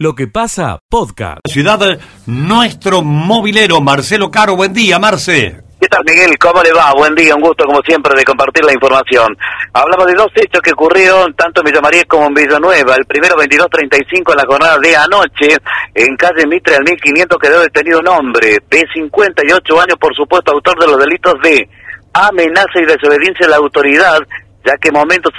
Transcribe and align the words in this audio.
Lo 0.00 0.14
que 0.14 0.28
pasa, 0.28 0.78
podcast. 0.88 1.40
Ciudad, 1.48 1.98
nuestro 2.24 3.02
movilero, 3.02 3.80
Marcelo 3.80 4.30
Caro. 4.30 4.54
Buen 4.54 4.72
día, 4.72 5.00
Marce. 5.00 5.60
¿Qué 5.80 5.88
tal, 5.88 6.04
Miguel? 6.06 6.38
¿Cómo 6.38 6.62
le 6.62 6.72
va? 6.72 6.92
Buen 6.94 7.16
día, 7.16 7.34
un 7.34 7.40
gusto, 7.42 7.64
como 7.64 7.82
siempre, 7.82 8.14
de 8.16 8.22
compartir 8.22 8.64
la 8.64 8.72
información. 8.72 9.36
Hablamos 9.72 10.06
de 10.06 10.14
dos 10.14 10.28
hechos 10.36 10.60
que 10.62 10.70
ocurrieron 10.70 11.34
tanto 11.34 11.62
en 11.62 11.64
Villa 11.64 11.80
María 11.80 12.04
como 12.04 12.28
en 12.28 12.34
Villanueva. 12.34 12.94
El 12.94 13.06
primero, 13.06 13.34
22.35 13.34 14.30
en 14.30 14.36
la 14.36 14.46
jornada 14.46 14.78
de 14.78 14.94
anoche, 14.94 15.56
en 15.92 16.16
calle 16.16 16.46
Mitre, 16.46 16.76
al 16.76 16.84
1500, 16.84 17.36
quedó 17.36 17.60
detenido 17.60 17.98
un 17.98 18.06
hombre 18.06 18.58
de 18.70 18.86
58 18.94 19.80
años, 19.80 19.96
por 19.98 20.14
supuesto, 20.14 20.52
autor 20.52 20.78
de 20.78 20.86
los 20.86 20.98
delitos 21.00 21.34
de 21.42 21.68
amenaza 22.12 22.78
y 22.80 22.86
desobediencia 22.86 23.46
a 23.46 23.50
la 23.50 23.56
autoridad, 23.56 24.20
ya 24.64 24.76
que 24.76 24.90
momentos, 24.90 25.32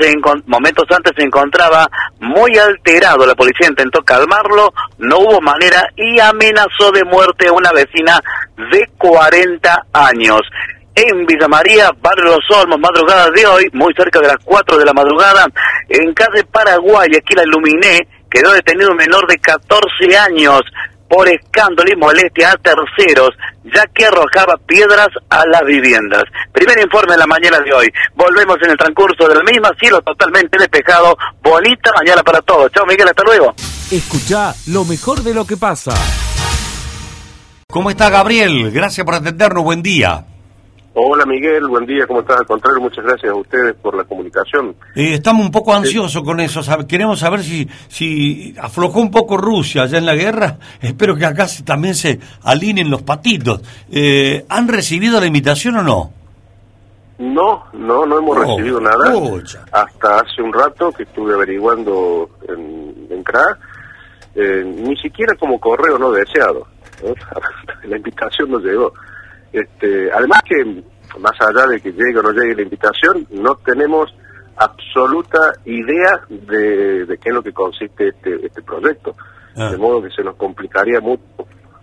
momentos 0.45 0.85
antes 0.89 1.13
se 1.17 1.23
encontraba 1.23 1.87
muy 2.19 2.57
alterado. 2.57 3.25
La 3.25 3.35
policía 3.35 3.67
intentó 3.67 4.01
calmarlo, 4.01 4.73
no 4.97 5.17
hubo 5.19 5.41
manera 5.41 5.87
y 5.95 6.19
amenazó 6.19 6.91
de 6.93 7.03
muerte 7.03 7.47
a 7.47 7.53
una 7.53 7.71
vecina 7.71 8.19
de 8.71 8.89
40 8.97 9.85
años. 9.93 10.41
En 10.95 11.25
Villa 11.25 11.47
María, 11.47 11.91
Barrio 12.01 12.35
Los 12.35 12.57
Olmos, 12.59 12.79
madrugada 12.79 13.29
de 13.31 13.45
hoy, 13.45 13.69
muy 13.73 13.93
cerca 13.93 14.19
de 14.19 14.27
las 14.27 14.37
4 14.43 14.77
de 14.77 14.85
la 14.85 14.93
madrugada, 14.93 15.45
en 15.87 16.13
calle 16.13 16.43
Paraguay, 16.51 17.09
aquí 17.15 17.35
la 17.35 17.43
iluminé, 17.43 18.05
quedó 18.29 18.51
detenido 18.51 18.91
un 18.91 18.97
menor 18.97 19.25
de 19.27 19.37
14 19.37 20.17
años 20.17 20.61
por 21.09 21.27
escándalo 21.27 21.91
y 21.91 21.95
molestia 21.95 22.51
a 22.51 22.57
terceros, 22.57 23.31
ya 23.63 23.83
que 23.93 24.05
arrojaba 24.05 24.55
piedras 24.65 25.09
a 25.29 25.45
las 25.47 25.63
viviendas. 25.65 26.23
Primer 26.53 26.79
informe 26.79 27.13
de 27.13 27.19
la 27.19 27.27
mañana 27.27 27.59
de 27.59 27.73
hoy. 27.73 27.91
Volvemos 28.15 28.57
en 28.61 28.71
el 28.71 28.77
transcurso 28.77 29.27
del 29.27 29.43
mismo 29.43 29.67
cielo 29.79 30.01
totalmente 30.01 30.57
despejado. 30.57 31.17
Bonita 31.41 31.91
mañana 31.97 32.23
para 32.23 32.41
todos. 32.41 32.71
Chao 32.71 32.85
Miguel, 32.85 33.07
hasta 33.07 33.23
luego. 33.23 33.53
Escucha 33.91 34.53
lo 34.67 34.85
mejor 34.85 35.23
de 35.23 35.33
lo 35.33 35.45
que 35.45 35.57
pasa. 35.57 35.91
¿Cómo 37.71 37.89
está 37.89 38.09
Gabriel? 38.09 38.71
Gracias 38.71 39.05
por 39.05 39.15
atendernos. 39.15 39.63
Buen 39.63 39.81
día. 39.81 40.25
Hola 40.93 41.23
Miguel, 41.25 41.67
buen 41.67 41.85
día, 41.85 42.07
¿cómo 42.07 42.21
estás? 42.21 42.39
Al 42.39 42.47
contrario, 42.47 42.81
muchas 42.81 43.05
gracias 43.05 43.31
a 43.31 43.35
ustedes 43.35 43.75
por 43.75 43.95
la 43.95 44.03
comunicación. 44.05 44.75
Eh, 44.95 45.13
estamos 45.13 45.45
un 45.45 45.51
poco 45.51 45.73
ansiosos 45.73 46.23
con 46.23 46.39
eso, 46.39 46.61
queremos 46.87 47.19
saber 47.19 47.41
si, 47.41 47.69
si 47.87 48.55
aflojó 48.59 48.99
un 48.99 49.11
poco 49.11 49.37
Rusia 49.37 49.83
allá 49.83 49.99
en 49.99 50.05
la 50.07 50.15
guerra, 50.15 50.57
espero 50.81 51.15
que 51.15 51.25
acá 51.25 51.45
también 51.63 51.93
se 51.93 52.19
alineen 52.43 52.89
los 52.89 53.03
patitos. 53.03 53.61
Eh, 53.91 54.45
¿Han 54.49 54.67
recibido 54.67 55.19
la 55.19 55.27
invitación 55.27 55.77
o 55.77 55.83
no? 55.83 56.13
No, 57.19 57.65
no, 57.73 58.05
no 58.05 58.17
hemos 58.17 58.37
recibido 58.37 58.79
nada. 58.79 59.13
Hasta 59.71 60.19
hace 60.21 60.41
un 60.41 60.53
rato 60.53 60.91
que 60.91 61.03
estuve 61.03 61.33
averiguando 61.33 62.29
en, 62.47 63.07
en 63.09 63.23
CRA, 63.23 63.59
eh, 64.35 64.63
ni 64.65 64.95
siquiera 64.97 65.35
como 65.35 65.59
correo 65.59 65.99
no 65.99 66.11
deseado. 66.11 66.65
la 67.83 67.97
invitación 67.97 68.49
nos 68.51 68.63
llegó. 68.63 68.93
Este, 69.51 70.11
además 70.11 70.41
que, 70.47 70.83
más 71.19 71.33
allá 71.41 71.67
de 71.67 71.81
que 71.81 71.91
llegue 71.91 72.19
o 72.19 72.23
no 72.23 72.31
llegue 72.31 72.55
la 72.55 72.61
invitación, 72.63 73.27
no 73.31 73.55
tenemos 73.55 74.13
absoluta 74.57 75.53
idea 75.65 76.21
de, 76.29 77.17
qué 77.21 77.29
es 77.29 77.33
lo 77.35 77.41
que 77.41 77.53
consiste 77.53 78.09
este, 78.09 78.45
este 78.45 78.61
proyecto. 78.61 79.15
Ah. 79.55 79.71
De 79.71 79.77
modo 79.77 80.01
que 80.01 80.09
se 80.11 80.23
nos 80.23 80.35
complicaría 80.35 80.99
mucho 80.99 81.23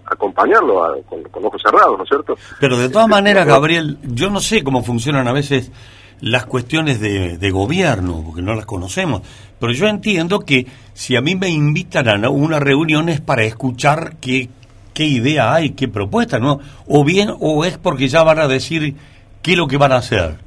acompañarlo 0.07 1.03
con, 1.09 1.45
ojos 1.45 1.61
cerrados, 1.63 1.99
¿no 1.99 2.05
es 2.05 2.09
cierto? 2.09 2.37
Pero 2.61 2.79
de 2.79 2.89
todas 2.89 3.07
este, 3.07 3.17
maneras, 3.17 3.47
Gabriel, 3.47 3.99
yo 4.03 4.31
no 4.31 4.41
sé 4.41 4.63
cómo 4.63 4.83
funcionan 4.83 5.27
a 5.27 5.33
veces 5.33 5.73
las 6.21 6.47
cuestiones 6.47 7.01
de, 7.01 7.37
de, 7.37 7.51
gobierno, 7.51 8.23
porque 8.25 8.41
no 8.41 8.55
las 8.55 8.67
conocemos, 8.67 9.23
pero 9.59 9.73
yo 9.73 9.87
entiendo 9.87 10.41
que 10.41 10.67
si 10.95 11.17
a 11.17 11.21
mí 11.21 11.35
me 11.35 11.49
invitan 11.49 12.25
a 12.25 12.31
una 12.31 12.59
reunión 12.59 13.09
es 13.09 13.21
para 13.21 13.43
escuchar 13.43 14.17
qué, 14.21 14.49
qué 14.97 15.05
idea 15.05 15.53
hay, 15.53 15.73
qué 15.73 15.89
propuesta, 15.89 16.39
¿no? 16.39 16.59
O 16.89 17.05
bien, 17.05 17.29
o 17.39 17.67
es 17.67 17.77
porque 17.77 18.09
ya 18.09 18.23
van 18.23 18.39
a 18.39 18.49
decir 18.49 18.97
qué 19.43 19.53
es 19.53 19.59
lo 19.59 19.69
que 19.69 19.77
van 19.77 19.93
a 19.93 19.97
hacer. 19.97 20.39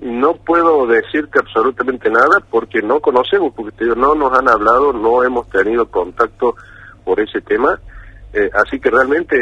No 0.00 0.34
puedo 0.34 0.86
decirte 0.86 1.40
absolutamente 1.40 2.08
nada 2.08 2.38
porque 2.50 2.80
no 2.82 3.00
conocemos, 3.00 3.52
porque 3.52 3.84
no 3.96 4.14
nos 4.14 4.32
han 4.38 4.48
hablado, 4.48 4.92
no 4.92 5.24
hemos 5.24 5.48
tenido 5.48 5.86
contacto 5.86 6.54
por 7.04 7.18
ese 7.18 7.40
tema. 7.40 7.80
Eh, 8.32 8.48
así 8.54 8.78
que 8.78 8.90
realmente 8.90 9.36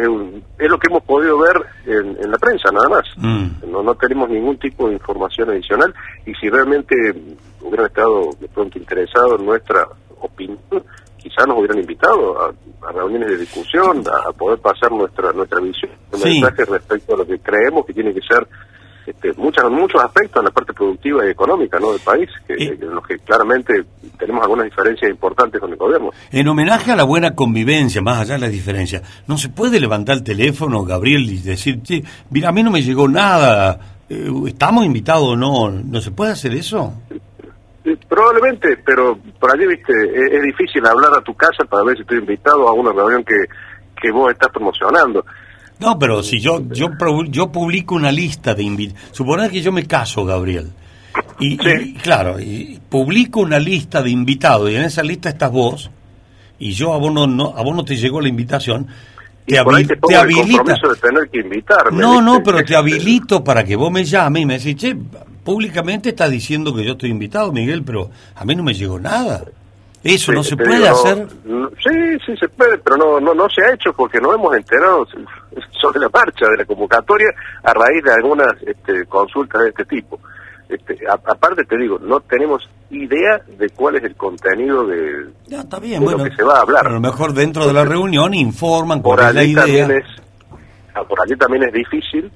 es, 0.58 0.70
lo 0.70 0.78
que 0.78 0.88
hemos 0.88 1.02
podido 1.02 1.38
ver 1.38 1.66
en, 1.84 2.30
la 2.30 2.38
prensa, 2.38 2.70
nada 2.72 2.88
más. 2.88 3.04
Mm. 3.18 3.70
No, 3.70 3.82
no 3.82 3.94
tenemos 3.96 4.30
ningún 4.30 4.56
tipo 4.56 4.88
de 4.88 4.94
información 4.94 5.50
adicional 5.50 5.92
y 6.24 6.32
si 6.36 6.48
realmente 6.48 6.94
hubieran 7.60 7.86
estado 7.86 8.30
de 8.40 8.48
pronto 8.48 8.78
interesados 8.78 9.40
en 9.40 9.46
nuestra 9.46 9.86
opinión, 10.20 10.58
quizás 11.22 11.46
nos 11.46 11.58
hubieran 11.58 11.78
invitado 11.78 12.36
a, 12.42 12.52
reuniones 12.92 13.30
de 13.30 13.38
discusión, 13.38 14.02
a, 14.08 14.32
poder 14.32 14.58
pasar 14.58 14.90
nuestra 14.90 15.32
nuestra 15.32 15.60
visión, 15.60 15.92
un 16.12 16.20
mensaje 16.20 16.64
respecto 16.64 17.14
a 17.14 17.18
lo 17.18 17.26
que 17.26 17.38
creemos 17.38 17.86
que 17.86 17.94
tiene 17.94 18.12
que 18.12 18.20
ser 18.20 18.46
este, 19.06 19.32
muchos, 19.34 19.70
muchos 19.70 20.02
aspectos 20.02 20.40
en 20.40 20.44
la 20.44 20.50
parte 20.50 20.72
productiva 20.72 21.26
y 21.26 21.30
económica 21.30 21.78
¿no? 21.80 21.92
del 21.92 22.00
país, 22.00 22.28
que, 22.46 22.54
en 22.54 22.94
los 22.94 23.04
que 23.06 23.18
claramente 23.18 23.84
tenemos 24.16 24.42
algunas 24.42 24.66
diferencias 24.66 25.10
importantes 25.10 25.60
con 25.60 25.70
el 25.70 25.76
gobierno. 25.76 26.10
En 26.30 26.46
homenaje 26.46 26.92
a 26.92 26.96
la 26.96 27.02
buena 27.02 27.34
convivencia, 27.34 28.00
más 28.00 28.20
allá 28.20 28.34
de 28.34 28.40
las 28.40 28.52
diferencias, 28.52 29.02
¿no 29.26 29.38
se 29.38 29.48
puede 29.48 29.80
levantar 29.80 30.18
el 30.18 30.22
teléfono, 30.22 30.84
Gabriel, 30.84 31.28
y 31.30 31.38
decir, 31.38 31.80
mira, 32.30 32.50
a 32.50 32.52
mí 32.52 32.62
no 32.62 32.70
me 32.70 32.82
llegó 32.82 33.08
nada, 33.08 33.78
eh, 34.08 34.30
¿estamos 34.46 34.84
invitados 34.84 35.24
o 35.24 35.36
no? 35.36 35.70
¿No 35.70 36.00
se 36.00 36.12
puede 36.12 36.32
hacer 36.32 36.54
eso? 36.54 36.94
Probablemente, 38.08 38.76
pero 38.84 39.18
por 39.40 39.52
allí, 39.52 39.66
viste, 39.66 39.92
es, 39.92 40.42
difícil 40.42 40.86
hablar 40.86 41.14
a 41.14 41.20
tu 41.20 41.34
casa 41.34 41.64
para 41.64 41.82
ver 41.82 41.96
si 41.96 42.02
estoy 42.02 42.18
invitado 42.18 42.68
a 42.68 42.72
una 42.72 42.92
reunión 42.92 43.24
que, 43.24 43.44
que 44.00 44.12
vos 44.12 44.30
estás 44.30 44.50
promocionando. 44.50 45.24
No, 45.80 45.98
pero 45.98 46.22
si 46.22 46.38
yo 46.38 46.62
yo 46.68 46.90
yo 47.28 47.50
publico 47.50 47.96
una 47.96 48.12
lista 48.12 48.54
de 48.54 48.62
invitados, 48.62 49.10
suponer 49.10 49.50
que 49.50 49.60
yo 49.60 49.72
me 49.72 49.84
caso, 49.84 50.24
Gabriel, 50.24 50.70
y, 51.40 51.94
claro, 51.94 52.38
y 52.38 52.80
publico 52.88 53.40
una 53.40 53.58
lista 53.58 54.00
de 54.00 54.10
invitados 54.10 54.70
y 54.70 54.76
en 54.76 54.82
esa 54.82 55.02
lista 55.02 55.28
estás 55.28 55.50
vos 55.50 55.90
y 56.58 56.72
yo 56.72 56.92
a 56.94 56.98
vos 56.98 57.12
no, 57.12 57.54
a 57.56 57.62
vos 57.62 57.74
no 57.74 57.84
te 57.84 57.96
llegó 57.96 58.20
la 58.20 58.28
invitación, 58.28 58.86
te, 59.44 59.54
te, 59.54 59.58
habilita. 59.58 60.62
de 60.62 60.96
tener 61.00 61.28
que 61.30 61.40
invitarme, 61.40 62.00
no, 62.00 62.22
no, 62.22 62.42
pero 62.44 62.64
te 62.64 62.76
habilito 62.76 63.42
para 63.42 63.64
que 63.64 63.74
vos 63.74 63.90
me 63.90 64.04
llames 64.04 64.42
y 64.42 64.46
me 64.46 64.58
decís, 64.58 64.76
che, 64.76 64.96
públicamente 65.44 66.10
está 66.10 66.28
diciendo 66.28 66.74
que 66.74 66.84
yo 66.84 66.92
estoy 66.92 67.10
invitado, 67.10 67.52
Miguel, 67.52 67.82
pero 67.84 68.10
a 68.34 68.44
mí 68.44 68.54
no 68.54 68.62
me 68.62 68.74
llegó 68.74 68.98
nada. 68.98 69.44
¿Eso 70.04 70.32
no 70.32 70.42
se 70.42 70.56
puede 70.56 70.88
hacer? 70.88 71.28
sí, 71.82 72.18
sí 72.26 72.36
se 72.36 72.48
puede, 72.48 72.78
pero 72.78 72.96
no, 72.96 73.20
no, 73.20 73.34
no 73.34 73.48
se 73.48 73.64
ha 73.64 73.72
hecho 73.72 73.92
porque 73.92 74.20
no 74.20 74.34
hemos 74.34 74.54
enterado 74.56 75.06
sobre 75.80 76.00
la 76.00 76.08
marcha 76.08 76.46
de 76.48 76.56
la 76.56 76.64
convocatoria 76.64 77.28
a 77.62 77.72
raíz 77.72 78.02
de 78.02 78.12
algunas 78.12 78.52
este, 78.66 79.04
consultas 79.06 79.62
de 79.62 79.68
este 79.68 79.84
tipo. 79.84 80.18
Este, 80.68 80.98
aparte 81.08 81.64
te 81.64 81.76
digo, 81.76 81.98
no 82.00 82.20
tenemos 82.20 82.68
idea 82.90 83.40
de 83.58 83.68
cuál 83.70 83.96
es 83.96 84.04
el 84.04 84.16
contenido 84.16 84.86
de, 84.86 85.26
lo 85.48 86.24
que 86.24 86.34
se 86.34 86.42
va 86.42 86.58
a 86.58 86.60
hablar. 86.62 86.86
a 86.86 86.90
lo 86.90 87.00
mejor 87.00 87.32
dentro 87.32 87.66
de 87.66 87.72
la 87.72 87.84
reunión 87.84 88.34
informan 88.34 89.02
por 89.02 89.20
allí 89.20 89.54
También 89.54 89.90
es, 89.90 90.04
por 91.08 91.20
allí 91.20 91.36
también 91.36 91.64
es 91.64 91.72
difícil 91.72 92.30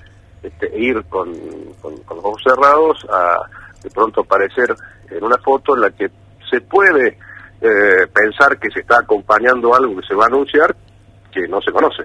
este, 0.46 0.78
ir 0.78 1.02
con, 1.08 1.32
los 1.32 2.00
ojos 2.08 2.42
cerrados 2.44 3.04
a 3.10 3.38
de 3.82 3.90
pronto 3.90 4.20
aparecer 4.20 4.74
en 5.10 5.24
una 5.24 5.36
foto 5.38 5.74
en 5.74 5.82
la 5.82 5.90
que 5.90 6.08
se 6.48 6.60
puede 6.60 7.18
eh, 7.60 8.06
pensar 8.12 8.58
que 8.58 8.70
se 8.70 8.80
está 8.80 8.98
acompañando 8.98 9.74
algo 9.74 9.96
que 10.00 10.06
se 10.06 10.14
va 10.14 10.24
a 10.24 10.28
anunciar 10.28 10.74
que 11.32 11.46
no 11.48 11.60
se 11.60 11.72
conoce. 11.72 12.02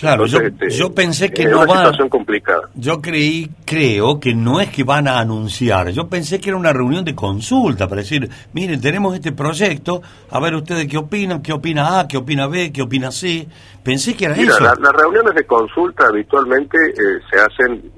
Claro, 0.00 0.24
yo, 0.24 0.38
este, 0.38 0.70
yo, 0.70 0.94
pensé 0.94 1.30
que 1.30 1.44
no 1.44 1.58
va. 1.66 1.76
situación 1.76 2.08
complicada. 2.08 2.70
Yo 2.74 3.02
creí, 3.02 3.50
creo 3.66 4.18
que 4.18 4.34
no 4.34 4.58
es 4.58 4.70
que 4.70 4.82
van 4.82 5.06
a 5.06 5.18
anunciar. 5.18 5.90
Yo 5.90 6.08
pensé 6.08 6.40
que 6.40 6.48
era 6.48 6.56
una 6.56 6.72
reunión 6.72 7.04
de 7.04 7.14
consulta 7.14 7.86
para 7.86 8.00
decir, 8.00 8.26
miren, 8.54 8.80
tenemos 8.80 9.14
este 9.14 9.32
proyecto, 9.32 10.00
a 10.30 10.40
ver 10.40 10.54
ustedes 10.54 10.88
qué 10.88 10.96
opinan, 10.96 11.42
qué 11.42 11.52
opina 11.52 12.00
A, 12.00 12.08
qué 12.08 12.16
opina 12.16 12.46
B, 12.46 12.72
qué 12.72 12.80
opina 12.80 13.12
C. 13.12 13.46
Pensé 13.82 14.16
que 14.16 14.24
era 14.24 14.36
eso. 14.36 14.58
las 14.58 14.92
reuniones 14.94 15.34
de 15.34 15.44
consulta 15.44 16.06
habitualmente 16.06 16.78
eh, 16.78 17.20
se 17.30 17.38
hacen 17.38 17.92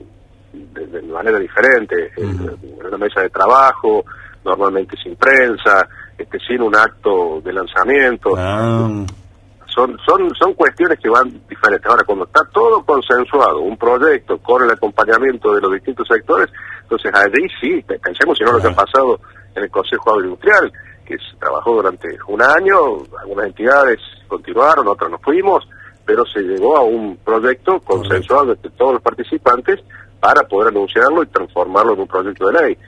de, 0.53 1.03
manera 1.03 1.39
diferente, 1.39 2.11
en, 2.17 2.51
una 2.85 2.99
mesa 2.99 3.21
de 3.21 3.31
trabajo, 3.31 4.05
normalmente 4.45 4.97
sin 5.01 5.15
prensa, 5.15 5.89
este, 6.19 6.37
sin 6.41 6.63
un 6.63 6.75
acto 6.75 7.41
de 7.45 7.53
lanzamiento. 7.53 8.35
Ah 8.37 8.89
son, 9.75 9.97
son, 10.07 10.35
son 10.35 10.55
cuestiones 10.55 10.99
que 10.99 11.09
van 11.09 11.31
diferentes. 11.49 11.87
Ahora, 11.87 12.05
cuando 12.05 12.25
está 12.25 12.41
todo 12.53 12.85
consensuado, 12.85 13.61
un 13.61 13.77
proyecto 13.77 14.39
con 14.39 14.63
el 14.63 14.71
acompañamiento 14.71 15.55
de 15.55 15.61
los 15.61 15.73
distintos 15.73 16.07
sectores, 16.09 16.49
entonces 16.83 17.13
allí 17.15 17.47
sí, 17.61 17.85
pensemos 18.03 18.37
si 18.37 18.45
no 18.45 18.53
lo 18.53 18.61
que 18.61 18.69
ha 18.69 18.75
pasado 18.75 19.21
en 19.55 19.65
el 19.65 19.71
Consejo 19.71 20.11
Agroindustrial, 20.11 20.73
que 21.05 21.17
se 21.17 21.37
trabajó 21.39 21.75
durante 21.75 22.09
un 22.29 22.43
año, 22.43 22.77
algunas 23.21 23.47
entidades 23.47 23.99
continuaron, 24.29 24.89
otras 24.89 25.11
no 25.11 25.19
fuimos, 25.19 25.67
pero 26.05 26.25
se 26.27 26.41
llegó 26.41 26.77
a 26.77 26.83
un 26.83 27.17
proyecto 27.19 27.81
consensuado 27.81 28.53
entre 28.53 28.71
todos 28.73 28.95
los 28.95 29.03
participantes 29.03 29.81
para 30.21 30.43
poder 30.43 30.69
anunciarlo 30.69 31.23
y 31.23 31.27
transformarlo 31.27 31.95
en 31.95 32.01
un 32.01 32.09
proyecto 32.09 32.49
de 32.49 32.63
ley. 32.63 32.79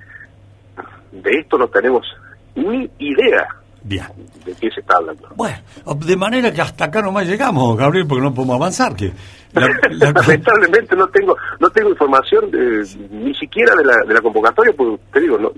De 1.12 1.30
esto 1.38 1.58
no 1.58 1.68
tenemos 1.68 2.06
ni 2.54 2.90
idea 2.98 3.48
Bien. 3.84 4.06
de 4.46 4.54
qué 4.54 4.70
se 4.70 4.80
está 4.80 4.96
hablando. 4.96 5.28
Bueno, 5.36 5.58
de 6.06 6.16
manera 6.16 6.52
que 6.52 6.60
hasta 6.62 6.86
acá 6.86 7.02
nomás 7.02 7.26
llegamos, 7.26 7.76
Gabriel, 7.76 8.06
porque 8.06 8.22
no 8.24 8.34
podemos 8.34 8.56
avanzar. 8.56 8.96
Que 8.96 9.12
la- 9.52 9.68
la- 9.90 10.12
Lamentablemente 10.12 10.96
no 10.96 11.06
tengo 11.08 11.36
no 11.60 11.70
tengo 11.70 11.90
información 11.90 12.50
de- 12.50 12.86
ni 13.10 13.34
siquiera 13.34 13.74
de 13.76 13.84
la, 13.84 13.94
de 14.08 14.14
la 14.14 14.20
convocatoria, 14.20 14.72
porque 14.76 14.98
te 15.12 15.20
digo, 15.20 15.38
no, 15.38 15.52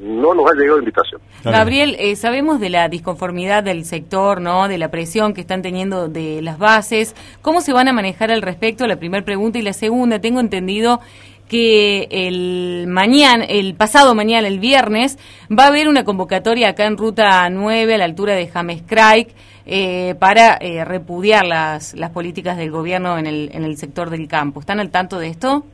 no 0.00 0.34
nos 0.34 0.50
ha 0.50 0.54
llegado 0.54 0.78
invitación. 0.80 1.20
Está 1.36 1.50
bien. 1.50 1.58
Gabriel, 1.60 1.96
eh, 2.00 2.16
sabemos 2.16 2.58
de 2.60 2.70
la 2.70 2.88
disconformidad 2.88 3.62
del 3.62 3.84
sector, 3.84 4.40
¿no? 4.40 4.66
De 4.68 4.76
la 4.78 4.90
presión 4.90 5.32
que 5.32 5.40
están 5.40 5.62
teniendo 5.62 6.08
de 6.08 6.42
las 6.42 6.58
bases. 6.58 7.14
¿Cómo 7.42 7.60
se 7.60 7.72
van 7.72 7.86
a 7.88 7.92
manejar 7.92 8.30
al 8.32 8.42
respecto? 8.42 8.86
La 8.86 8.96
primera 8.96 9.24
pregunta 9.24 9.58
y 9.58 9.62
la 9.62 9.72
segunda, 9.72 10.18
tengo 10.20 10.40
entendido 10.40 11.00
que 11.48 12.06
el 12.10 12.86
mañana, 12.86 13.44
el 13.44 13.74
pasado 13.74 14.14
mañana, 14.14 14.46
el 14.46 14.60
viernes, 14.60 15.18
va 15.50 15.64
a 15.64 15.68
haber 15.68 15.88
una 15.88 16.04
convocatoria 16.04 16.68
acá 16.70 16.86
en 16.86 16.96
Ruta 16.96 17.48
9 17.50 17.94
a 17.94 17.98
la 17.98 18.04
altura 18.04 18.34
de 18.34 18.48
James 18.48 18.82
Craig 18.86 19.28
eh, 19.66 20.14
para 20.18 20.56
eh, 20.60 20.84
repudiar 20.84 21.44
las, 21.44 21.94
las 21.94 22.10
políticas 22.10 22.56
del 22.56 22.70
gobierno 22.70 23.18
en 23.18 23.26
el, 23.26 23.50
en 23.52 23.64
el 23.64 23.76
sector 23.76 24.10
del 24.10 24.28
campo. 24.28 24.60
¿Están 24.60 24.80
al 24.80 24.90
tanto 24.90 25.18
de 25.18 25.28
esto? 25.28 25.64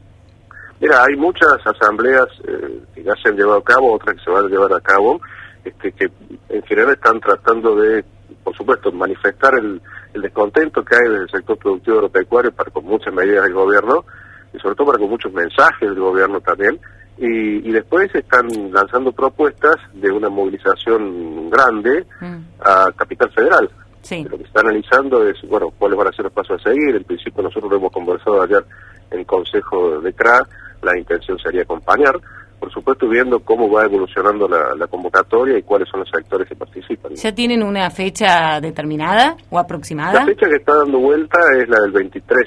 Mira, 0.80 1.04
hay 1.04 1.16
muchas 1.16 1.54
asambleas 1.64 2.26
eh, 2.46 2.80
que 2.94 3.02
ya 3.02 3.12
se 3.22 3.28
han 3.28 3.36
llevado 3.36 3.58
a 3.58 3.64
cabo, 3.64 3.94
otras 3.94 4.16
que 4.16 4.24
se 4.24 4.30
van 4.30 4.46
a 4.46 4.48
llevar 4.48 4.72
a 4.72 4.80
cabo, 4.80 5.20
este, 5.64 5.92
que 5.92 6.08
en 6.48 6.62
general 6.62 6.94
están 6.94 7.20
tratando 7.20 7.76
de, 7.76 8.04
por 8.42 8.56
supuesto, 8.56 8.90
manifestar 8.92 9.54
el, 9.58 9.80
el 10.12 10.22
descontento 10.22 10.84
que 10.84 10.96
hay 10.96 11.08
desde 11.08 11.22
el 11.22 11.30
sector 11.30 11.58
productivo 11.58 11.96
agropecuario 11.96 12.52
para 12.52 12.70
con 12.70 12.84
muchas 12.84 13.12
medidas 13.12 13.44
del 13.44 13.54
gobierno 13.54 14.04
y 14.54 14.58
sobre 14.60 14.74
todo 14.76 14.86
para 14.86 14.98
con 14.98 15.10
muchos 15.10 15.32
mensajes 15.32 15.88
del 15.88 15.98
gobierno 15.98 16.40
también. 16.40 16.78
Y, 17.18 17.68
y 17.68 17.72
después 17.72 18.12
están 18.14 18.48
lanzando 18.72 19.12
propuestas 19.12 19.76
de 19.92 20.10
una 20.10 20.28
movilización 20.28 21.48
grande 21.48 22.04
Mm, 22.20 22.36
a 22.60 22.92
Capital 22.96 23.30
Federal. 23.30 23.70
Sí. 24.02 24.24
Lo 24.24 24.30
que 24.30 24.38
se 24.38 24.44
está 24.44 24.60
analizando 24.60 25.26
es, 25.26 25.36
bueno, 25.48 25.70
cuáles 25.78 25.98
van 25.98 26.08
a 26.08 26.12
ser 26.12 26.24
los 26.24 26.32
pasos 26.32 26.60
a 26.60 26.70
seguir. 26.70 26.96
En 26.96 27.04
principio 27.04 27.42
nosotros 27.42 27.70
lo 27.70 27.78
hemos 27.78 27.92
conversado 27.92 28.42
ayer 28.42 28.64
en 29.10 29.20
el 29.20 29.26
Consejo 29.26 30.00
de 30.00 30.12
CRA, 30.12 30.46
la 30.82 30.98
intención 30.98 31.38
sería 31.38 31.62
acompañar, 31.62 32.20
por 32.58 32.70
supuesto 32.72 33.08
viendo 33.08 33.40
cómo 33.40 33.70
va 33.70 33.84
evolucionando 33.84 34.48
la, 34.48 34.74
la 34.74 34.86
convocatoria 34.86 35.58
y 35.58 35.62
cuáles 35.62 35.88
son 35.88 36.00
los 36.00 36.10
sectores 36.10 36.48
que 36.48 36.56
participan. 36.56 37.14
¿Ya 37.14 37.34
tienen 37.34 37.62
una 37.62 37.90
fecha 37.90 38.60
determinada 38.60 39.36
o 39.50 39.58
aproximada? 39.58 40.20
La 40.20 40.26
fecha 40.26 40.48
que 40.48 40.56
está 40.56 40.74
dando 40.74 40.98
vuelta 40.98 41.38
es 41.58 41.68
la 41.68 41.80
del 41.80 41.92
23, 41.92 42.38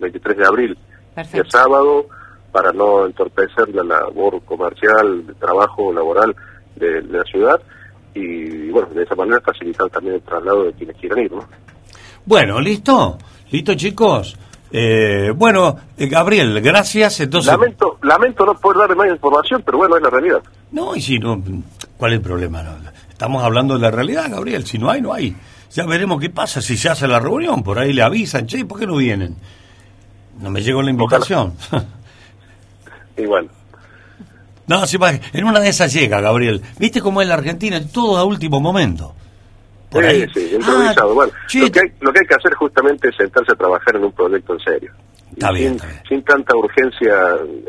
23 0.00 0.36
de 0.36 0.46
abril, 0.46 0.78
día 1.22 1.42
Perfecto. 1.42 1.58
sábado, 1.58 2.06
para 2.52 2.72
no 2.72 3.06
entorpecer 3.06 3.68
la 3.74 3.82
labor 3.84 4.42
comercial, 4.44 5.26
de 5.26 5.34
trabajo 5.34 5.92
laboral 5.92 6.34
de, 6.76 7.02
de 7.02 7.18
la 7.18 7.24
ciudad 7.24 7.60
y, 8.14 8.70
bueno, 8.70 8.88
de 8.88 9.02
esa 9.02 9.14
manera 9.14 9.40
facilitar 9.40 9.88
también 9.90 10.16
el 10.16 10.22
traslado 10.22 10.64
de 10.64 10.72
quienes 10.72 10.96
quieran 10.96 11.18
ir, 11.20 11.32
¿no? 11.32 11.44
Bueno, 12.24 12.60
¿listo? 12.60 13.18
¿Listo, 13.50 13.74
chicos? 13.74 14.36
Eh, 14.70 15.32
bueno, 15.34 15.76
eh, 15.96 16.08
Gabriel, 16.08 16.60
gracias. 16.60 17.20
Entonces, 17.20 17.50
Lamento, 17.52 17.98
lamento 18.02 18.44
no 18.44 18.54
poder 18.54 18.78
darle 18.78 18.96
más 18.96 19.08
información, 19.08 19.62
pero 19.64 19.78
bueno, 19.78 19.96
es 19.96 20.02
la 20.02 20.10
realidad. 20.10 20.42
No, 20.72 20.94
y 20.94 21.00
si 21.00 21.18
no, 21.18 21.42
¿cuál 21.96 22.12
es 22.12 22.18
el 22.18 22.22
problema? 22.22 22.62
No, 22.62 22.72
estamos 23.08 23.42
hablando 23.42 23.74
de 23.74 23.80
la 23.80 23.90
realidad, 23.90 24.30
Gabriel. 24.30 24.66
Si 24.66 24.78
no 24.78 24.90
hay, 24.90 25.00
no 25.00 25.12
hay. 25.14 25.34
Ya 25.70 25.86
veremos 25.86 26.20
qué 26.20 26.28
pasa 26.30 26.60
si 26.60 26.76
se 26.76 26.88
hace 26.90 27.08
la 27.08 27.18
reunión. 27.18 27.62
Por 27.62 27.78
ahí 27.78 27.92
le 27.92 28.02
avisan, 28.02 28.46
che, 28.46 28.64
¿por 28.64 28.78
qué 28.78 28.86
no 28.86 28.96
vienen? 28.96 29.36
No 30.40 30.50
me 30.50 30.60
llegó 30.62 30.82
la 30.82 30.90
invitación. 30.90 31.54
Y 33.16 33.26
bueno, 33.26 33.48
no, 34.68 34.86
si 34.86 34.96
va- 34.96 35.10
en 35.10 35.44
una 35.44 35.58
de 35.58 35.70
esas 35.70 35.92
llega, 35.92 36.20
Gabriel. 36.20 36.62
¿Viste 36.78 37.00
cómo 37.00 37.20
es 37.20 37.26
la 37.26 37.34
Argentina? 37.34 37.80
Todo 37.92 38.16
a 38.16 38.22
último 38.24 38.60
momento. 38.60 39.12
Por 39.90 40.04
sí, 40.04 40.08
ahí. 40.10 40.26
sí, 40.32 40.50
improvisado. 40.54 41.10
Ah, 41.10 41.14
bueno, 41.14 41.32
lo 41.54 41.70
que, 41.72 41.80
hay, 41.80 41.86
lo 42.00 42.12
que 42.12 42.20
hay 42.20 42.26
que 42.26 42.34
hacer 42.34 42.54
justamente 42.54 43.08
es 43.08 43.16
sentarse 43.16 43.50
a 43.52 43.56
trabajar 43.56 43.96
en 43.96 44.04
un 44.04 44.12
proyecto 44.12 44.52
en 44.52 44.60
serio. 44.60 44.92
Está 45.32 45.50
Y 45.50 45.54
bien, 45.56 45.66
sin, 45.70 45.74
está 45.76 45.86
bien. 45.88 46.02
sin 46.08 46.22
tanta 46.22 46.56
urgencia 46.56 47.14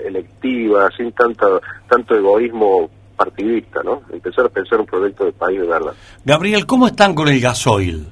electiva, 0.06 0.90
sin 0.96 1.12
tanta, 1.14 1.48
tanto 1.90 2.16
egoísmo 2.16 2.90
partidista, 3.18 3.82
¿no? 3.84 4.04
Empezar 4.14 4.46
a 4.46 4.50
pensar 4.50 4.80
un 4.82 4.86
proyecto 4.86 5.26
de 5.26 5.32
país 5.32 5.60
de 5.62 5.66
verdad. 5.68 5.94
Gabriel, 6.26 6.66
¿cómo 6.68 6.86
están 6.86 7.16
con 7.16 7.28
el 7.30 7.40
gasoil? 7.42 8.08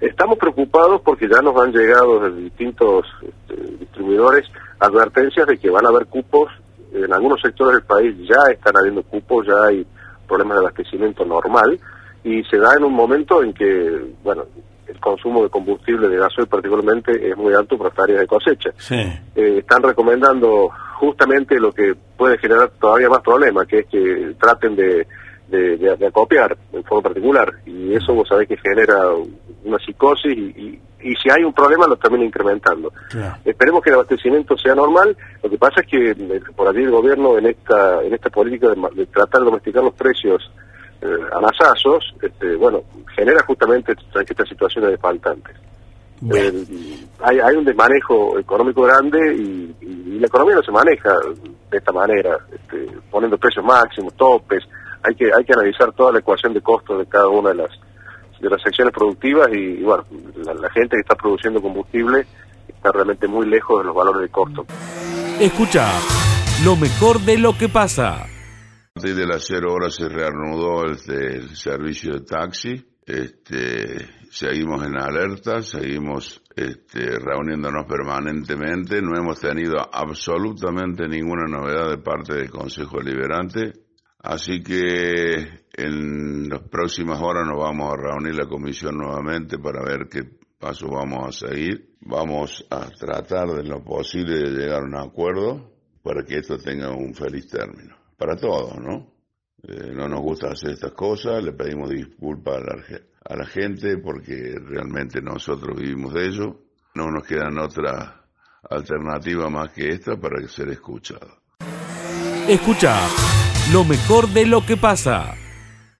Estamos 0.00 0.38
preocupados 0.38 1.00
porque 1.02 1.28
ya 1.28 1.40
nos 1.42 1.60
han 1.60 1.72
llegado 1.72 2.20
de 2.20 2.42
distintos 2.42 3.06
este, 3.20 3.76
distribuidores 3.78 4.46
advertencias 4.78 5.46
de 5.46 5.58
que 5.58 5.70
van 5.70 5.86
a 5.86 5.88
haber 5.88 6.06
cupos. 6.06 6.50
En 6.92 7.12
algunos 7.12 7.40
sectores 7.40 7.74
del 7.74 7.84
país 7.84 8.16
ya 8.28 8.50
están 8.50 8.76
habiendo 8.76 9.02
cupos, 9.02 9.46
ya 9.46 9.64
hay 9.64 9.86
problemas 10.26 10.56
de 10.56 10.60
abastecimiento 10.60 11.24
normal 11.24 11.78
y 12.24 12.42
se 12.44 12.58
da 12.58 12.74
en 12.76 12.84
un 12.84 12.92
momento 12.92 13.42
en 13.42 13.52
que, 13.52 14.14
bueno, 14.22 14.44
el 14.86 14.98
consumo 15.00 15.42
de 15.42 15.50
combustible 15.50 16.08
de 16.08 16.16
gasoil 16.16 16.46
particularmente 16.46 17.30
es 17.30 17.36
muy 17.36 17.52
alto 17.54 17.76
por 17.76 17.88
las 17.88 17.98
áreas 17.98 18.20
de 18.20 18.26
cosecha. 18.26 18.70
Sí. 18.78 18.94
Eh, 19.34 19.58
están 19.58 19.82
recomendando 19.82 20.70
justamente 20.98 21.60
lo 21.60 21.72
que 21.72 21.94
puede 22.16 22.38
generar 22.38 22.70
todavía 22.80 23.08
más 23.08 23.20
problemas, 23.20 23.66
que 23.66 23.80
es 23.80 23.86
que 23.86 24.34
traten 24.38 24.76
de, 24.76 25.06
de, 25.48 25.76
de- 25.76 25.96
de 25.96 26.06
acopiar 26.06 26.56
en 26.72 26.84
forma 26.84 27.02
particular. 27.08 27.52
Y 27.66 27.94
eso 27.94 28.14
vos 28.14 28.28
sabés 28.28 28.48
que 28.48 28.56
genera 28.58 29.08
una 29.64 29.78
psicosis 29.78 30.32
y, 30.36 30.40
y- 30.60 30.80
y 31.00 31.14
si 31.14 31.30
hay 31.30 31.44
un 31.44 31.52
problema 31.52 31.86
lo 31.86 31.96
termina 31.96 32.24
incrementando. 32.24 32.92
Claro. 33.10 33.36
Esperemos 33.44 33.82
que 33.82 33.90
el 33.90 33.94
abastecimiento 33.94 34.56
sea 34.58 34.74
normal. 34.74 35.16
Lo 35.42 35.48
que 35.48 35.56
pasa 35.58 35.80
es 35.80 35.86
que 35.86 36.10
eh, 36.10 36.40
por 36.56 36.66
allí 36.68 36.82
el 36.82 36.90
gobierno 36.90 37.38
en 37.38 37.46
esta 37.46 38.02
en 38.02 38.12
esta 38.14 38.30
política 38.30 38.68
de, 38.94 39.06
tratar 39.06 39.40
de 39.40 39.46
domesticar 39.46 39.84
los 39.84 39.94
precios 39.94 40.50
eh, 41.00 41.06
a 41.32 41.40
masazos, 41.40 42.12
este, 42.20 42.56
bueno, 42.56 42.82
genera 43.14 43.42
justamente 43.44 43.92
esta, 43.92 44.22
estas 44.22 44.48
situaciones 44.48 44.90
de 44.90 44.98
faltantes. 44.98 45.54
Bueno. 46.20 46.58
Eh, 46.58 47.06
hay, 47.20 47.38
hay 47.38 47.54
un 47.54 47.64
desmanejo 47.64 48.36
económico 48.38 48.82
grande 48.82 49.34
y, 49.36 49.76
y- 49.80 50.14
y 50.16 50.18
la 50.18 50.26
economía 50.26 50.56
no 50.56 50.62
se 50.64 50.72
maneja 50.72 51.14
de 51.70 51.78
esta 51.78 51.92
manera, 51.92 52.36
este, 52.52 52.88
poniendo 53.08 53.38
precios 53.38 53.64
máximos, 53.64 54.14
topes. 54.14 54.64
Hay 55.02 55.14
que 55.14 55.26
hay 55.26 55.44
que 55.44 55.52
analizar 55.52 55.92
toda 55.92 56.12
la 56.12 56.18
ecuación 56.18 56.52
de 56.54 56.60
costos 56.60 56.98
de 56.98 57.06
cada 57.06 57.28
una 57.28 57.50
de 57.50 57.56
las 57.56 57.70
de 58.40 58.48
las 58.48 58.62
secciones 58.62 58.94
productivas 58.94 59.48
y, 59.52 59.80
y, 59.80 59.82
bueno, 59.82 60.04
la, 60.44 60.54
la 60.54 60.70
gente 60.70 60.96
que 60.96 61.00
está 61.00 61.16
produciendo 61.16 61.60
combustible 61.60 62.24
está 62.68 62.92
realmente 62.92 63.26
muy 63.26 63.46
lejos 63.46 63.80
de 63.80 63.86
los 63.86 63.94
valores 63.94 64.22
de 64.22 64.28
costo. 64.28 64.64
Escucha 65.40 65.90
lo 66.64 66.76
mejor 66.76 67.20
de 67.20 67.38
lo 67.38 67.56
que 67.58 67.68
pasa. 67.68 68.24
A 68.24 69.00
partir 69.00 69.14
de 69.16 69.26
las 69.26 69.44
cero 69.46 69.72
horas 69.74 69.94
se 69.94 70.08
reanudó 70.08 70.84
el, 70.84 70.96
el 71.08 71.56
servicio 71.56 72.14
de 72.14 72.20
taxi. 72.20 72.84
Este, 73.06 74.06
seguimos 74.30 74.84
en 74.84 74.96
alerta, 75.00 75.62
seguimos 75.62 76.42
este, 76.54 77.18
reuniéndonos 77.18 77.86
permanentemente. 77.86 79.00
No 79.00 79.16
hemos 79.16 79.40
tenido 79.40 79.76
absolutamente 79.92 81.08
ninguna 81.08 81.46
novedad 81.46 81.90
de 81.90 81.98
parte 81.98 82.34
del 82.34 82.50
Consejo 82.50 83.00
Liberante. 83.00 83.72
Así 84.20 84.62
que 84.62 85.34
en 85.74 86.48
las 86.48 86.62
próximas 86.62 87.20
horas 87.20 87.46
nos 87.46 87.58
vamos 87.58 87.92
a 87.92 87.96
reunir 87.96 88.34
la 88.34 88.48
comisión 88.48 88.96
nuevamente 88.96 89.58
para 89.58 89.84
ver 89.84 90.08
qué 90.10 90.22
paso 90.58 90.88
vamos 90.88 91.28
a 91.28 91.48
seguir. 91.48 91.94
Vamos 92.00 92.66
a 92.70 92.88
tratar 92.90 93.48
de 93.48 93.64
lo 93.64 93.82
posible 93.84 94.38
de 94.38 94.50
llegar 94.50 94.82
a 94.82 94.86
un 94.86 94.96
acuerdo 94.96 95.72
para 96.02 96.24
que 96.24 96.38
esto 96.38 96.58
tenga 96.58 96.90
un 96.90 97.14
feliz 97.14 97.48
término. 97.48 97.96
Para 98.16 98.34
todos, 98.34 98.76
¿no? 98.80 99.12
Eh, 99.62 99.92
no 99.92 100.08
nos 100.08 100.20
gusta 100.20 100.48
hacer 100.48 100.70
estas 100.70 100.92
cosas, 100.92 101.42
le 101.42 101.52
pedimos 101.52 101.90
disculpas 101.90 102.56
a 102.56 102.60
la, 102.60 103.00
a 103.24 103.36
la 103.36 103.46
gente 103.46 103.98
porque 103.98 104.54
realmente 104.60 105.20
nosotros 105.20 105.78
vivimos 105.78 106.14
de 106.14 106.26
ello. 106.26 106.60
No 106.94 107.10
nos 107.10 107.24
quedan 107.24 107.58
otra 107.58 108.24
alternativa 108.68 109.48
más 109.48 109.72
que 109.72 109.88
esta 109.88 110.16
para 110.16 110.46
ser 110.48 110.70
escuchados. 110.70 111.37
Escucha 112.48 112.96
lo 113.72 113.84
mejor 113.84 114.28
de 114.28 114.46
lo 114.46 114.64
que 114.64 114.76
pasa. 114.76 115.34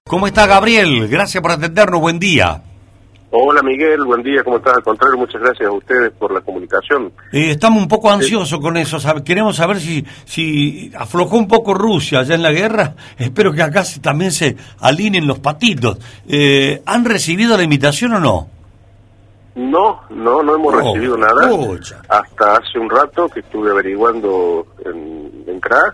¿Cómo 0.05 0.25
está, 0.25 0.47
Gabriel? 0.47 1.07
Gracias 1.07 1.41
por 1.41 1.51
atendernos. 1.51 2.01
Buen 2.01 2.19
día. 2.19 2.63
Hola 3.31 3.61
Miguel, 3.61 4.03
buen 4.05 4.23
día, 4.23 4.43
¿cómo 4.43 4.57
estás? 4.57 4.77
Al 4.77 4.81
contrario, 4.83 5.15
muchas 5.19 5.39
gracias 5.39 5.69
a 5.69 5.71
ustedes 5.71 6.11
por 6.17 6.33
la 6.33 6.41
comunicación. 6.41 7.11
Eh, 7.31 7.51
estamos 7.51 7.79
un 7.83 7.87
poco 7.87 8.09
ansiosos 8.09 8.59
con 8.59 8.75
eso. 8.75 8.97
sab- 8.97 9.23
Queremos 9.23 9.55
saber 9.57 9.79
si, 9.79 10.03
si 10.25 10.91
aflojó 10.97 11.37
un 11.37 11.47
poco 11.47 11.75
Rusia 11.75 12.19
allá 12.21 12.33
en 12.33 12.41
la 12.41 12.51
guerra. 12.51 12.95
Espero 13.19 13.53
que 13.53 13.61
acá 13.61 13.83
se- 13.85 13.99
también 13.99 14.31
se 14.31 14.57
alineen 14.79 15.27
los 15.27 15.37
patitos. 15.37 15.99
Eh, 16.27 16.81
¿Han 16.87 17.05
recibido 17.05 17.55
la 17.55 17.61
invitación 17.61 18.13
o 18.15 18.19
no? 18.19 18.47
No, 19.53 20.01
no, 20.09 20.41
no 20.41 20.55
hemos 20.55 20.73
Oh, 20.73 20.77
recibido 20.79 21.15
nada. 21.15 21.51
Hasta 22.09 22.53
hace 22.55 22.79
un 22.79 22.89
rato 22.89 23.27
que 23.29 23.41
estuve 23.41 23.69
averiguando 23.69 24.65
en, 24.83 25.43
en 25.45 25.59
CRA, 25.59 25.93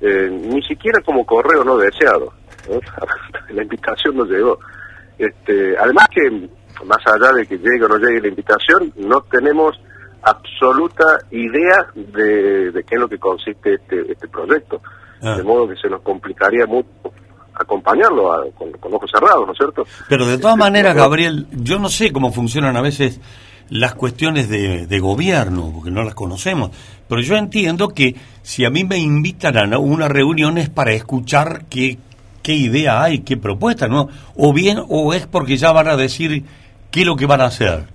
eh, 0.00 0.30
ni 0.30 0.62
siquiera 0.62 1.00
como 1.02 1.24
correo 1.24 1.64
no 1.64 1.76
deseado. 1.76 2.32
¿no? 2.68 2.80
la 3.54 3.62
invitación 3.62 4.16
no 4.16 4.24
llegó. 4.24 4.58
Este, 5.18 5.76
además 5.76 6.06
que, 6.10 6.30
más 6.84 6.98
allá 7.06 7.32
de 7.32 7.46
que 7.46 7.58
llegue 7.58 7.84
o 7.84 7.88
no 7.88 7.98
llegue 7.98 8.20
la 8.20 8.28
invitación, 8.28 8.92
no 8.96 9.20
tenemos 9.22 9.78
absoluta 10.22 11.18
idea 11.30 11.86
de, 11.94 12.70
de 12.70 12.84
qué 12.84 12.94
es 12.94 13.00
lo 13.00 13.08
que 13.08 13.18
consiste 13.18 13.74
este, 13.74 14.12
este 14.12 14.28
proyecto. 14.28 14.80
Ah. 15.22 15.36
De 15.36 15.42
modo 15.42 15.68
que 15.68 15.76
se 15.76 15.88
nos 15.88 16.02
complicaría 16.02 16.66
mucho 16.66 16.88
acompañarlo 17.54 18.52
con, 18.54 18.70
con, 18.72 18.94
ojos 18.94 19.10
cerrados, 19.12 19.44
¿no 19.44 19.52
es 19.52 19.58
cierto? 19.58 19.84
Pero 20.08 20.26
de 20.26 20.38
todas 20.38 20.56
maneras, 20.56 20.94
Gabriel, 20.94 21.48
yo 21.50 21.80
no 21.80 21.88
sé 21.88 22.12
cómo 22.12 22.30
funcionan 22.30 22.76
a 22.76 22.82
veces 22.82 23.20
las 23.70 23.94
cuestiones 23.94 24.48
de, 24.48 24.86
de, 24.86 25.00
gobierno, 25.00 25.70
porque 25.74 25.90
no 25.90 26.02
las 26.02 26.14
conocemos, 26.14 26.70
pero 27.08 27.20
yo 27.20 27.36
entiendo 27.36 27.88
que 27.88 28.14
si 28.42 28.64
a 28.64 28.70
mí 28.70 28.84
me 28.84 28.98
invitan 28.98 29.72
a 29.72 29.78
una 29.78 30.08
reunión 30.08 30.58
es 30.58 30.68
para 30.70 30.92
escuchar 30.92 31.64
qué, 31.68 31.98
qué 32.42 32.54
idea 32.54 33.02
hay, 33.02 33.20
qué 33.20 33.36
propuesta, 33.36 33.88
¿no? 33.88 34.08
O 34.36 34.52
bien, 34.52 34.78
o 34.88 35.12
es 35.12 35.26
porque 35.26 35.56
ya 35.56 35.72
van 35.72 35.88
a 35.88 35.96
decir 35.96 36.44
qué 36.90 37.00
es 37.00 37.06
lo 37.06 37.16
que 37.16 37.26
van 37.26 37.40
a 37.40 37.46
hacer. 37.46 37.86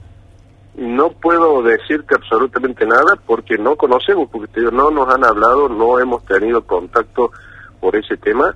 No 0.76 1.12
puedo 1.12 1.62
decirte 1.62 2.16
absolutamente 2.16 2.86
nada 2.86 3.16
porque 3.26 3.58
no 3.58 3.76
conocemos, 3.76 4.30
porque 4.32 4.62
no 4.62 4.90
nos 4.90 5.08
han 5.14 5.24
hablado, 5.24 5.70
no 5.70 6.00
hemos 6.00 6.26
tenido 6.26 6.64
contacto 6.64 7.32
por 7.80 7.96
ese 7.96 8.18
tema 8.18 8.56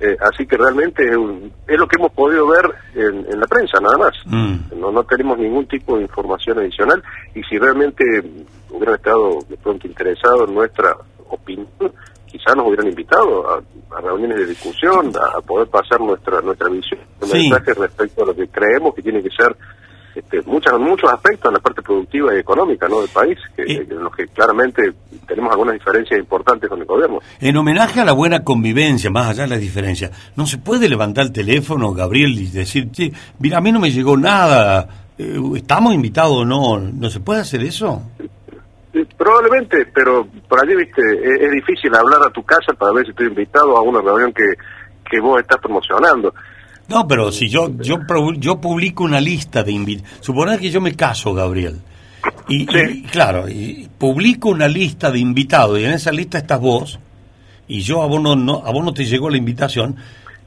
eh, 0.00 0.16
así 0.20 0.46
que 0.46 0.56
realmente 0.56 1.04
es, 1.04 1.16
es, 1.68 1.78
lo 1.78 1.86
que 1.86 1.96
hemos 1.96 2.12
podido 2.12 2.48
ver 2.48 2.68
en, 2.94 3.38
la 3.38 3.46
prensa, 3.46 3.78
nada 3.80 3.96
más. 3.96 4.12
Mm. 4.26 4.80
No, 4.80 4.90
no 4.90 5.04
tenemos 5.04 5.38
ningún 5.38 5.66
tipo 5.66 5.96
de 5.96 6.02
información 6.02 6.58
adicional 6.58 7.02
y 7.34 7.42
si 7.44 7.58
realmente 7.58 8.04
hubieran 8.70 8.96
estado 8.96 9.38
de 9.48 9.56
pronto 9.56 9.86
interesados 9.86 10.48
en 10.48 10.54
nuestra 10.54 10.96
opinión, 11.28 11.68
quizás 12.26 12.56
nos 12.56 12.66
hubieran 12.66 12.88
invitado 12.88 13.48
a, 13.48 13.62
reuniones 14.00 14.38
de 14.38 14.46
discusión, 14.46 15.12
a, 15.16 15.40
poder 15.40 15.68
pasar 15.68 16.00
nuestra 16.00 16.40
nuestra 16.40 16.68
visión, 16.68 17.00
mensaje 17.32 17.74
respecto 17.74 18.24
a 18.24 18.26
lo 18.26 18.34
que 18.34 18.48
creemos 18.48 18.94
que 18.94 19.02
tiene 19.02 19.22
que 19.22 19.30
ser 19.30 19.56
este, 20.14 20.42
muchos, 20.42 20.78
muchos 20.78 21.12
aspectos 21.12 21.50
en 21.50 21.54
la 21.54 21.60
parte 21.60 21.82
productiva 21.82 22.34
y 22.34 22.38
económica 22.38 22.88
¿no? 22.88 23.00
del 23.00 23.10
país, 23.10 23.38
que, 23.56 23.62
en 23.62 24.02
los 24.02 24.14
que 24.14 24.28
claramente 24.28 24.92
tenemos 25.26 25.50
algunas 25.50 25.74
diferencias 25.74 26.18
importantes 26.20 26.68
con 26.68 26.78
el 26.80 26.84
gobierno. 26.84 27.18
En 27.40 27.56
homenaje 27.56 28.00
a 28.00 28.04
la 28.04 28.12
buena 28.12 28.44
convivencia, 28.44 29.10
más 29.10 29.28
allá 29.28 29.42
de 29.42 29.50
las 29.50 29.60
diferencias, 29.60 30.12
¿no 30.36 30.46
se 30.46 30.58
puede 30.58 30.88
levantar 30.88 31.26
el 31.26 31.32
teléfono, 31.32 31.92
Gabriel, 31.92 32.38
y 32.38 32.46
decir, 32.46 32.88
mira, 33.40 33.58
a 33.58 33.60
mí 33.60 33.72
no 33.72 33.80
me 33.80 33.90
llegó 33.90 34.16
nada, 34.16 34.88
eh, 35.18 35.40
¿estamos 35.56 35.94
invitados 35.94 36.36
o 36.36 36.44
no? 36.44 36.78
¿No 36.78 37.10
se 37.10 37.20
puede 37.20 37.40
hacer 37.40 37.62
eso? 37.62 38.02
Probablemente, 39.18 39.86
pero 39.92 40.28
por 40.48 40.60
allí, 40.62 40.76
viste, 40.76 41.02
es, 41.44 41.50
difícil 41.50 41.92
hablar 41.94 42.22
a 42.22 42.30
tu 42.30 42.44
casa 42.44 42.72
para 42.74 42.92
ver 42.92 43.04
si 43.04 43.10
estoy 43.10 43.26
invitado 43.26 43.76
a 43.76 43.82
una 43.82 44.00
reunión 44.00 44.32
que, 44.32 44.44
que 45.10 45.20
vos 45.20 45.40
estás 45.40 45.58
promocionando. 45.60 46.32
No, 46.88 47.08
pero 47.08 47.32
si 47.32 47.48
yo 47.48 47.70
yo 47.78 47.98
yo 48.38 48.60
publico 48.60 49.04
una 49.04 49.20
lista 49.20 49.62
de 49.62 49.72
invitados, 49.72 50.18
suponer 50.20 50.60
que 50.60 50.70
yo 50.70 50.80
me 50.80 50.94
caso, 50.94 51.32
Gabriel, 51.32 51.80
y, 52.48 52.66
claro, 53.04 53.48
y 53.48 53.88
publico 53.98 54.50
una 54.50 54.68
lista 54.68 55.10
de 55.10 55.18
invitados 55.18 55.78
y 55.78 55.84
en 55.84 55.92
esa 55.92 56.12
lista 56.12 56.38
estás 56.38 56.60
vos 56.60 56.98
y 57.66 57.80
yo 57.80 58.02
a 58.02 58.06
vos 58.06 58.20
no, 58.20 58.62
a 58.64 58.70
vos 58.70 58.84
no 58.84 58.92
te 58.92 59.04
llegó 59.04 59.30
la 59.30 59.38
invitación, 59.38 59.96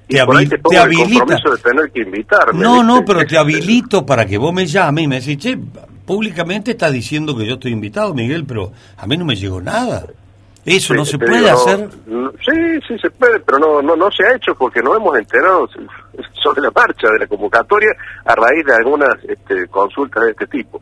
te, 0.07 0.15
te, 0.15 0.77
habilita. 0.77 1.35
de 1.35 1.57
tener 1.63 1.91
que 1.91 2.01
invitarme, 2.01 2.59
no, 2.59 2.83
no, 2.83 3.03
pero 3.03 3.25
te 3.25 3.37
habilito 3.39 4.05
para 4.05 4.25
que 4.25 4.37
vos 4.37 4.53
me 4.53 4.65
llames 4.67 5.03
y 5.03 5.07
me 5.07 5.19
decís, 5.19 5.37
che, 5.37 5.57
públicamente 6.05 6.71
está 6.71 6.91
diciendo 6.91 7.35
que 7.35 7.45
yo 7.45 7.55
estoy 7.55 7.73
invitado, 7.73 8.13
Miguel, 8.13 8.45
pero 8.45 8.71
a 8.95 9.07
mí 9.07 9.17
no 9.17 9.25
me 9.25 9.35
llegó 9.35 9.59
nada. 9.61 10.05
¿Eso 10.67 10.93
no 10.93 11.05
se 11.05 11.17
puede 11.17 11.49
hacer? 11.49 11.89
sí, 12.45 12.79
sí 12.85 12.99
se 13.01 13.09
puede, 13.11 13.39
pero 13.39 13.57
no, 13.57 13.81
no, 13.81 13.95
no 13.95 14.11
se 14.11 14.25
ha 14.25 14.35
hecho 14.35 14.53
porque 14.53 14.81
no 14.81 14.93
hemos 14.97 15.17
enterado 15.17 15.65
sobre 16.43 16.61
la 16.61 16.71
marcha 16.71 17.09
de 17.09 17.19
la 17.19 17.27
convocatoria 17.27 17.91
a 18.25 18.35
raíz 18.35 18.65
de 18.65 18.75
algunas 18.75 19.15
este, 19.29 19.65
consultas 19.69 20.25
de 20.25 20.31
este 20.31 20.47
tipo. 20.47 20.81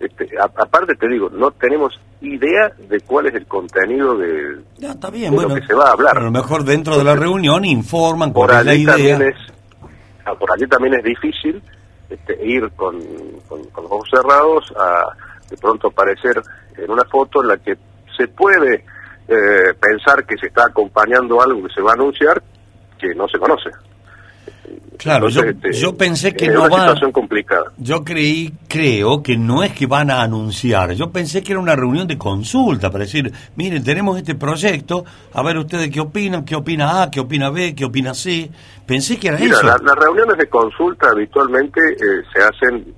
Este, 0.00 0.26
aparte 0.40 0.94
te 0.94 1.06
digo, 1.06 1.28
no 1.28 1.50
tenemos 1.50 2.00
idea 2.22 2.72
de 2.88 2.98
cuál 3.00 3.26
es 3.26 3.34
el 3.34 3.46
contenido 3.46 4.16
de, 4.16 4.56
lo 4.80 5.54
que 5.54 5.66
se 5.66 5.74
va 5.74 5.88
a 5.88 5.92
hablar. 5.92 6.16
a 6.16 6.22
lo 6.22 6.30
mejor 6.30 6.64
dentro 6.64 6.96
de 6.96 7.04
la 7.04 7.14
reunión 7.14 7.66
informan 7.66 8.32
por 8.32 8.46
cuál 8.46 8.60
es 8.60 8.84
la 8.84 8.98
idea. 8.98 9.34
Ah, 10.24 10.34
por 10.34 10.50
allí 10.50 10.66
también 10.66 10.94
es 10.94 11.04
difícil 11.04 11.62
este, 12.08 12.42
ir 12.42 12.70
con, 12.74 12.98
con, 13.46 13.62
con 13.64 13.84
los 13.84 13.92
ojos 13.92 14.08
cerrados 14.10 14.72
a 14.78 15.08
de 15.50 15.56
pronto 15.58 15.88
aparecer 15.88 16.42
en 16.78 16.90
una 16.90 17.04
foto 17.04 17.42
en 17.42 17.48
la 17.48 17.58
que 17.58 17.76
se 18.16 18.28
puede 18.28 18.82
eh, 19.28 19.74
pensar 19.80 20.24
que 20.24 20.36
se 20.36 20.46
está 20.46 20.66
acompañando 20.66 21.40
algo 21.40 21.64
que 21.66 21.74
se 21.74 21.82
va 21.82 21.90
a 21.90 21.94
anunciar 21.94 22.42
que 22.98 23.14
no 23.14 23.28
se 23.28 23.38
conoce. 23.38 23.70
Claro, 24.98 25.28
yo, 25.28 25.42
este, 25.42 25.72
yo, 25.74 25.96
pensé 25.96 26.34
que 26.34 26.48
no 26.48 26.62
va 26.62 26.80
situación 26.80 27.12
complicada. 27.12 27.72
Yo 27.76 28.02
creí, 28.02 28.54
creo 28.66 29.22
que 29.22 29.36
no 29.36 29.62
es 29.62 29.72
que 29.72 29.86
van 29.86 30.10
a 30.10 30.22
anunciar. 30.22 30.92
Yo 30.92 31.10
pensé 31.10 31.42
que 31.42 31.52
era 31.52 31.60
una 31.60 31.76
reunión 31.76 32.06
de 32.06 32.16
consulta 32.16 32.90
para 32.90 33.04
decir, 33.04 33.30
miren, 33.56 33.84
tenemos 33.84 34.16
este 34.16 34.34
proyecto, 34.34 35.04
a 35.34 35.42
ver 35.42 35.58
ustedes 35.58 35.90
qué 35.90 36.00
opinan, 36.00 36.44
qué 36.44 36.56
opina 36.56 37.02
A, 37.02 37.10
qué 37.10 37.20
opina 37.20 37.50
B, 37.50 37.74
qué 37.74 37.84
opina 37.84 38.14
C. 38.14 38.50
Pensé 38.86 39.18
que 39.18 39.28
era 39.28 39.36
eso. 39.36 39.62
las 39.62 39.96
reuniones 39.96 40.38
de 40.38 40.48
consulta 40.48 41.10
habitualmente 41.10 41.80
eh, 41.92 42.22
se 42.32 42.42
hacen 42.42 42.94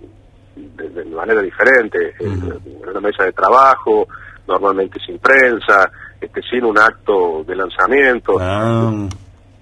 de, 0.55 1.05
manera 1.07 1.43
diferente, 1.43 2.15
en 2.21 2.89
una 2.89 3.01
mesa 3.01 3.25
de 3.25 3.33
trabajo, 3.33 4.07
normalmente 4.47 5.01
sin 5.05 5.19
prensa, 5.19 5.91
este, 6.21 6.43
sin 6.43 6.65
un 6.65 6.79
acto 6.79 7.45
de 7.45 7.57
lanzamiento. 7.57 8.37
Ah. 8.41 8.93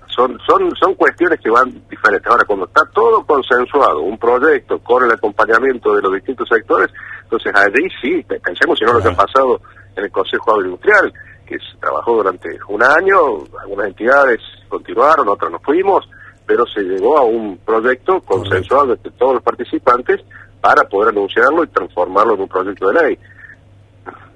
Son, 0.09 0.39
son, 0.49 0.75
son 0.77 0.95
cuestiones 0.95 1.39
que 1.41 1.51
van 1.51 1.71
diferentes. 1.91 2.27
Ahora, 2.27 2.45
cuando 2.45 2.65
está 2.65 2.83
todo 2.95 3.23
consensuado, 3.27 4.01
un 4.01 4.17
proyecto 4.17 4.79
con 4.79 5.05
el 5.05 5.13
acompañamiento 5.13 5.95
de 5.95 6.01
los 6.01 6.15
distintos 6.15 6.49
sectores, 6.49 6.89
entonces 7.25 7.53
allí 7.55 7.87
sí, 8.01 8.25
pensemos 8.43 8.79
si 8.79 8.85
no 8.87 8.95
lo 8.95 9.03
que 9.03 9.09
ha 9.09 9.17
pasado 9.17 9.61
en 9.95 10.05
el 10.05 10.11
Consejo 10.11 10.53
Agroindustrial, 10.53 11.13
que 11.47 11.59
se 11.59 11.79
trabajó 11.79 12.15
durante 12.15 12.49
un 12.69 12.83
año, 12.83 13.45
algunas 13.61 13.89
entidades 13.89 14.41
continuaron, 14.69 15.29
otras 15.29 15.53
no 15.53 15.59
fuimos, 15.59 16.09
pero 16.47 16.65
se 16.67 16.81
llegó 16.81 17.19
a 17.19 17.23
un 17.23 17.59
proyecto 17.59 18.21
consensuado 18.21 18.95
entre 18.95 19.13
todos 19.13 19.35
los 19.35 19.43
participantes 19.43 20.21
para 20.61 20.85
poder 20.85 21.11
anunciarlo 21.11 21.65
y 21.65 21.69
transformarlo 21.69 22.35
en 22.35 22.41
un 22.41 22.49
proyecto 22.49 22.89
de 22.89 23.03
ley. 23.03 23.19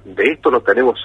De 0.04 0.24
esto 0.24 0.50
no 0.50 0.60
tenemos 0.60 0.98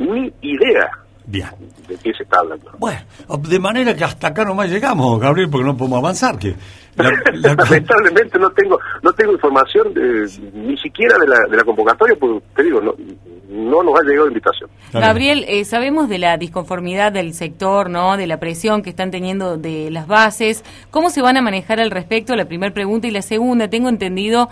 ni 0.00 0.32
idea 0.42 0.90
Bien. 1.26 1.48
de 1.86 1.96
qué 1.96 2.12
se 2.12 2.24
está 2.24 2.38
hablando. 2.40 2.72
Bueno, 2.78 3.00
de 3.48 3.58
manera 3.60 3.94
que 3.94 4.04
hasta 4.04 4.28
acá 4.28 4.44
nomás 4.44 4.68
llegamos, 4.68 5.20
Gabriel, 5.20 5.48
porque 5.50 5.66
no 5.66 5.76
podemos 5.76 5.98
avanzar. 5.98 6.38
que 6.38 6.56
Lamentablemente 7.34 8.38
no 8.38 8.50
tengo 8.50 8.78
no 9.02 9.12
tengo 9.12 9.32
información 9.32 9.94
ni 10.54 10.76
siquiera 10.76 11.16
de 11.18 11.28
la, 11.28 11.38
de 11.48 11.56
la 11.56 11.64
convocatoria, 11.64 12.16
porque 12.18 12.44
te 12.56 12.62
digo, 12.64 12.80
no, 12.80 12.94
no 13.48 13.82
nos 13.82 13.98
ha 13.98 14.02
llegado 14.02 14.28
invitación. 14.28 14.70
Gabriel, 14.92 15.44
eh, 15.48 15.64
sabemos 15.64 16.08
de 16.08 16.18
la 16.18 16.36
disconformidad 16.36 17.12
del 17.12 17.34
sector, 17.34 17.90
¿no? 17.90 18.16
De 18.16 18.26
la 18.26 18.38
presión 18.38 18.82
que 18.82 18.90
están 18.90 19.10
teniendo 19.10 19.56
de 19.56 19.90
las 19.90 20.06
bases. 20.06 20.64
¿Cómo 20.90 21.10
se 21.10 21.22
van 21.22 21.36
a 21.36 21.42
manejar 21.42 21.80
al 21.80 21.90
respecto? 21.90 22.34
La 22.36 22.46
primera 22.46 22.72
pregunta 22.72 23.06
y 23.06 23.10
la 23.10 23.22
segunda, 23.22 23.68
tengo 23.68 23.88
entendido 23.88 24.48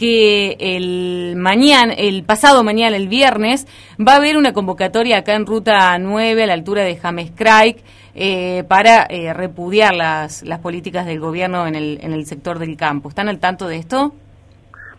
que 0.00 0.56
el 0.58 1.36
mañana, 1.36 1.92
el 1.92 2.24
pasado 2.24 2.64
mañana, 2.64 2.96
el 2.96 3.06
viernes, 3.06 3.66
va 4.00 4.14
a 4.14 4.16
haber 4.16 4.38
una 4.38 4.54
convocatoria 4.54 5.18
acá 5.18 5.34
en 5.34 5.44
Ruta 5.44 5.98
9 5.98 6.42
a 6.42 6.46
la 6.46 6.54
altura 6.54 6.84
de 6.84 6.96
James 6.96 7.30
Craig 7.36 7.76
eh, 8.14 8.64
para 8.66 9.04
eh, 9.10 9.34
repudiar 9.34 9.94
las, 9.94 10.42
las 10.42 10.60
políticas 10.60 11.04
del 11.04 11.20
gobierno 11.20 11.66
en 11.66 11.74
el, 11.74 11.98
en 12.00 12.14
el 12.14 12.24
sector 12.24 12.58
del 12.58 12.78
campo. 12.78 13.10
¿Están 13.10 13.28
al 13.28 13.40
tanto 13.40 13.68
de 13.68 13.76
esto? 13.76 14.14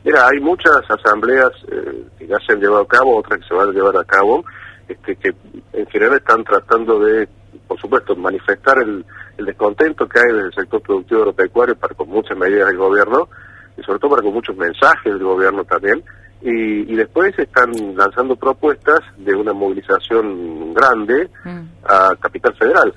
Mira, 0.03 0.27
hay 0.27 0.39
muchas 0.39 0.77
asambleas 0.87 1.49
eh, 1.71 2.03
que 2.19 2.27
ya 2.27 2.37
se 2.45 2.53
han 2.53 2.59
llevado 2.59 2.83
a 2.83 2.87
cabo, 2.87 3.17
otras 3.17 3.39
que 3.39 3.47
se 3.47 3.55
van 3.55 3.69
a 3.69 3.71
llevar 3.71 3.97
a 3.97 4.03
cabo, 4.03 4.45
este, 4.87 5.15
que 5.15 5.33
en 5.73 5.87
general 5.87 6.17
están 6.17 6.43
tratando 6.43 6.99
de, 6.99 7.27
por 7.67 7.81
supuesto, 7.81 8.15
manifestar 8.15 8.77
el, 8.77 9.03
el 9.37 9.45
descontento 9.47 10.07
que 10.07 10.19
hay 10.19 10.31
del 10.31 10.53
sector 10.53 10.79
productivo 10.79 11.21
agropecuario 11.21 11.75
para 11.75 11.95
con 11.95 12.07
muchas 12.07 12.37
medidas 12.37 12.67
del 12.67 12.77
gobierno, 12.77 13.29
y 13.77 13.83
sobre 13.83 13.99
todo 13.99 14.11
para 14.11 14.23
con 14.23 14.33
muchos 14.33 14.55
mensajes 14.55 15.13
del 15.13 15.23
gobierno 15.23 15.63
también, 15.63 16.03
y, 16.43 16.95
después 16.95 17.37
están 17.37 17.71
lanzando 17.95 18.35
propuestas 18.35 18.99
de 19.17 19.35
una 19.35 19.53
movilización 19.53 20.73
grande 20.73 21.29
mm. 21.43 21.59
a 21.83 22.15
Capital 22.19 22.55
Federal. 22.55 22.93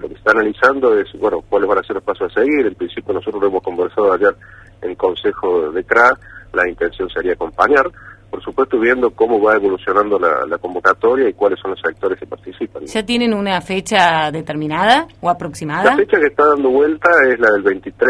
Lo 0.00 0.08
que 0.08 0.14
está 0.14 0.32
analizando 0.32 0.98
es, 0.98 1.06
bueno, 1.20 1.42
cuáles 1.48 1.68
van 1.68 1.78
a 1.78 1.82
ser 1.82 1.94
los 1.96 2.02
pasos 2.02 2.32
a 2.32 2.40
seguir. 2.40 2.66
En 2.66 2.74
principio 2.74 3.14
nosotros 3.14 3.40
lo 3.40 3.48
hemos 3.48 3.62
conversado 3.62 4.12
ayer 4.12 4.34
en 4.82 4.90
el 4.90 4.96
Consejo 4.96 5.70
de 5.70 5.84
CRA, 5.84 6.10
la 6.52 6.68
intención 6.68 7.08
sería 7.10 7.34
acompañar, 7.34 7.90
por 8.30 8.42
supuesto 8.42 8.78
viendo 8.78 9.10
cómo 9.10 9.40
va 9.40 9.54
evolucionando 9.54 10.18
la, 10.18 10.58
convocatoria 10.58 11.28
y 11.28 11.34
cuáles 11.34 11.60
son 11.60 11.72
los 11.72 11.80
sectores 11.80 12.18
que 12.18 12.26
participan. 12.26 12.84
¿Ya 12.86 13.04
tienen 13.04 13.34
una 13.34 13.60
fecha 13.60 14.30
determinada 14.30 15.06
o 15.20 15.30
aproximada? 15.30 15.84
La 15.84 15.96
fecha 15.96 16.18
que 16.18 16.26
está 16.26 16.46
dando 16.46 16.70
vuelta 16.70 17.08
es 17.30 17.38
la 17.38 17.50
del 17.52 17.62
23, 17.62 18.08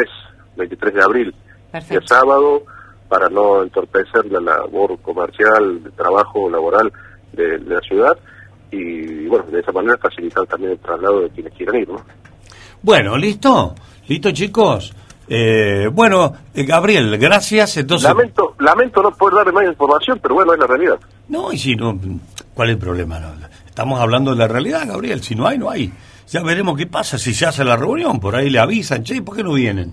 23 0.56 0.94
de 0.94 1.02
abril. 1.02 1.34
El 1.72 2.06
sábado, 2.06 2.62
para 3.08 3.28
no 3.28 3.62
entorpecer 3.62 4.26
la 4.26 4.40
labor 4.40 4.98
comercial, 5.00 5.82
de 5.82 5.90
trabajo 5.90 6.48
laboral 6.48 6.92
de, 7.32 7.58
la 7.58 7.80
ciudad 7.80 8.16
y, 8.70 9.26
bueno, 9.26 9.44
de 9.50 9.60
esa 9.60 9.72
manera 9.72 9.96
facilitar 9.98 10.46
también 10.46 10.72
el 10.72 10.78
traslado 10.78 11.20
de 11.20 11.30
quienes 11.30 11.52
quieran 11.54 11.76
ir, 11.76 11.88
¿no? 11.88 12.02
Bueno, 12.82 13.16
¿listo? 13.16 13.74
¿Listo, 14.06 14.30
chicos? 14.30 14.94
Eh, 15.28 15.90
bueno, 15.92 16.32
eh, 16.54 16.64
Gabriel, 16.64 17.18
gracias. 17.18 17.76
Entonces... 17.76 18.08
Lamento, 18.08 18.54
lamento 18.58 19.02
no 19.02 19.10
poder 19.10 19.36
darle 19.36 19.52
más 19.52 19.66
información, 19.66 20.18
pero 20.22 20.36
bueno, 20.36 20.54
es 20.54 20.58
la 20.58 20.66
realidad. 20.66 20.98
No, 21.28 21.52
y 21.52 21.58
si 21.58 21.76
no, 21.76 21.98
¿cuál 22.54 22.70
es 22.70 22.74
el 22.74 22.80
problema? 22.80 23.20
Estamos 23.66 24.00
hablando 24.00 24.30
de 24.30 24.38
la 24.38 24.48
realidad, 24.48 24.86
Gabriel. 24.86 25.22
Si 25.22 25.34
no 25.34 25.46
hay, 25.46 25.58
no 25.58 25.70
hay. 25.70 25.92
Ya 26.28 26.42
veremos 26.42 26.76
qué 26.76 26.86
pasa 26.86 27.18
si 27.18 27.34
se 27.34 27.46
hace 27.46 27.64
la 27.64 27.76
reunión. 27.76 28.20
Por 28.20 28.36
ahí 28.36 28.48
le 28.48 28.58
avisan, 28.58 29.04
che, 29.04 29.20
¿por 29.22 29.36
qué 29.36 29.42
no 29.42 29.52
vienen? 29.52 29.92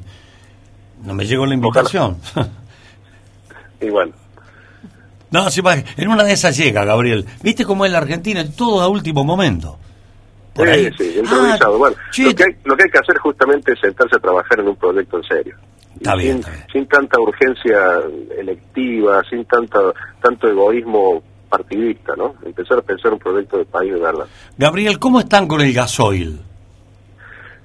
No 1.06 1.14
me 1.14 1.26
llegó 1.26 1.46
la 1.46 1.54
invitación. 1.54 2.18
Y 3.82 3.90
bueno, 3.90 4.14
no, 5.36 5.50
sí, 5.50 5.60
va, 5.60 5.76
en 5.76 6.08
una 6.08 6.24
de 6.24 6.32
esas 6.32 6.56
llega, 6.56 6.86
Gabriel. 6.86 7.26
¿Viste 7.44 7.66
cómo 7.66 7.86
es 7.86 7.92
la 7.92 7.98
Argentina? 7.98 8.46
Todo 8.56 8.82
a 8.82 8.88
último 8.88 9.26
momento. 9.26 9.78
Por 10.54 10.66
sí, 10.66 10.74
ahí. 10.74 10.90
sí, 10.98 11.16
improvisado. 11.20 11.76
Ah, 11.76 11.78
bueno, 11.78 11.96
lo 12.18 12.36
que, 12.36 12.44
hay, 12.46 12.52
lo 12.64 12.78
que 12.78 12.84
hay 12.84 12.90
que 12.90 13.00
hacer 13.00 13.18
justamente 13.18 13.74
es 13.74 13.80
sentarse 13.82 14.16
a 14.16 14.20
trabajar 14.20 14.62
en 14.62 14.70
un 14.70 14.78
proyecto 14.78 15.18
en 15.18 15.24
serio. 15.24 15.56
Está 15.94 16.16
bien, 16.16 16.32
sin, 16.32 16.40
está 16.40 16.52
bien. 16.52 16.66
sin 16.72 16.88
tanta 16.88 17.20
urgencia 17.20 17.80
electiva, 18.38 19.22
sin 19.30 19.44
tanto, 19.44 19.94
tanto 20.22 20.48
egoísmo 20.48 21.22
partidista, 21.50 22.16
¿no? 22.16 22.36
Empezar 22.46 22.78
a 22.80 22.82
pensar 22.82 23.12
un 23.12 23.20
proyecto 23.20 23.58
de 23.58 23.66
país 23.66 23.94
de 23.94 24.00
verdad. 24.00 24.28
Gabriel, 24.58 25.00
¿cómo 25.00 25.20
están 25.20 25.48
con 25.50 25.60
el 25.60 25.74
gasoil? 25.74 26.40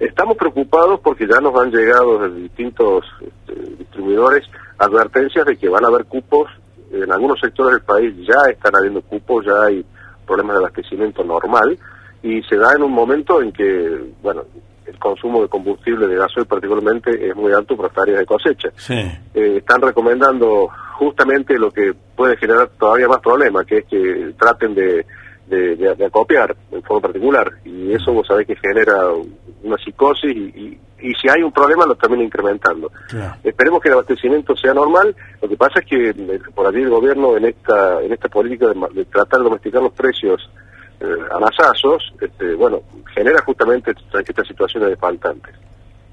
Estamos 0.01 0.39
preocupados 0.39 0.99
porque 1.01 1.29
ya 1.29 1.41
nos 1.41 1.55
han 1.61 1.71
llegado 1.71 2.19
de 2.19 2.41
distintos 2.41 3.05
este, 3.21 3.77
distribuidores 3.77 4.49
advertencias 4.79 5.45
de 5.45 5.59
que 5.59 5.69
van 5.69 5.85
a 5.85 5.89
haber 5.89 6.07
cupos. 6.07 6.51
En 6.91 7.13
algunos 7.13 7.39
sectores 7.39 7.73
del 7.77 7.83
país 7.83 8.15
ya 8.27 8.51
están 8.51 8.75
habiendo 8.75 9.03
cupos, 9.03 9.45
ya 9.45 9.67
hay 9.67 9.85
problemas 10.27 10.55
de 10.57 10.65
abastecimiento 10.65 11.23
normal 11.23 11.79
y 12.23 12.43
se 12.45 12.57
da 12.57 12.73
en 12.75 12.83
un 12.83 12.93
momento 12.93 13.43
en 13.43 13.53
que, 13.53 14.13
bueno, 14.23 14.45
el 14.87 14.99
consumo 14.99 15.43
de 15.43 15.49
combustible 15.49 16.07
de 16.07 16.17
gasoil 16.17 16.47
particularmente 16.47 17.29
es 17.29 17.37
muy 17.37 17.53
alto 17.53 17.77
por 17.77 17.89
las 17.89 17.99
áreas 17.99 18.21
de 18.21 18.27
cosecha. 18.27 18.71
Sí. 18.77 18.95
Eh, 19.35 19.59
están 19.59 19.83
recomendando 19.83 20.69
justamente 20.95 21.59
lo 21.59 21.71
que 21.71 21.95
puede 22.17 22.39
generar 22.39 22.71
todavía 22.79 23.07
más 23.07 23.21
problemas, 23.21 23.67
que 23.67 23.79
es 23.79 23.85
que 23.85 24.35
traten 24.39 24.75
de, 24.75 25.05
de, 25.51 25.77
de- 25.77 25.95
de 25.95 26.07
acopiar 26.07 26.57
en 26.73 26.83
forma 26.83 27.03
particular. 27.09 27.51
Y 27.65 27.93
eso 27.93 28.13
vos 28.13 28.27
sabés 28.27 28.47
que 28.47 28.57
genera 28.57 29.09
una 29.63 29.77
psicosis 29.77 30.35
y, 30.35 30.39
y- 30.39 30.81
y 31.03 31.15
si 31.15 31.29
hay 31.31 31.43
un 31.43 31.51
problema 31.53 31.87
lo 31.87 31.95
termina 31.95 32.23
incrementando. 32.23 32.91
Claro. 33.09 33.35
Esperemos 33.43 33.81
que 33.81 33.89
el 33.89 33.95
abastecimiento 33.95 34.55
sea 34.57 34.75
normal. 34.75 35.15
Lo 35.43 35.49
que 35.49 35.57
pasa 35.57 35.81
es 35.81 35.87
que 35.87 36.11
eh, 36.11 36.41
por 36.55 36.67
allí 36.67 36.83
el 36.83 36.91
gobierno 36.91 37.37
en 37.37 37.47
esta 37.47 38.03
en 38.03 38.13
esta 38.13 38.29
política 38.29 38.67
de, 38.69 39.05
tratar 39.07 39.39
de 39.41 39.45
domesticar 39.45 39.83
los 39.83 39.93
precios 39.93 40.51
eh, 41.01 41.07
a 41.31 41.39
masazos, 41.39 42.13
este, 42.21 42.55
bueno, 42.55 42.81
genera 43.15 43.41
justamente 43.45 43.93
esta- 43.93 44.21
estas 44.21 44.47
situaciones 44.47 44.91
de 44.91 44.97
faltantes. 44.97 45.55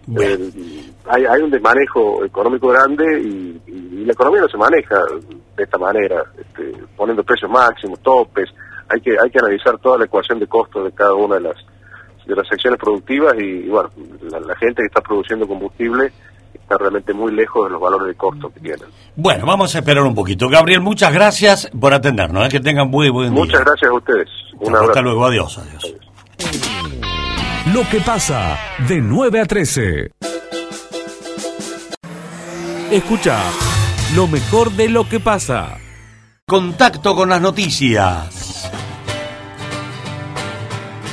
Bueno. 0.06 0.46
Eh, 0.46 0.51
hay, 1.10 1.25
hay 1.25 1.41
un 1.41 1.51
desmanejo 1.51 2.24
económico 2.24 2.70
grande 2.70 3.20
y, 3.22 3.62
y- 3.67 3.89
y 4.01 4.06
la 4.06 4.13
economía 4.13 4.39
no 4.41 4.48
se 4.48 4.58
maneja 4.58 5.01
de 5.58 5.63
esta 5.63 5.77
manera, 5.77 6.24
este, 6.39 6.72
poniendo 6.96 7.24
precios 7.25 7.51
máximos, 7.51 8.00
topes. 8.00 8.50
Hay 8.89 9.01
que 9.01 9.12
hay 9.20 9.29
que 9.29 9.39
analizar 9.39 9.77
toda 9.79 9.98
la 9.98 10.06
ecuación 10.06 10.39
de 10.39 10.48
costos 10.48 10.86
de 10.86 10.91
cada 10.91 11.13
una 11.13 11.36
de 11.36 11.41
las 11.41 11.56
de 12.25 12.36
las 12.36 12.48
secciones 12.48 12.79
productivas 12.79 13.34
y, 13.39 13.44
y, 13.44 13.70
bueno, 13.70 13.89
la, 14.29 14.39
la 14.41 14.56
gente 14.58 14.82
que 14.82 14.88
está 14.88 15.01
produciendo 15.01 15.48
combustible 15.48 16.12
está 16.53 16.77
realmente 16.77 17.13
muy 17.13 17.32
lejos 17.32 17.65
de 17.65 17.72
los 17.72 17.82
valores 17.82 18.08
de 18.08 18.15
costo 18.15 18.50
que 18.53 18.60
tienen. 18.60 18.88
Bueno, 19.15 19.46
vamos 19.46 19.74
a 19.74 19.79
esperar 19.79 20.03
un 20.03 20.13
poquito. 20.13 20.50
Gabriel, 20.50 20.82
muchas 20.82 21.13
gracias 21.13 21.70
por 21.79 21.94
atendernos. 21.94 22.46
¿eh? 22.46 22.50
Que 22.50 22.60
tengan 22.60 22.89
muy 22.89 23.10
buen 23.10 23.34
día. 23.34 23.39
Muchas 23.39 23.62
gracias 23.62 23.89
a 23.89 23.94
ustedes. 23.94 24.29
Un 24.60 24.75
abrazo. 24.75 24.91
Hasta 24.91 25.01
luego. 25.01 25.25
Adiós. 25.25 25.58
Adiós. 25.58 25.96
Lo 27.74 27.88
que 27.89 28.01
pasa 28.01 28.58
de 28.88 29.01
9 29.01 29.39
a 29.39 29.46
13. 29.46 30.12
Escucha 32.91 33.39
lo 34.15 34.27
mejor 34.27 34.72
de 34.72 34.89
lo 34.89 35.08
que 35.08 35.20
pasa. 35.20 35.77
Contacto 36.46 37.15
con 37.15 37.29
las 37.29 37.41
noticias. 37.41 38.37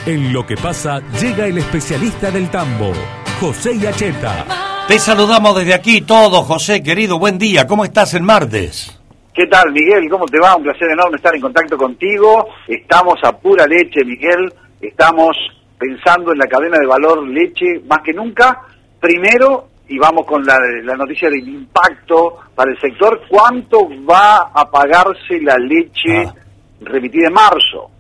En 0.07 0.33
lo 0.33 0.47
que 0.47 0.57
pasa 0.57 1.01
llega 1.21 1.47
el 1.47 1.59
especialista 1.59 2.31
del 2.31 2.51
tambo, 2.51 2.93
José 3.41 3.79
Yacheta. 3.79 4.85
Te 4.87 4.99
saludamos 4.99 5.57
desde 5.57 5.73
aquí 5.75 6.03
todos, 6.03 6.47
José, 6.47 6.83
querido. 6.83 7.19
Buen 7.19 7.39
día. 7.39 7.67
¿Cómo 7.67 7.85
estás 7.85 8.13
el 8.15 8.23
martes? 8.23 9.01
¿Qué 9.33 9.47
tal, 9.47 9.73
Miguel? 9.73 10.09
¿Cómo 10.11 10.27
te 10.27 10.39
va? 10.39 10.57
Un 10.57 10.63
placer 10.65 10.91
enorme 10.91 11.17
estar 11.17 11.35
en 11.35 11.41
contacto 11.41 11.79
contigo. 11.79 12.49
Estamos 12.69 13.15
a 13.25 13.33
pura 13.33 13.67
leche, 13.67 14.05
Miguel. 14.05 14.53
Estamos 14.81 15.31
pensando 15.79 16.33
en 16.33 16.39
la 16.39 16.47
cadena 16.47 16.79
de 16.79 16.87
valor 16.87 17.27
leche 17.27 17.81
más 17.89 18.01
que 18.05 18.13
nunca. 18.13 18.61
Primero, 19.01 19.69
y 19.89 19.99
vamos 19.99 20.27
con 20.27 20.45
la, 20.45 20.59
la 20.85 20.97
noticia 20.97 21.31
del 21.31 21.49
impacto 21.49 22.37
para 22.55 22.71
el 22.71 22.79
sector, 22.81 23.23
¿cuánto 23.29 23.89
va 24.09 24.51
a 24.55 24.71
pagarse 24.71 25.41
la 25.41 25.57
leche 25.57 26.27
Ah. 26.27 26.35
remitida 26.83 27.29
en 27.29 27.33
marzo? 27.35 27.91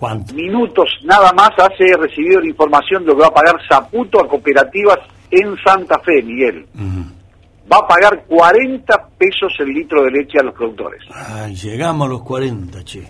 ¿Cuánto? 0.00 0.34
Minutos 0.34 0.88
nada 1.04 1.30
más 1.34 1.50
hace 1.58 1.94
recibido 1.98 2.40
la 2.40 2.48
información 2.48 3.02
de 3.04 3.08
lo 3.08 3.16
que 3.16 3.20
va 3.22 3.28
a 3.28 3.34
pagar 3.34 3.56
Zaputo 3.68 4.18
a 4.24 4.26
cooperativas 4.26 4.98
en 5.30 5.54
Santa 5.64 5.98
Fe, 6.00 6.22
Miguel. 6.22 6.66
Va 7.72 7.76
a 7.76 7.86
pagar 7.86 8.24
40 8.26 9.08
pesos 9.18 9.52
el 9.60 9.68
litro 9.68 10.02
de 10.02 10.10
leche 10.10 10.38
a 10.40 10.42
los 10.42 10.54
productores. 10.54 11.02
Ay, 11.14 11.54
llegamos 11.54 12.06
a 12.06 12.10
los 12.10 12.22
40, 12.22 12.82
che. 12.82 13.06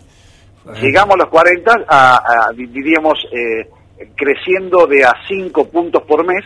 Llegamos 0.83 1.15
a 1.15 1.19
los 1.19 1.29
40, 1.29 1.73
a, 1.89 2.17
a- 2.17 2.53
diríamos, 2.55 3.15
eh, 3.33 3.71
creciendo 4.17 4.87
de 4.87 5.05
a 5.05 5.15
5 5.29 5.69
puntos 5.71 6.03
por 6.03 6.27
mes. 6.27 6.45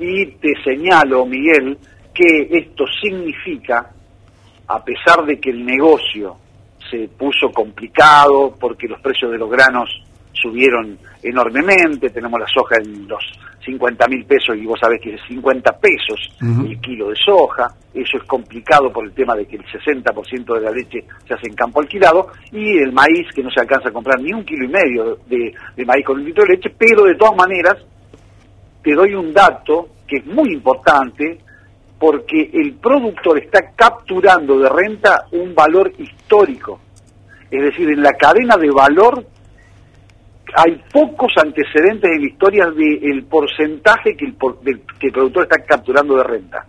Y 0.00 0.26
te 0.40 0.54
señalo, 0.64 1.24
Miguel, 1.26 1.78
que 2.12 2.48
esto 2.50 2.84
significa, 3.00 3.90
a 4.66 4.82
pesar 4.82 5.24
de 5.24 5.38
que 5.38 5.50
el 5.50 5.64
negocio 5.64 6.36
se 6.90 7.08
puso 7.08 7.50
complicado 7.50 8.54
porque 8.58 8.88
los 8.88 9.00
precios 9.00 9.30
de 9.30 9.38
los 9.38 9.50
granos 9.50 9.88
subieron 10.32 10.98
enormemente, 11.22 12.10
tenemos 12.10 12.38
la 12.38 12.46
soja 12.46 12.76
en 12.76 13.08
los 13.08 13.22
50 13.64 14.06
mil 14.08 14.24
pesos 14.24 14.56
y 14.56 14.64
vos 14.64 14.78
sabés 14.80 15.00
que 15.00 15.14
es 15.14 15.20
50 15.28 15.78
pesos 15.78 16.18
el 16.40 16.80
kilo 16.80 17.08
de 17.08 17.16
soja, 17.16 17.66
eso 17.92 18.16
es 18.16 18.22
complicado 18.24 18.90
por 18.92 19.04
el 19.04 19.12
tema 19.12 19.34
de 19.34 19.46
que 19.46 19.56
el 19.56 19.64
60% 19.64 20.54
de 20.54 20.60
la 20.60 20.70
leche 20.70 21.04
se 21.26 21.34
hace 21.34 21.48
en 21.48 21.54
campo 21.54 21.80
alquilado 21.80 22.28
y 22.52 22.78
el 22.78 22.92
maíz 22.92 23.26
que 23.34 23.42
no 23.42 23.50
se 23.50 23.60
alcanza 23.60 23.88
a 23.88 23.92
comprar 23.92 24.20
ni 24.20 24.32
un 24.32 24.44
kilo 24.44 24.64
y 24.64 24.68
medio 24.68 25.18
de, 25.26 25.52
de 25.76 25.84
maíz 25.84 26.04
con 26.06 26.18
un 26.18 26.24
litro 26.24 26.44
de 26.44 26.54
leche, 26.54 26.70
pero 26.78 27.04
de 27.04 27.16
todas 27.16 27.36
maneras 27.36 27.76
te 28.82 28.94
doy 28.94 29.14
un 29.14 29.32
dato 29.32 29.88
que 30.06 30.18
es 30.18 30.26
muy 30.26 30.52
importante 30.52 31.38
porque 31.98 32.50
el 32.52 32.74
productor 32.74 33.38
está 33.38 33.72
capturando 33.74 34.58
de 34.58 34.68
renta 34.68 35.26
un 35.32 35.54
valor 35.54 35.92
histórico. 35.98 36.80
Es 37.50 37.62
decir, 37.62 37.88
en 37.90 38.02
la 38.02 38.12
cadena 38.12 38.56
de 38.56 38.70
valor 38.70 39.24
hay 40.54 40.80
pocos 40.92 41.32
antecedentes 41.36 42.10
en 42.10 42.22
la 42.22 42.28
historia 42.28 42.66
del 42.70 43.24
porcentaje 43.24 44.16
que 44.16 44.24
el, 44.26 44.34
por- 44.34 44.60
del- 44.60 44.80
que 44.98 45.08
el 45.08 45.12
productor 45.12 45.42
está 45.44 45.62
capturando 45.64 46.16
de 46.16 46.24
renta. 46.24 46.64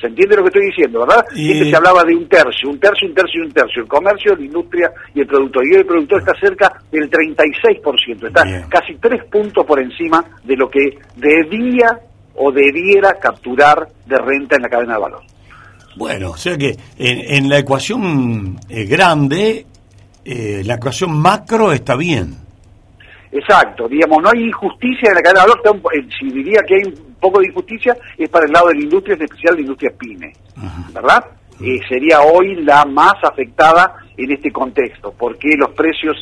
¿Se 0.00 0.06
entiende 0.06 0.36
lo 0.36 0.42
que 0.44 0.48
estoy 0.48 0.64
diciendo, 0.66 1.00
verdad? 1.00 1.22
Y- 1.34 1.44
Siempre 1.44 1.68
se 1.70 1.76
hablaba 1.76 2.02
de 2.04 2.14
un 2.16 2.26
tercio, 2.26 2.70
un 2.70 2.80
tercio, 2.80 3.06
un 3.06 3.14
tercio 3.14 3.42
y 3.42 3.46
un 3.46 3.52
tercio. 3.52 3.82
El 3.82 3.88
comercio, 3.88 4.34
la 4.34 4.44
industria 4.44 4.90
y 5.14 5.20
el 5.20 5.26
productor. 5.26 5.62
Y 5.66 5.74
hoy 5.74 5.80
el 5.80 5.86
productor 5.86 6.20
está 6.20 6.32
cerca 6.40 6.72
del 6.90 7.10
36%. 7.10 8.26
Está 8.28 8.44
Bien. 8.44 8.62
casi 8.70 8.94
tres 8.94 9.22
puntos 9.24 9.66
por 9.66 9.78
encima 9.78 10.24
de 10.42 10.56
lo 10.56 10.70
que 10.70 10.96
debía 11.16 12.00
o 12.42 12.50
debiera 12.50 13.14
capturar 13.20 13.86
de 14.06 14.16
renta 14.16 14.56
en 14.56 14.62
la 14.62 14.68
cadena 14.68 14.94
de 14.94 15.00
valor. 15.00 15.22
Bueno, 15.96 16.30
o 16.30 16.36
sea 16.36 16.56
que 16.56 16.74
en, 16.98 17.36
en 17.36 17.48
la 17.50 17.58
ecuación 17.58 18.58
eh, 18.68 18.84
grande, 18.84 19.66
eh, 20.24 20.62
la 20.64 20.74
ecuación 20.74 21.20
macro 21.20 21.70
está 21.72 21.96
bien. 21.96 22.34
Exacto, 23.30 23.86
digamos, 23.88 24.22
no 24.22 24.30
hay 24.30 24.44
injusticia 24.44 25.10
en 25.10 25.14
la 25.16 25.22
cadena 25.22 25.44
de 25.44 25.70
valor, 25.70 25.92
eh, 25.94 26.08
si 26.18 26.30
diría 26.30 26.60
que 26.66 26.76
hay 26.76 26.82
un 26.84 27.14
poco 27.20 27.40
de 27.40 27.48
injusticia 27.48 27.96
es 28.16 28.28
para 28.30 28.46
el 28.46 28.52
lado 28.52 28.68
de 28.68 28.76
la 28.76 28.82
industria, 28.84 29.16
en 29.16 29.22
especial 29.22 29.54
la 29.56 29.60
industria 29.60 29.92
pyme, 29.98 30.32
¿verdad? 30.94 31.24
Eh, 31.60 31.78
sería 31.86 32.22
hoy 32.22 32.56
la 32.64 32.86
más 32.86 33.14
afectada 33.22 33.96
en 34.16 34.32
este 34.32 34.50
contexto, 34.50 35.14
porque 35.16 35.50
los 35.58 35.70
precios 35.72 36.16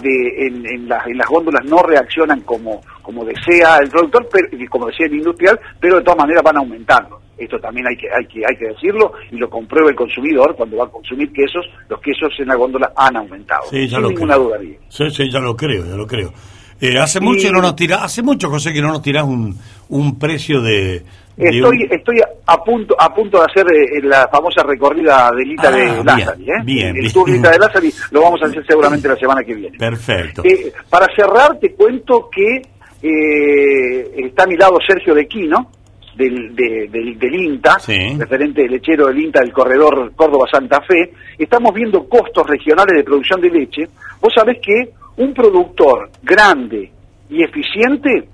de, 0.00 0.46
en, 0.46 0.64
en, 0.66 0.88
las- 0.88 1.06
en 1.06 1.18
las 1.18 1.28
góndolas 1.28 1.64
no 1.64 1.82
reaccionan 1.82 2.40
como, 2.42 2.80
como 3.02 3.24
desea 3.24 3.78
el 3.78 3.88
productor, 3.90 4.28
pero, 4.32 4.48
como 4.70 4.86
desea 4.86 5.06
el 5.06 5.14
industrial, 5.14 5.58
pero 5.80 5.96
de 5.96 6.02
todas 6.02 6.18
maneras 6.18 6.42
van 6.42 6.56
aumentando. 6.58 7.20
Esto 7.38 7.58
también 7.58 7.86
hay 7.88 7.96
que, 7.96 8.06
hay 8.08 8.26
que, 8.26 8.42
hay 8.46 8.56
que 8.56 8.68
decirlo 8.68 9.12
y 9.30 9.36
lo 9.36 9.50
comprueba 9.50 9.90
el 9.90 9.96
consumidor 9.96 10.54
cuando 10.54 10.76
va 10.76 10.84
a 10.84 10.88
consumir 10.88 11.32
quesos, 11.32 11.64
los 11.88 12.00
quesos 12.00 12.32
en 12.38 12.46
la 12.48 12.54
góndola 12.54 12.92
han 12.94 13.16
aumentado, 13.16 13.62
Sí, 13.70 13.88
ya 13.88 13.96
sin 13.96 14.02
lo 14.02 14.08
ninguna 14.10 14.34
creo. 14.34 14.46
duda. 14.46 14.58
Miguel. 14.58 14.78
Sí, 14.88 15.10
sí, 15.10 15.30
ya 15.30 15.40
lo 15.40 15.56
creo, 15.56 15.84
ya 15.84 15.96
lo 15.96 16.06
creo. 16.06 16.32
Eh, 16.80 16.98
hace 16.98 17.20
mucho 17.20 17.50
no 17.52 17.60
nos 17.60 17.74
tirás, 17.76 18.02
hace 18.02 18.22
mucho, 18.22 18.48
José, 18.48 18.72
que 18.72 18.80
no 18.82 18.88
nos 18.88 19.02
tirás 19.02 19.24
un, 19.24 19.56
un 19.88 20.18
precio 20.18 20.60
de... 20.60 21.04
Estoy, 21.48 21.82
un- 21.84 21.92
estoy 21.92 22.16
a 22.46 22.64
punto 22.64 22.94
a 22.98 23.14
punto 23.14 23.38
de 23.38 23.44
hacer 23.50 23.66
eh, 23.72 24.00
la 24.02 24.28
famosa 24.28 24.62
recorrida 24.62 25.30
de 25.36 25.44
Lita 25.44 25.68
Ah, 25.68 25.70
de 25.72 25.84
bien, 25.84 26.04
Lázari. 26.06 26.44
¿eh? 26.50 26.52
bien, 26.64 26.96
el 26.96 27.12
tour 27.12 27.28
Lita 27.28 27.50
de 27.50 27.58
Lázari 27.60 27.92
lo 28.10 28.22
vamos 28.22 28.42
a 28.42 28.46
hacer 28.46 28.64
seguramente 28.66 29.08
la 29.08 29.16
semana 29.16 29.42
que 29.44 29.54
viene. 29.54 29.78
Perfecto. 29.78 30.42
Eh, 30.44 30.72
para 30.88 31.06
cerrar, 31.14 31.58
te 31.58 31.72
cuento 31.74 32.28
que 32.30 32.62
eh, 33.02 34.26
está 34.26 34.44
a 34.44 34.46
mi 34.46 34.56
lado 34.56 34.78
Sergio 34.86 35.14
De 35.14 35.26
Quino, 35.26 35.70
del, 36.16 36.54
de- 36.54 36.88
del, 36.90 37.18
del 37.18 37.34
INTA, 37.34 37.78
Sí. 37.78 38.16
referente 38.18 38.68
lechero 38.68 39.06
del 39.06 39.18
INTA 39.18 39.40
del 39.40 39.52
corredor 39.52 40.12
Córdoba-Santa 40.14 40.80
Fe. 40.82 41.12
Estamos 41.38 41.72
viendo 41.74 42.06
costos 42.08 42.46
regionales 42.46 42.94
de 42.96 43.04
producción 43.04 43.40
de 43.40 43.50
leche. 43.50 43.88
Vos 44.20 44.32
sabés 44.34 44.58
que 44.60 44.90
un 45.16 45.32
productor 45.34 46.10
grande 46.22 46.90
y 47.30 47.42
eficiente, 47.42 48.28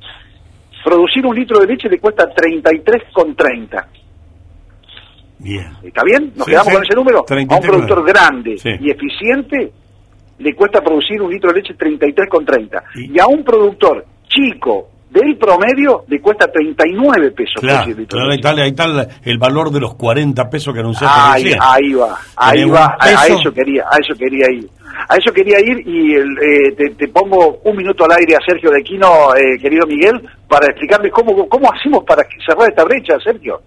producir 0.88 1.26
un 1.26 1.34
litro 1.36 1.60
de 1.60 1.66
leche 1.66 1.88
le 1.88 1.98
cuesta 1.98 2.24
33,30. 2.34 3.86
Bien. 5.38 5.66
¿Está 5.82 6.02
bien? 6.02 6.32
¿Nos 6.34 6.46
Sí, 6.46 6.50
quedamos 6.50 6.68
sí. 6.68 6.74
con 6.74 6.84
ese 6.84 6.94
número? 6.96 7.18
A 7.20 7.24
33,30. 7.26 7.54
un 7.54 7.60
productor 7.60 8.06
grande 8.06 8.58
Sí. 8.58 8.70
y 8.80 8.90
eficiente 8.90 9.72
le 10.38 10.54
cuesta 10.54 10.80
producir 10.80 11.20
un 11.20 11.30
litro 11.30 11.52
de 11.52 11.60
leche 11.60 11.74
33,30. 11.74 12.82
Y- 12.96 13.14
Y 13.16 13.20
a 13.20 13.26
un 13.26 13.44
productor 13.44 14.04
chico 14.28 14.88
del 15.10 15.36
promedio 15.36 16.04
le 16.08 16.20
cuesta 16.20 16.46
39 16.50 17.30
pesos. 17.32 17.60
Claro, 17.60 17.94
claro, 18.08 18.30
ahí 18.30 18.36
está, 18.36 18.50
ahí 18.50 18.68
está 18.70 18.84
el, 19.24 19.38
valor 19.38 19.70
de 19.70 19.80
los 19.80 19.94
40 19.94 20.48
pesos 20.50 20.74
que 20.74 20.80
anunciaste 20.80 21.18
Ahí, 21.18 21.52
ahí 21.58 21.92
va, 21.94 22.18
ahí 22.36 22.64
va, 22.64 22.96
a, 22.98 23.06
a 23.22 23.26
eso 23.26 23.52
quería, 23.52 23.84
a 23.90 23.96
eso 23.98 24.14
quería 24.18 24.46
ir. 24.52 24.68
A 25.08 25.16
eso 25.16 25.32
quería 25.32 25.58
ir 25.60 25.86
y 25.86 26.14
el, 26.14 26.38
eh, 26.38 26.72
te, 26.76 26.90
te 26.90 27.08
pongo 27.08 27.60
un 27.64 27.76
minuto 27.76 28.04
al 28.04 28.12
aire 28.18 28.36
a 28.36 28.44
Sergio 28.46 28.70
de 28.70 28.82
Quino, 28.82 29.34
eh, 29.34 29.58
querido 29.60 29.86
Miguel, 29.86 30.20
para 30.48 30.66
explicarle 30.66 31.10
cómo, 31.10 31.48
cómo 31.48 31.72
hacemos 31.72 32.04
para 32.04 32.22
cerrar 32.46 32.68
esta 32.68 32.84
brecha, 32.84 33.14
Sergio. 33.22 33.60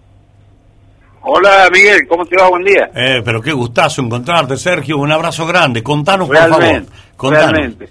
Hola 1.24 1.68
Miguel, 1.72 2.00
¿cómo 2.08 2.24
te 2.24 2.36
va? 2.36 2.48
Buen 2.48 2.64
día. 2.64 2.90
Eh, 2.94 3.22
pero 3.24 3.40
qué 3.40 3.52
gustazo 3.52 4.02
encontrarte, 4.02 4.56
Sergio. 4.56 4.98
Un 4.98 5.12
abrazo 5.12 5.46
grande. 5.46 5.82
Contanos, 5.82 6.26
por 6.26 6.36
favor. 6.36 6.58
Realmente, 6.60 6.92
Contanos. 7.16 7.52
realmente. 7.52 7.88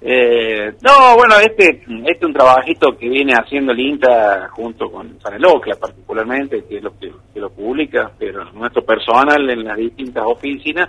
Eh, 0.00 0.74
no, 0.82 1.16
bueno, 1.16 1.34
este, 1.40 1.70
este 1.80 2.10
es 2.12 2.22
un 2.22 2.32
trabajito 2.32 2.96
que 2.96 3.08
viene 3.08 3.32
haciendo 3.34 3.72
el 3.72 3.80
INTA 3.80 4.48
junto 4.50 4.90
con 4.90 5.18
Sanelocla 5.20 5.74
particularmente, 5.74 6.62
que 6.68 6.76
es 6.76 6.82
lo 6.82 6.96
que, 6.98 7.10
que 7.34 7.40
lo 7.40 7.50
publica, 7.50 8.10
pero 8.16 8.44
nuestro 8.52 8.84
personal 8.84 9.48
en 9.50 9.64
las 9.64 9.76
distintas 9.76 10.24
oficinas 10.24 10.88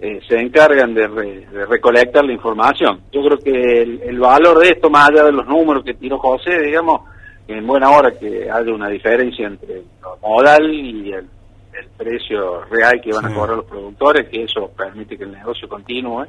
eh, 0.00 0.20
se 0.26 0.36
encargan 0.38 0.94
de, 0.94 1.06
re- 1.08 1.46
de 1.52 1.66
recolectar 1.66 2.24
la 2.24 2.32
información. 2.32 3.00
Yo 3.12 3.22
creo 3.22 3.38
que 3.38 3.82
el, 3.82 4.00
el 4.02 4.18
valor 4.18 4.58
de 4.58 4.70
esto, 4.70 4.88
más 4.90 5.10
allá 5.10 5.24
de 5.24 5.32
los 5.32 5.46
números 5.46 5.84
que 5.84 5.94
tiró 5.94 6.18
José, 6.18 6.58
digamos, 6.62 7.02
en 7.48 7.66
buena 7.66 7.90
hora 7.90 8.10
que 8.12 8.48
haya 8.50 8.72
una 8.72 8.88
diferencia 8.88 9.46
entre 9.46 9.82
lo 10.02 10.16
modal 10.22 10.72
y 10.72 11.12
el, 11.12 11.26
el 11.72 11.86
precio 11.96 12.62
real 12.70 13.00
que 13.02 13.12
van 13.12 13.26
Sí. 13.26 13.32
a 13.32 13.34
cobrar 13.34 13.56
los 13.56 13.64
productores, 13.66 14.28
que 14.28 14.44
eso 14.44 14.70
permite 14.76 15.16
que 15.18 15.24
el 15.24 15.32
negocio 15.32 15.68
continúe. 15.68 16.24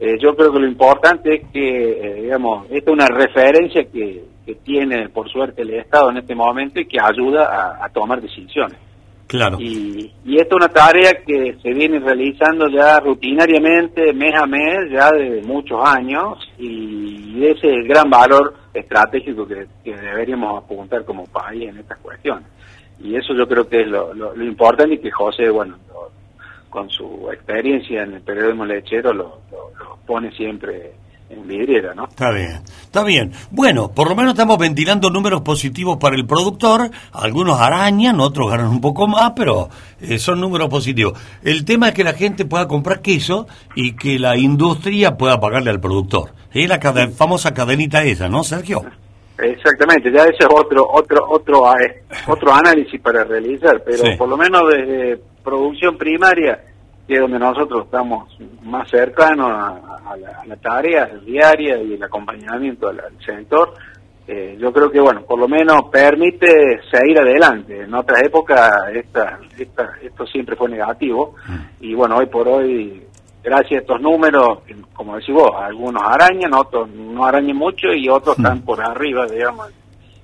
Eh, 0.00 0.16
yo 0.20 0.34
creo 0.34 0.52
que 0.52 0.58
lo 0.60 0.66
importante 0.66 1.34
es 1.34 1.42
que, 1.52 1.90
eh, 1.90 2.22
digamos, 2.22 2.66
esta 2.70 2.90
es 2.90 2.94
una 2.94 3.06
referencia 3.06 3.84
que, 3.84 4.24
que 4.44 4.54
tiene, 4.56 5.08
por 5.10 5.28
suerte, 5.30 5.62
el 5.62 5.74
Estado 5.74 6.10
en 6.10 6.16
este 6.18 6.34
momento 6.34 6.80
y 6.80 6.86
que 6.86 6.98
ayuda 7.00 7.44
a, 7.78 7.84
a 7.84 7.88
tomar 7.90 8.20
decisiones. 8.20 8.78
Y, 9.60 10.12
y 10.24 10.36
esta 10.36 10.54
es 10.56 10.64
una 10.64 10.68
tarea 10.68 11.12
que 11.26 11.56
se 11.62 11.70
viene 11.72 11.98
realizando 11.98 12.68
ya 12.68 13.00
rutinariamente, 13.00 14.12
mes 14.12 14.34
a 14.34 14.46
mes, 14.46 14.90
ya 14.90 15.10
de 15.12 15.42
muchos 15.42 15.80
años, 15.84 16.38
y 16.58 17.44
ese 17.44 17.68
es 17.68 17.74
el 17.76 17.88
gran 17.88 18.08
valor 18.10 18.54
estratégico 18.74 19.46
que, 19.46 19.66
deberíamos 19.84 20.62
apuntar 20.62 21.04
como 21.04 21.26
país 21.26 21.68
en 21.68 21.78
estas 21.78 21.98
cuestiones. 21.98 22.46
Y 23.00 23.16
eso 23.16 23.34
yo 23.34 23.48
creo 23.48 23.68
que 23.68 23.80
es 23.82 23.88
lo, 23.88 24.14
lo- 24.14 24.34
lo 24.36 24.44
importante 24.44 24.94
y 24.94 24.98
que 24.98 25.10
José, 25.10 25.50
bueno, 25.50 25.76
lo- 25.88 26.10
con 26.70 26.88
su 26.88 27.28
experiencia 27.32 28.02
en 28.02 28.14
el 28.14 28.22
periodismo 28.22 28.64
lechero 28.64 29.12
lo- 29.12 29.40
lo 29.50 29.96
pone 30.06 30.30
siempre 30.32 30.92
en 31.32 31.46
vidriera, 31.48 31.94
¿no? 31.94 32.04
Está 32.04 32.30
bien, 32.30 32.60
está 32.82 33.02
bien. 33.02 33.32
Bueno, 33.50 33.90
por 33.92 34.08
lo 34.08 34.14
menos 34.14 34.32
estamos 34.34 34.58
ventilando 34.58 35.10
números 35.10 35.40
positivos 35.42 35.96
para 35.98 36.14
el 36.16 36.26
productor. 36.26 36.90
Algunos 37.12 37.60
arañan, 37.60 38.20
otros 38.20 38.50
ganan 38.50 38.68
un 38.68 38.80
poco 38.80 39.06
más, 39.08 39.32
pero 39.34 39.68
eh, 40.00 40.18
son 40.18 40.40
números 40.40 40.68
positivos. 40.68 41.18
El 41.42 41.64
tema 41.64 41.88
es 41.88 41.94
que 41.94 42.04
la 42.04 42.12
gente 42.12 42.44
pueda 42.44 42.68
comprar 42.68 43.00
queso 43.00 43.46
y 43.74 43.92
que 43.94 44.18
la 44.18 44.36
industria 44.36 45.16
pueda 45.16 45.40
pagarle 45.40 45.70
al 45.70 45.80
productor. 45.80 46.32
Es 46.52 46.68
la 46.68 46.78
cade- 46.78 47.10
famosa 47.12 47.54
cadenita 47.54 48.02
esa, 48.04 48.28
¿no, 48.28 48.44
Sergio? 48.44 48.82
Exactamente, 49.38 50.12
ya 50.12 50.24
ese 50.24 50.36
es 50.40 50.46
otro 50.54 50.86
otro 50.92 51.26
otro 51.28 51.72
eh, 51.78 52.02
otro 52.28 52.52
análisis 52.52 53.00
para 53.00 53.24
realizar, 53.24 53.82
pero 53.84 54.04
Sí. 54.04 54.10
por 54.18 54.28
lo 54.28 54.36
menos 54.36 54.62
desde 54.70 55.18
producción 55.42 55.96
primaria, 55.96 56.60
que 57.06 57.14
es 57.14 57.20
donde 57.20 57.38
nosotros 57.38 57.84
estamos 57.84 58.36
más 58.62 58.88
cercanos 58.88 59.50
a, 59.50 60.10
a 60.10 60.16
la, 60.16 60.28
a 60.40 60.46
la 60.46 60.56
tarea 60.56 61.06
diaria 61.24 61.76
y 61.82 61.94
el 61.94 62.02
acompañamiento 62.02 62.88
al, 62.88 63.00
al 63.00 63.24
sector, 63.24 63.74
eh, 64.26 64.56
yo 64.58 64.72
creo 64.72 64.90
que 64.90 65.00
bueno, 65.00 65.22
por 65.22 65.38
lo 65.38 65.48
menos 65.48 65.84
permite 65.90 66.80
seguir 66.90 67.18
adelante. 67.18 67.82
En 67.82 67.92
otras 67.92 68.22
épocas 68.22 68.72
esta, 68.94 69.40
esta, 69.58 69.94
esto 70.00 70.26
siempre 70.26 70.54
fue 70.54 70.68
negativo. 70.68 71.34
Y 71.80 71.94
bueno, 71.94 72.18
hoy 72.18 72.26
por 72.26 72.46
hoy 72.46 73.02
gracias 73.42 73.72
a 73.72 73.80
estos 73.80 74.00
números, 74.00 74.60
como 74.92 75.16
decís 75.16 75.34
vos, 75.34 75.50
algunos 75.60 76.02
arañan, 76.04 76.54
otros 76.54 76.88
no 76.90 77.24
arañan 77.24 77.56
mucho 77.56 77.92
y 77.92 78.08
otros 78.08 78.38
están 78.38 78.62
por 78.62 78.80
arriba, 78.80 79.26
digamos, 79.26 79.68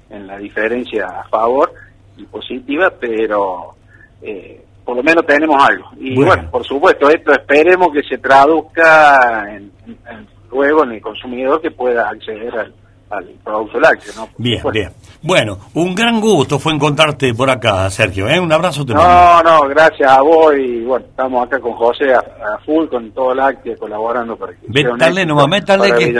en 0.09 0.27
la 0.27 0.39
diferencia 0.39 1.07
a 1.07 1.25
favor 1.25 1.73
y 2.17 2.25
positiva, 2.25 2.91
pero 2.99 3.75
eh, 4.23 4.65
por 4.89 4.97
lo 4.97 5.03
menos 5.03 5.27
tenemos 5.27 5.63
algo. 5.63 5.85
Y 6.01 6.15
Bueno. 6.15 6.33
bueno, 6.35 6.51
por 6.51 6.65
supuesto, 6.65 7.11
esto 7.11 7.31
esperemos 7.33 7.89
que 7.93 8.03
se 8.05 8.17
traduzca 8.17 9.45
en- 9.55 9.71
en- 9.87 9.99
en- 10.11 10.27
luego 10.51 10.83
en 10.85 10.93
el 10.93 11.01
consumidor 11.03 11.61
que 11.61 11.71
pueda 11.71 12.09
acceder 12.09 12.57
al, 12.59 12.75
al 13.11 13.25
producto 13.45 13.79
lácteo, 13.81 14.13
¿no? 14.17 14.27
Por 14.29 14.43
Bien, 14.43 14.57
supuesto. 14.61 14.81
bien. 14.81 14.93
Bueno, 15.21 15.59
un 15.75 15.95
gran 15.95 16.21
gusto 16.23 16.59
fue 16.59 16.73
encontrarte 16.73 17.35
por 17.35 17.51
acá, 17.51 17.91
Sergio. 17.91 18.29
¿eh? 18.29 18.39
Un 18.41 18.51
abrazo 18.51 18.87
te 18.87 18.95
mando. 18.95 19.09
No, 19.11 19.43
no, 19.63 19.69
gracias 19.69 20.11
a 20.11 20.23
vos 20.23 20.55
y 20.57 20.81
bueno, 20.85 21.05
estamos 21.07 21.45
acá 21.47 21.61
con 21.61 21.73
José 21.73 22.15
a, 22.15 22.19
a 22.21 22.59
full 22.65 22.87
con 22.89 23.11
todo 23.13 23.35
lácteo 23.35 23.77
colaborando 23.79 24.37
para 24.37 24.53
que 24.55 24.69
Métale 24.69 25.27
nomás, 25.27 25.49
métale 25.49 25.93
que, 25.97 26.15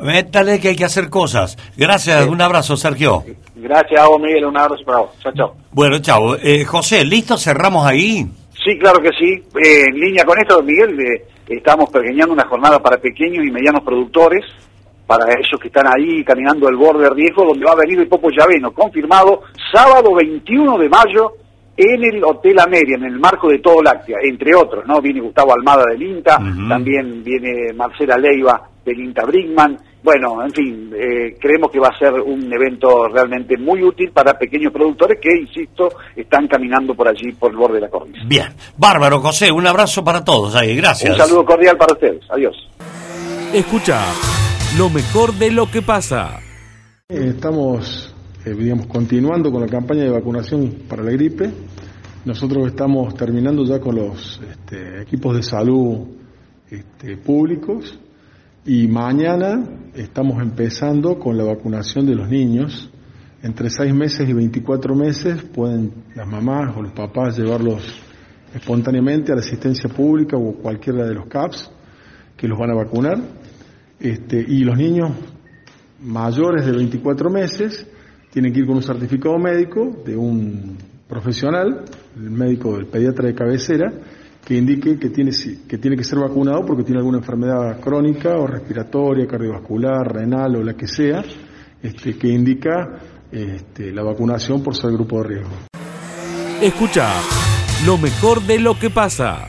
métale 0.00 0.60
que 0.60 0.68
hay 0.68 0.76
que 0.76 0.84
hacer 0.84 1.10
cosas. 1.10 1.58
Gracias, 1.76 2.26
un 2.26 2.40
abrazo, 2.40 2.76
Sergio. 2.76 3.22
Gracias 3.64 3.98
a 3.98 4.08
vos, 4.08 4.20
Miguel, 4.20 4.44
un 4.44 4.58
abrazo 4.58 4.84
para 4.84 4.98
vos. 4.98 5.18
Chao, 5.20 5.32
chao. 5.32 5.54
Bueno, 5.72 5.98
chao. 5.98 6.36
Eh, 6.36 6.66
José, 6.66 7.02
¿listo? 7.02 7.38
¿Cerramos 7.38 7.86
ahí? 7.86 8.26
Sí, 8.62 8.78
claro 8.78 9.00
que 9.00 9.08
sí. 9.18 9.42
Eh, 9.58 9.86
en 9.88 9.94
línea 9.94 10.22
con 10.22 10.38
esto, 10.38 10.62
Miguel, 10.62 11.00
eh, 11.00 11.24
estamos 11.48 11.88
pequeñando 11.88 12.34
una 12.34 12.46
jornada 12.46 12.78
para 12.78 12.98
pequeños 12.98 13.42
y 13.42 13.50
medianos 13.50 13.82
productores, 13.82 14.44
para 15.06 15.32
ellos 15.32 15.58
que 15.58 15.68
están 15.68 15.86
ahí 15.86 16.22
caminando 16.24 16.68
el 16.68 16.76
borde 16.76 17.04
de 17.04 17.14
riesgo, 17.14 17.46
donde 17.46 17.64
va 17.64 17.72
a 17.72 17.76
venir 17.76 18.00
el 18.00 18.06
Popo 18.06 18.28
Llaveno, 18.28 18.70
confirmado 18.70 19.44
sábado 19.72 20.14
21 20.14 20.76
de 20.76 20.88
mayo 20.90 21.32
en 21.74 22.04
el 22.04 22.22
Hotel 22.22 22.60
Ameria, 22.60 22.96
en 22.96 23.04
el 23.04 23.18
marco 23.18 23.48
de 23.48 23.60
Todo 23.60 23.82
Láctea, 23.82 24.18
entre 24.24 24.54
otros, 24.54 24.86
¿no? 24.86 25.00
Viene 25.00 25.22
Gustavo 25.22 25.54
Almada 25.54 25.84
del 25.90 26.02
INTA, 26.02 26.36
también 26.68 27.24
viene 27.24 27.72
Marcela 27.74 28.18
Leiva 28.18 28.60
del 28.84 29.00
INTA 29.00 29.24
Brinkman, 29.24 29.78
bueno, 30.04 30.44
en 30.44 30.50
fin, 30.50 30.92
eh, 30.94 31.34
creemos 31.40 31.70
que 31.70 31.80
va 31.80 31.88
a 31.88 31.98
ser 31.98 32.12
un 32.12 32.52
evento 32.52 33.08
realmente 33.08 33.56
muy 33.56 33.82
útil 33.82 34.10
para 34.12 34.38
pequeños 34.38 34.70
productores 34.70 35.18
que, 35.18 35.30
insisto, 35.34 35.88
están 36.14 36.46
caminando 36.46 36.94
por 36.94 37.08
allí, 37.08 37.32
por 37.32 37.50
el 37.50 37.56
borde 37.56 37.76
de 37.76 37.80
la 37.80 37.88
cornisa. 37.88 38.22
Bien. 38.26 38.48
Bárbaro, 38.76 39.20
José. 39.20 39.50
Un 39.50 39.66
abrazo 39.66 40.04
para 40.04 40.22
todos 40.22 40.54
ahí. 40.56 40.76
Gracias. 40.76 41.10
Un 41.10 41.16
saludo 41.16 41.46
cordial 41.46 41.78
para 41.78 41.94
ustedes. 41.94 42.20
Adiós. 42.28 42.54
Escucha 43.54 44.04
lo 44.76 44.90
mejor 44.90 45.32
de 45.32 45.50
lo 45.50 45.70
que 45.70 45.80
pasa. 45.80 46.38
Eh, 47.08 47.32
Estamos, 47.34 48.14
eh, 48.44 48.52
digamos, 48.52 48.86
continuando 48.88 49.50
con 49.50 49.62
la 49.62 49.68
campaña 49.68 50.02
de 50.02 50.10
vacunación 50.10 50.82
para 50.86 51.02
la 51.02 51.12
gripe. 51.12 51.50
Nosotros 52.26 52.66
estamos 52.66 53.14
terminando 53.14 53.64
ya 53.64 53.80
con 53.80 53.96
los 53.96 54.38
este, 54.50 55.00
equipos 55.00 55.34
de 55.34 55.42
salud 55.42 56.08
este, 56.70 57.16
públicos 57.16 57.98
y 58.66 58.88
mañana 58.88 59.62
estamos 59.94 60.42
empezando 60.42 61.18
con 61.18 61.36
la 61.36 61.44
vacunación 61.44 62.06
de 62.06 62.14
los 62.14 62.28
niños. 62.28 62.90
Entre 63.42 63.68
6 63.68 63.94
meses 63.94 64.26
y 64.26 64.32
24 64.32 64.94
meses 64.94 65.42
pueden 65.42 65.92
las 66.14 66.26
mamás 66.26 66.74
o 66.74 66.80
los 66.80 66.92
papás 66.92 67.36
llevarlos 67.36 67.82
espontáneamente 68.54 69.32
a 69.32 69.34
la 69.34 69.42
asistencia 69.42 69.90
pública 69.90 70.38
o 70.38 70.54
cualquiera 70.54 71.04
de 71.04 71.14
los 71.14 71.26
CAPS 71.26 71.70
que 72.38 72.48
los 72.48 72.58
van 72.58 72.70
a 72.70 72.74
vacunar. 72.74 73.18
Este, 74.00 74.42
y 74.48 74.64
los 74.64 74.78
niños 74.78 75.10
mayores 76.00 76.64
de 76.64 76.72
24 76.72 77.28
meses 77.28 77.86
tienen 78.30 78.50
que 78.50 78.60
ir 78.60 78.66
con 78.66 78.76
un 78.76 78.82
certificado 78.82 79.38
médico 79.38 80.02
de 80.06 80.16
un 80.16 80.78
profesional, 81.06 81.84
el 82.16 82.30
médico 82.30 82.76
del 82.76 82.86
pediatra 82.86 83.28
de 83.28 83.34
cabecera, 83.34 83.92
que 84.44 84.54
indique 84.54 84.98
que 84.98 85.08
tiene, 85.08 85.30
que 85.66 85.78
tiene 85.78 85.96
que 85.96 86.04
ser 86.04 86.18
vacunado 86.18 86.64
porque 86.66 86.82
tiene 86.82 86.98
alguna 86.98 87.18
enfermedad 87.18 87.80
crónica 87.80 88.36
o 88.36 88.46
respiratoria, 88.46 89.26
cardiovascular, 89.26 90.12
renal 90.12 90.56
o 90.56 90.62
la 90.62 90.74
que 90.74 90.86
sea, 90.86 91.24
este, 91.82 92.18
que 92.18 92.28
indica 92.28 93.00
este, 93.32 93.90
la 93.92 94.02
vacunación 94.02 94.62
por 94.62 94.76
ser 94.76 94.92
grupo 94.92 95.22
de 95.22 95.28
riesgo. 95.28 95.54
Escucha 96.60 97.10
lo 97.86 97.96
mejor 97.96 98.42
de 98.42 98.58
lo 98.58 98.78
que 98.78 98.90
pasa. 98.90 99.48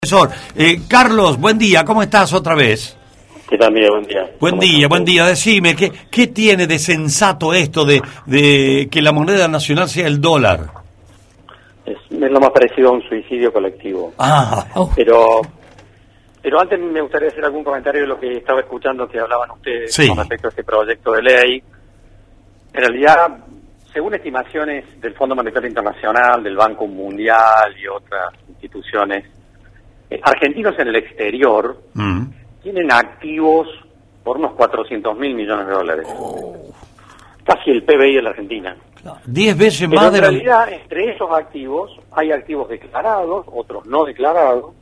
Profesor, 0.00 0.30
eh, 0.54 0.80
Carlos, 0.86 1.40
buen 1.40 1.58
día. 1.58 1.84
¿Cómo 1.84 2.02
estás 2.02 2.32
otra 2.32 2.54
vez? 2.54 2.96
¿Qué 3.48 3.56
tal? 3.56 3.72
Buen 3.72 4.04
día. 4.04 4.20
Buen 4.38 4.52
¿Cómo 4.52 4.62
día, 4.62 4.76
estás? 4.76 4.88
buen 4.90 5.04
día. 5.06 5.26
Decime, 5.26 5.74
¿qué, 5.74 5.90
¿qué 6.10 6.26
tiene 6.28 6.66
de 6.66 6.78
sensato 6.78 7.54
esto 7.54 7.84
de, 7.86 8.02
de 8.26 8.88
que 8.90 9.00
la 9.00 9.12
moneda 9.12 9.48
nacional 9.48 9.88
sea 9.88 10.06
el 10.06 10.20
dólar? 10.20 10.77
Es, 12.28 12.32
lo 12.32 12.40
más 12.40 12.50
parecido 12.50 12.90
a 12.90 12.92
un 12.92 13.02
suicidio 13.02 13.52
colectivo. 13.52 14.12
Ah, 14.18 14.64
Oh. 14.74 14.90
Pero 14.94 15.40
Pero 16.42 16.60
antes 16.60 16.78
me 16.78 17.00
gustaría 17.00 17.28
hacer 17.28 17.44
algún 17.44 17.64
comentario 17.64 18.02
de 18.02 18.06
lo 18.06 18.18
que 18.20 18.32
estaba 18.32 18.60
escuchando 18.60 19.08
que 19.08 19.18
hablaban 19.18 19.50
ustedes 19.50 19.92
Sí. 19.94 20.06
con 20.08 20.18
respecto 20.18 20.46
a 20.48 20.50
este 20.50 20.62
proyecto 20.64 21.12
de 21.12 21.22
ley. 21.22 21.62
En 22.72 22.80
realidad, 22.80 23.38
según 23.92 24.14
estimaciones 24.14 25.00
del 25.00 25.14
Fondo 25.14 25.34
Monetario 25.34 25.68
Internacional, 25.68 26.42
del 26.42 26.56
Banco 26.56 26.86
Mundial 26.86 27.74
y 27.76 27.88
otras 27.88 28.28
instituciones, 28.48 29.24
eh, 30.10 30.20
argentinos 30.22 30.78
en 30.78 30.88
el 30.88 30.96
exterior 30.96 31.76
Mm. 31.94 32.26
tienen 32.62 32.92
activos 32.92 33.66
por 34.22 34.36
unos 34.38 34.52
400 34.52 35.18
mil 35.18 35.34
millones 35.34 35.66
de 35.66 35.72
dólares. 35.72 36.06
Casi 37.48 37.70
el 37.70 37.82
PBI 37.82 38.16
de 38.16 38.22
la 38.22 38.30
Argentina. 38.30 38.76
Diez 39.24 39.56
veces 39.56 39.88
Pero 39.88 40.02
más 40.02 40.08
en 40.08 40.12
de 40.12 40.20
la... 40.20 40.28
realidad, 40.28 40.70
entre 40.70 41.14
esos 41.14 41.30
activos, 41.32 41.98
hay 42.12 42.30
activos 42.30 42.68
declarados, 42.68 43.46
otros 43.50 43.86
no 43.86 44.04
declarados, 44.04 44.74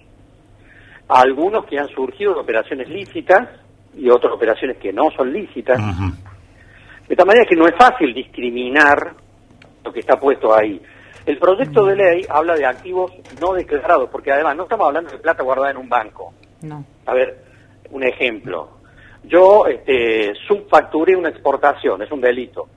algunos 1.09 1.65
que 1.67 1.79
han 1.79 1.87
surgido 1.91 2.35
de 2.35 2.41
operaciones 2.41 2.89
lícitas 2.89 3.49
y 3.95 4.11
otras 4.11 4.33
operaciones 4.33 4.79
que 4.79 4.93
no 4.93 5.11
son 5.17 5.33
lícitas. 5.33 5.81
De 7.09 7.15
tal 7.15 7.27
manera 7.27 7.47
que 7.49 7.55
no 7.55 7.69
es 7.69 7.75
fácil 7.77 8.13
discriminar 8.13 9.15
lo 9.85 9.93
que 9.93 10.01
está 10.01 10.19
puesto 10.19 10.53
ahí. 10.53 10.83
El 11.25 11.39
proyecto 11.39 11.85
de 11.85 11.95
ley 11.95 12.27
habla 12.29 12.57
de 12.57 12.67
activos 12.67 13.13
no 13.41 13.53
declarados, 13.53 14.11
porque 14.11 14.33
además 14.33 14.57
no 14.57 14.65
estamos 14.65 14.89
hablando 14.89 15.11
de 15.13 15.19
plata 15.19 15.45
guardada 15.45 15.71
en 15.71 15.77
un 15.77 15.89
banco. 15.89 16.35
No. 16.63 16.85
A 17.07 17.15
ver, 17.15 17.45
un 17.91 18.03
ejemplo. 18.03 18.76
Yo 19.27 19.67
este, 19.67 20.35
subfacturé 20.47 21.17
una 21.17 21.31
exportación, 21.31 22.03
es 22.03 22.11
un 22.11 22.21
delito. 22.21 22.69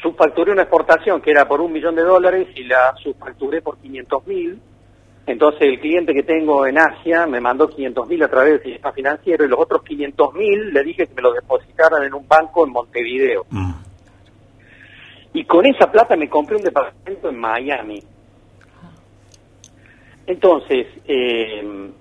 Subfacturé 0.00 0.50
una 0.52 0.62
exportación 0.62 1.20
que 1.20 1.30
era 1.30 1.46
por 1.46 1.60
un 1.60 1.72
millón 1.72 1.94
de 1.94 2.02
dólares 2.02 2.48
y 2.56 2.64
la 2.64 2.94
subfacturé 3.02 3.60
por 3.60 3.76
500 3.78 4.26
mil. 4.26 4.60
Entonces 5.26 5.60
el 5.62 5.78
cliente 5.78 6.14
que 6.14 6.22
tengo 6.22 6.66
en 6.66 6.78
Asia 6.78 7.26
me 7.26 7.38
mandó 7.38 7.68
500 7.68 8.08
mil 8.08 8.22
a 8.22 8.28
través 8.28 8.54
del 8.54 8.72
sistema 8.72 8.92
financiero 8.92 9.44
y 9.44 9.48
los 9.48 9.60
otros 9.60 9.82
500 9.82 10.34
mil 10.34 10.72
le 10.72 10.82
dije 10.82 11.06
que 11.06 11.14
me 11.14 11.22
lo 11.22 11.32
depositaran 11.32 12.02
en 12.02 12.14
un 12.14 12.26
banco 12.26 12.64
en 12.64 12.72
Montevideo. 12.72 13.44
Mm. 13.50 13.72
Y 15.34 15.44
con 15.44 15.66
esa 15.66 15.90
plata 15.92 16.16
me 16.16 16.28
compré 16.28 16.56
un 16.56 16.62
departamento 16.62 17.28
en 17.28 17.38
Miami. 17.38 18.02
Entonces, 20.26 20.86
eh, 21.04 21.92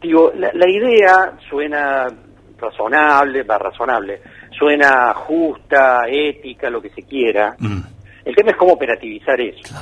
digo, 0.00 0.32
la, 0.36 0.50
la 0.54 0.68
idea 0.70 1.32
suena 1.48 2.06
razonable, 2.58 3.42
va 3.44 3.58
razonable, 3.58 4.20
suena 4.56 5.14
justa, 5.14 6.02
ética, 6.08 6.68
lo 6.70 6.80
que 6.82 6.90
se 6.90 7.02
quiera. 7.04 7.54
Mm. 7.58 7.80
El 8.24 8.34
tema 8.34 8.50
es 8.50 8.56
cómo 8.56 8.72
operativizar 8.72 9.40
eso. 9.40 9.74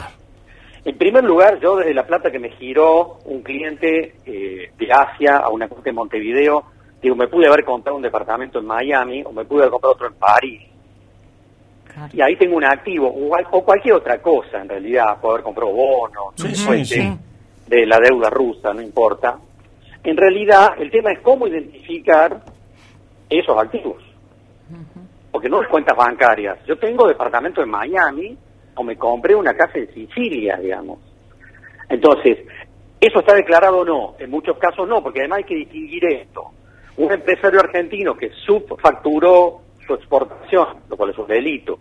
En 0.84 0.96
primer 0.98 1.24
lugar, 1.24 1.58
yo 1.60 1.76
desde 1.76 1.94
la 1.94 2.06
plata 2.06 2.30
que 2.30 2.38
me 2.38 2.50
giró 2.50 3.18
un 3.24 3.42
cliente 3.42 4.14
eh, 4.24 4.70
de 4.78 4.92
Asia 4.92 5.38
a 5.38 5.48
una 5.48 5.66
cuenta 5.68 5.88
en 5.90 5.96
Montevideo, 5.96 6.64
digo, 7.02 7.16
me 7.16 7.26
pude 7.28 7.48
haber 7.48 7.64
comprado 7.64 7.96
un 7.96 8.02
departamento 8.02 8.60
en 8.60 8.66
Miami 8.66 9.22
o 9.24 9.32
me 9.32 9.44
pude 9.44 9.62
haber 9.62 9.72
comprado 9.72 9.94
otro 9.94 10.06
en 10.06 10.14
París. 10.14 10.62
Claro. 11.92 12.10
Y 12.12 12.20
ahí 12.20 12.36
tengo 12.36 12.56
un 12.56 12.64
activo, 12.64 13.08
o, 13.08 13.28
cual- 13.28 13.46
o 13.50 13.64
cualquier 13.64 13.94
otra 13.94 14.20
cosa 14.20 14.60
en 14.60 14.68
realidad, 14.68 15.16
puedo 15.20 15.34
haber 15.34 15.44
comprado 15.44 15.72
bonos, 15.72 16.34
Sí, 16.36 16.84
sí. 16.84 17.12
de 17.66 17.86
la 17.86 17.98
deuda 17.98 18.28
rusa, 18.30 18.72
no 18.74 18.82
importa. 18.82 19.38
En 20.06 20.16
realidad, 20.16 20.74
el 20.78 20.88
tema 20.88 21.10
es 21.10 21.18
cómo 21.18 21.48
identificar 21.48 22.40
esos 23.28 23.58
activos. 23.58 24.00
Porque 25.32 25.48
no 25.48 25.60
es 25.60 25.66
cuentas 25.66 25.96
bancarias. 25.96 26.64
Yo 26.64 26.78
tengo 26.78 27.08
departamento 27.08 27.60
en 27.60 27.68
Miami 27.68 28.38
o 28.76 28.84
me 28.84 28.96
compré 28.96 29.34
una 29.34 29.52
casa 29.54 29.78
en 29.80 29.92
Sicilia, 29.92 30.58
digamos. 30.58 31.00
Entonces, 31.88 32.38
¿eso 33.00 33.18
está 33.18 33.34
declarado 33.34 33.78
o 33.80 33.84
no? 33.84 34.14
En 34.20 34.30
muchos 34.30 34.56
casos 34.58 34.88
no, 34.88 35.02
porque 35.02 35.18
además 35.18 35.38
hay 35.38 35.44
que 35.44 35.56
distinguir 35.56 36.04
esto. 36.04 36.52
Un 36.98 37.10
empresario 37.10 37.58
argentino 37.58 38.16
que 38.16 38.30
subfacturó 38.46 39.62
su 39.84 39.94
exportación, 39.94 40.84
lo 40.88 40.96
cual 40.96 41.10
es 41.10 41.18
un 41.18 41.26
delito, 41.26 41.80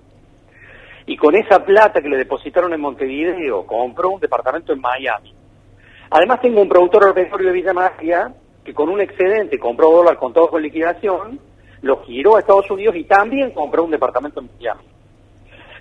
y 1.05 1.15
con 1.15 1.35
esa 1.35 1.63
plata 1.63 2.01
que 2.01 2.09
le 2.09 2.17
depositaron 2.17 2.73
en 2.73 2.81
Montevideo 2.81 3.67
compró 3.67 4.09
un 4.09 4.19
departamento 4.19 4.73
en 4.73 4.81
Miami. 4.81 5.31
Además 6.15 6.39
tengo 6.39 6.61
un 6.61 6.69
productor 6.69 7.03
agropecuario 7.03 7.47
de 7.47 7.53
Villa 7.53 7.73
Magia 7.73 8.33
que 8.63 8.73
con 8.73 8.87
un 8.87 9.01
excedente 9.01 9.59
compró 9.59 9.91
dólar 9.91 10.15
con 10.15 10.31
todo 10.31 10.47
con 10.47 10.61
liquidación, 10.61 11.37
lo 11.81 12.01
giró 12.03 12.37
a 12.37 12.39
Estados 12.39 12.71
Unidos 12.71 12.95
y 12.95 13.03
también 13.03 13.51
compró 13.51 13.83
un 13.83 13.91
departamento 13.91 14.39
en 14.39 14.49
Miami. 14.57 14.85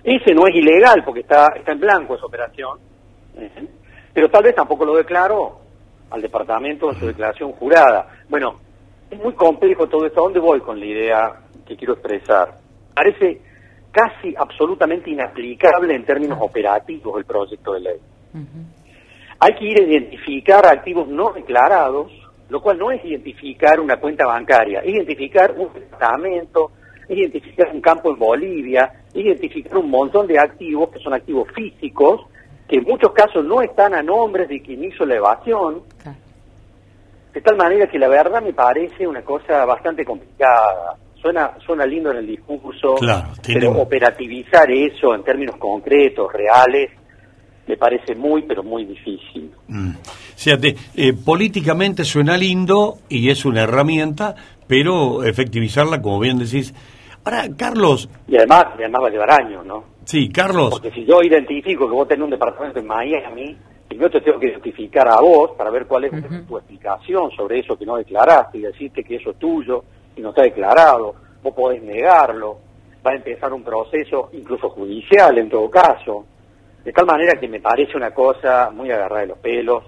Ese 0.03 0.33
no 0.33 0.45
es 0.45 0.53
ilegal 0.53 1.05
porque 1.05 1.21
está, 1.21 1.53
está 1.55 1.71
en 1.71 1.79
blanco 1.79 2.15
esa 2.15 2.25
operación, 2.25 2.79
¿eh? 3.37 3.49
pero 4.13 4.27
tal 4.27 4.43
vez 4.43 4.53
tampoco 4.53 4.83
lo 4.83 4.97
declaró 4.97 5.57
al 6.09 6.21
departamento 6.21 6.91
en 6.91 6.99
su 6.99 7.07
declaración 7.07 7.53
jurada. 7.53 8.05
Bueno, 8.27 8.59
es 9.09 9.17
muy 9.17 9.35
complejo 9.35 9.87
todo 9.87 10.05
esto. 10.05 10.19
¿A 10.19 10.23
dónde 10.23 10.41
voy 10.41 10.59
con 10.59 10.77
la 10.77 10.85
idea 10.85 11.33
que 11.65 11.77
quiero 11.77 11.93
expresar? 11.93 12.55
Parece 12.93 13.39
casi 13.89 14.35
absolutamente 14.37 15.09
inaplicable 15.11 15.95
en 15.95 16.03
términos 16.03 16.39
operativos 16.41 17.17
el 17.19 17.23
proyecto 17.23 17.71
de 17.71 17.79
ley. 17.79 17.99
Hay 19.39 19.53
que 19.55 19.65
ir 19.65 19.79
a 19.79 19.83
identificar 19.83 20.65
activos 20.65 21.07
no 21.07 21.33
declarados, 21.33 22.11
lo 22.49 22.61
cual 22.61 22.77
no 22.77 22.91
es 22.91 23.03
identificar 23.03 23.79
una 23.79 23.97
cuenta 23.97 24.25
bancaria, 24.25 24.79
es 24.79 24.93
identificar 24.95 25.53
un 25.57 25.73
departamento, 25.73 26.71
es 27.07 27.17
identificar 27.17 27.69
un 27.73 27.81
campo 27.81 28.11
en 28.11 28.19
Bolivia, 28.19 28.91
es 29.13 29.25
identificar 29.25 29.77
un 29.77 29.89
montón 29.89 30.27
de 30.27 30.39
activos 30.39 30.89
que 30.89 30.99
son 30.99 31.13
activos 31.13 31.47
físicos, 31.53 32.21
que 32.67 32.77
en 32.77 32.83
muchos 32.83 33.11
casos 33.13 33.43
no 33.45 33.61
están 33.61 33.93
a 33.93 34.01
nombres 34.01 34.49
de 34.49 34.61
quien 34.61 34.83
hizo 34.83 35.05
la 35.05 35.15
evasión, 35.15 35.83
de 37.33 37.41
tal 37.41 37.57
manera 37.57 37.87
que 37.87 37.99
la 37.99 38.07
verdad 38.07 38.41
me 38.41 38.53
parece 38.53 39.05
una 39.05 39.21
cosa 39.21 39.65
bastante 39.65 40.05
complicada. 40.05 40.95
Suena, 41.15 41.51
suena 41.65 41.85
lindo 41.85 42.11
en 42.11 42.17
el 42.17 42.27
discurso, 42.27 42.95
Claro, 42.95 43.29
tiene 43.41 43.61
pero 43.61 43.81
operativizar 43.81 44.69
eso 44.71 45.15
en 45.15 45.23
términos 45.23 45.55
concretos, 45.57 46.31
reales, 46.31 46.91
me 47.67 47.77
parece 47.77 48.15
muy, 48.15 48.43
pero 48.43 48.63
muy 48.63 48.85
difícil. 48.85 49.51
Mm. 49.67 49.91
Fíjate, 50.35 50.75
eh, 50.95 51.13
políticamente 51.13 52.03
suena 52.03 52.37
lindo 52.37 52.97
y 53.09 53.29
es 53.29 53.45
una 53.45 53.63
herramienta, 53.63 54.35
pero 54.67 55.23
efectivizarla, 55.23 56.01
como 56.01 56.19
bien 56.19 56.37
decís. 56.37 56.73
Ahora, 57.23 57.47
Carlos, 57.57 58.07
Y 58.27 58.37
además, 58.37 58.65
y 58.77 58.81
además 58.83 59.01
va 59.03 59.07
a 59.07 59.11
llevar 59.11 59.31
años, 59.31 59.65
¿no? 59.65 59.83
sí, 60.03 60.29
Carlos, 60.29 60.69
Porque 60.71 60.91
si 60.91 61.05
yo 61.05 61.21
identifico 61.23 61.87
que 61.87 61.93
vos 61.95 62.07
tenés 62.07 62.23
un 62.23 62.29
departamento 62.29 62.79
en 62.79 62.85
Miami, 62.87 63.57
y 63.89 63.97
yo 63.97 64.09
te 64.09 64.21
tengo 64.21 64.39
que 64.39 64.47
identificar 64.47 65.07
a 65.07 65.19
vos 65.19 65.51
para 65.57 65.69
ver 65.69 65.85
cuál 65.85 66.05
es 66.05 66.11
tu 66.47 66.57
explicación 66.57 67.31
sobre 67.31 67.59
eso 67.59 67.77
que 67.77 67.85
no 67.85 67.97
declaraste 67.97 68.57
y 68.57 68.61
decirte 68.61 69.03
que 69.03 69.15
eso 69.15 69.31
es 69.31 69.39
tuyo 69.39 69.83
y 70.15 70.21
no 70.21 70.29
está 70.29 70.43
declarado, 70.43 71.15
vos 71.41 71.53
podés 71.53 71.81
negarlo, 71.83 72.57
va 73.05 73.11
a 73.11 73.15
empezar 73.15 73.53
un 73.53 73.63
proceso 73.63 74.29
incluso 74.33 74.69
judicial 74.69 75.37
en 75.37 75.49
todo 75.49 75.69
caso, 75.69 76.25
de 76.85 76.93
tal 76.93 77.05
manera 77.07 77.33
que 77.39 77.47
me 77.47 77.59
parece 77.59 77.97
una 77.97 78.11
cosa 78.11 78.69
muy 78.69 78.91
agarrada 78.91 79.21
de 79.21 79.27
los 79.27 79.39
pelos 79.39 79.83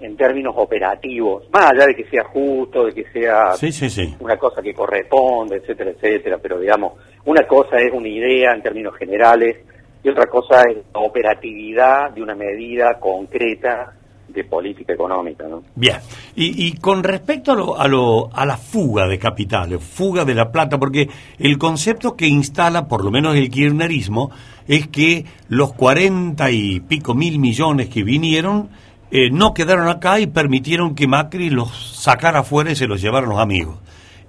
en 0.00 0.16
términos 0.16 0.54
operativos, 0.58 1.44
más 1.50 1.70
allá 1.70 1.86
de 1.86 1.94
que 1.94 2.04
sea 2.10 2.24
justo, 2.24 2.84
de 2.84 2.92
que 2.92 3.04
sea 3.10 3.52
sí, 3.52 3.72
sí, 3.72 3.88
sí. 3.88 4.14
una 4.20 4.36
cosa 4.36 4.60
que 4.60 4.74
corresponde, 4.74 5.56
etcétera, 5.56 5.92
etcétera, 5.92 6.38
pero 6.42 6.58
digamos, 6.58 6.92
una 7.24 7.46
cosa 7.46 7.78
es 7.78 7.90
una 7.92 8.08
idea 8.08 8.52
en 8.52 8.62
términos 8.62 8.94
generales 8.96 9.64
y 10.02 10.10
otra 10.10 10.26
cosa 10.26 10.62
es 10.68 10.76
la 10.92 11.00
operatividad 11.00 12.10
de 12.10 12.22
una 12.22 12.34
medida 12.34 12.98
concreta 13.00 13.94
de 14.28 14.44
política 14.44 14.92
económica, 14.94 15.46
¿no? 15.48 15.62
Bien, 15.74 15.96
y, 16.34 16.66
y 16.66 16.72
con 16.78 17.02
respecto 17.04 17.52
a, 17.52 17.54
lo, 17.54 17.78
a, 17.80 17.86
lo, 17.88 18.30
a 18.34 18.44
la 18.46 18.56
fuga 18.56 19.06
de 19.06 19.18
capitales, 19.18 19.82
fuga 19.82 20.24
de 20.24 20.34
la 20.34 20.50
plata, 20.50 20.78
porque 20.78 21.08
el 21.38 21.58
concepto 21.58 22.16
que 22.16 22.26
instala, 22.26 22.88
por 22.88 23.04
lo 23.04 23.10
menos 23.10 23.36
el 23.36 23.50
kirchnerismo, 23.50 24.30
es 24.66 24.88
que 24.88 25.24
los 25.48 25.72
cuarenta 25.74 26.50
y 26.50 26.80
pico 26.80 27.14
mil 27.14 27.38
millones 27.38 27.88
que 27.88 28.02
vinieron 28.02 28.70
eh, 29.10 29.30
no 29.30 29.54
quedaron 29.54 29.88
acá 29.88 30.18
y 30.18 30.26
permitieron 30.26 30.94
que 30.94 31.06
Macri 31.06 31.50
los 31.50 31.70
sacara 32.02 32.40
afuera 32.40 32.72
y 32.72 32.76
se 32.76 32.86
los 32.86 33.00
llevaran 33.00 33.28
los 33.28 33.38
amigos. 33.38 33.76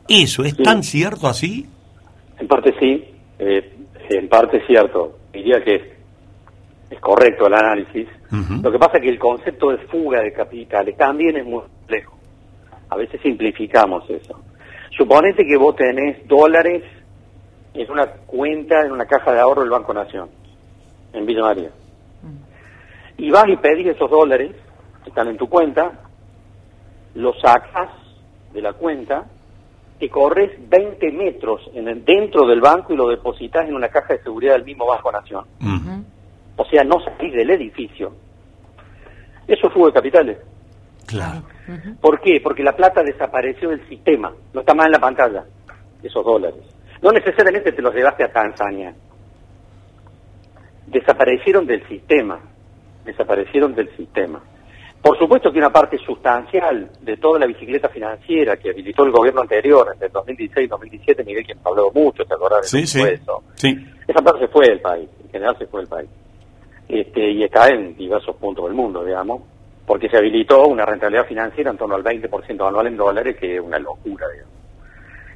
¿Eso 0.07 0.43
es 0.43 0.53
Sí. 0.55 0.61
tan 0.61 0.83
cierto 0.83 1.27
así? 1.27 1.65
En 2.37 2.47
parte 2.47 2.73
sí, 2.79 3.03
eh, 3.39 3.73
en 4.09 4.27
parte 4.29 4.57
es 4.57 4.67
cierto, 4.67 5.17
diría 5.33 5.63
que 5.63 5.94
es, 6.95 7.01
correcto 7.01 7.47
el 7.47 7.53
análisis. 7.53 8.07
Lo 8.63 8.71
que 8.71 8.79
pasa 8.79 8.97
es 8.97 9.03
que 9.03 9.09
el 9.09 9.19
concepto 9.19 9.69
de 9.71 9.77
fuga 9.87 10.21
de 10.21 10.33
capitales 10.33 10.97
también 10.97 11.37
es 11.37 11.45
muy 11.45 11.61
complejo. 11.61 12.17
A 12.89 12.95
veces 12.97 13.19
simplificamos 13.21 14.09
eso. 14.09 14.39
Suponete 14.97 15.45
que 15.45 15.57
vos 15.57 15.75
tenés 15.75 16.27
dólares 16.27 16.83
en 17.73 17.91
una 17.91 18.07
cuenta, 18.07 18.81
en 18.85 18.91
una 18.91 19.05
caja 19.05 19.33
de 19.33 19.39
ahorro 19.41 19.61
del 19.61 19.69
Banco 19.71 19.93
Nación, 19.93 20.29
en 21.13 21.25
Villa 21.25 21.41
María. 21.41 21.69
Y 23.17 23.31
vas 23.31 23.47
y 23.47 23.55
pedís 23.57 23.87
esos 23.87 24.09
dólares, 24.09 24.51
que 25.03 25.09
están 25.09 25.27
en 25.27 25.37
tu 25.37 25.47
cuenta, 25.47 25.91
los 27.15 27.39
sacas 27.41 27.89
de 28.53 28.61
la 28.61 28.73
cuenta, 28.73 29.25
te 29.99 30.09
corres 30.09 30.51
20 30.69 31.11
metros 31.11 31.61
en 31.73 31.87
el- 31.87 32.03
dentro 32.03 32.45
del 32.45 32.59
banco 32.59 32.93
y 32.93 32.97
lo 32.97 33.07
depositas 33.07 33.67
en 33.67 33.75
una 33.75 33.87
caja 33.87 34.13
de 34.15 34.23
seguridad 34.23 34.53
del 34.53 34.65
mismo 34.65 34.85
Banco 34.85 35.11
Nación. 35.11 35.45
Mm. 35.59 35.75
O 36.57 36.65
sea, 36.65 36.83
no 36.83 36.99
salís 36.99 37.33
del 37.33 37.49
edificio. 37.49 38.13
Eso 39.47 39.67
es 39.67 39.73
fuga 39.73 39.87
de 39.87 39.93
capitales. 39.93 40.37
Claro. 41.07 41.43
¿Por 42.01 42.19
qué? 42.21 42.39
Porque 42.41 42.63
la 42.63 42.75
plata 42.75 43.03
desapareció 43.03 43.69
del 43.69 43.87
sistema, 43.87 44.33
no 44.53 44.59
está 44.61 44.73
más 44.73 44.87
en 44.87 44.91
la 44.93 44.99
pantalla, 44.99 45.43
esos 46.01 46.25
dólares. 46.25 46.61
No 47.01 47.11
necesariamente 47.11 47.71
te 47.71 47.81
los 47.81 47.93
llevaste 47.93 48.23
a 48.23 48.31
Tanzania. 48.31 48.93
Desaparecieron 50.87 51.65
del 51.65 51.85
sistema, 51.87 52.39
desaparecieron 53.03 53.73
del 53.75 53.95
sistema. 53.95 54.41
Por 55.01 55.17
supuesto 55.19 55.51
que 55.51 55.59
una 55.59 55.71
parte 55.71 55.97
sustancial 55.99 56.89
de 57.01 57.17
toda 57.17 57.37
la 57.39 57.45
bicicleta 57.45 57.89
financiera 57.89 58.57
que 58.57 58.71
habilitó 58.71 59.03
el 59.05 59.11
gobierno 59.11 59.41
anterior, 59.41 59.87
entre 59.93 60.07
el 60.07 60.13
2016 60.13 60.65
y 60.65 60.67
2017, 60.67 61.23
Miguel, 61.23 61.45
quien 61.45 61.59
habló 61.63 61.91
mucho, 61.93 62.23
¿te 62.25 62.33
acordás 62.33 62.61
de 62.61 62.67
Sí, 62.79 62.87
sí. 62.87 63.01
eso? 63.03 63.43
Sí. 63.55 63.75
Esa 64.07 64.21
parte 64.23 64.41
se 64.41 64.47
fue 64.47 64.67
del 64.67 64.81
país, 64.81 65.07
en 65.23 65.29
general 65.29 65.55
se 65.59 65.67
fue 65.67 65.81
del 65.81 65.89
país. 65.89 66.09
Este, 66.87 67.31
y 67.31 67.43
está 67.43 67.67
en 67.67 67.95
diversos 67.95 68.35
puntos 68.35 68.65
del 68.65 68.75
mundo, 68.75 69.03
digamos, 69.03 69.41
porque 69.85 70.09
se 70.09 70.17
habilitó 70.17 70.67
una 70.67 70.85
rentabilidad 70.85 71.25
financiera 71.25 71.71
en 71.71 71.77
torno 71.77 71.95
al 71.95 72.03
20% 72.03 72.67
anual 72.67 72.87
en 72.87 72.97
dólares, 72.97 73.37
que 73.39 73.55
es 73.55 73.61
una 73.61 73.79
locura, 73.79 74.27
digamos. 74.29 74.55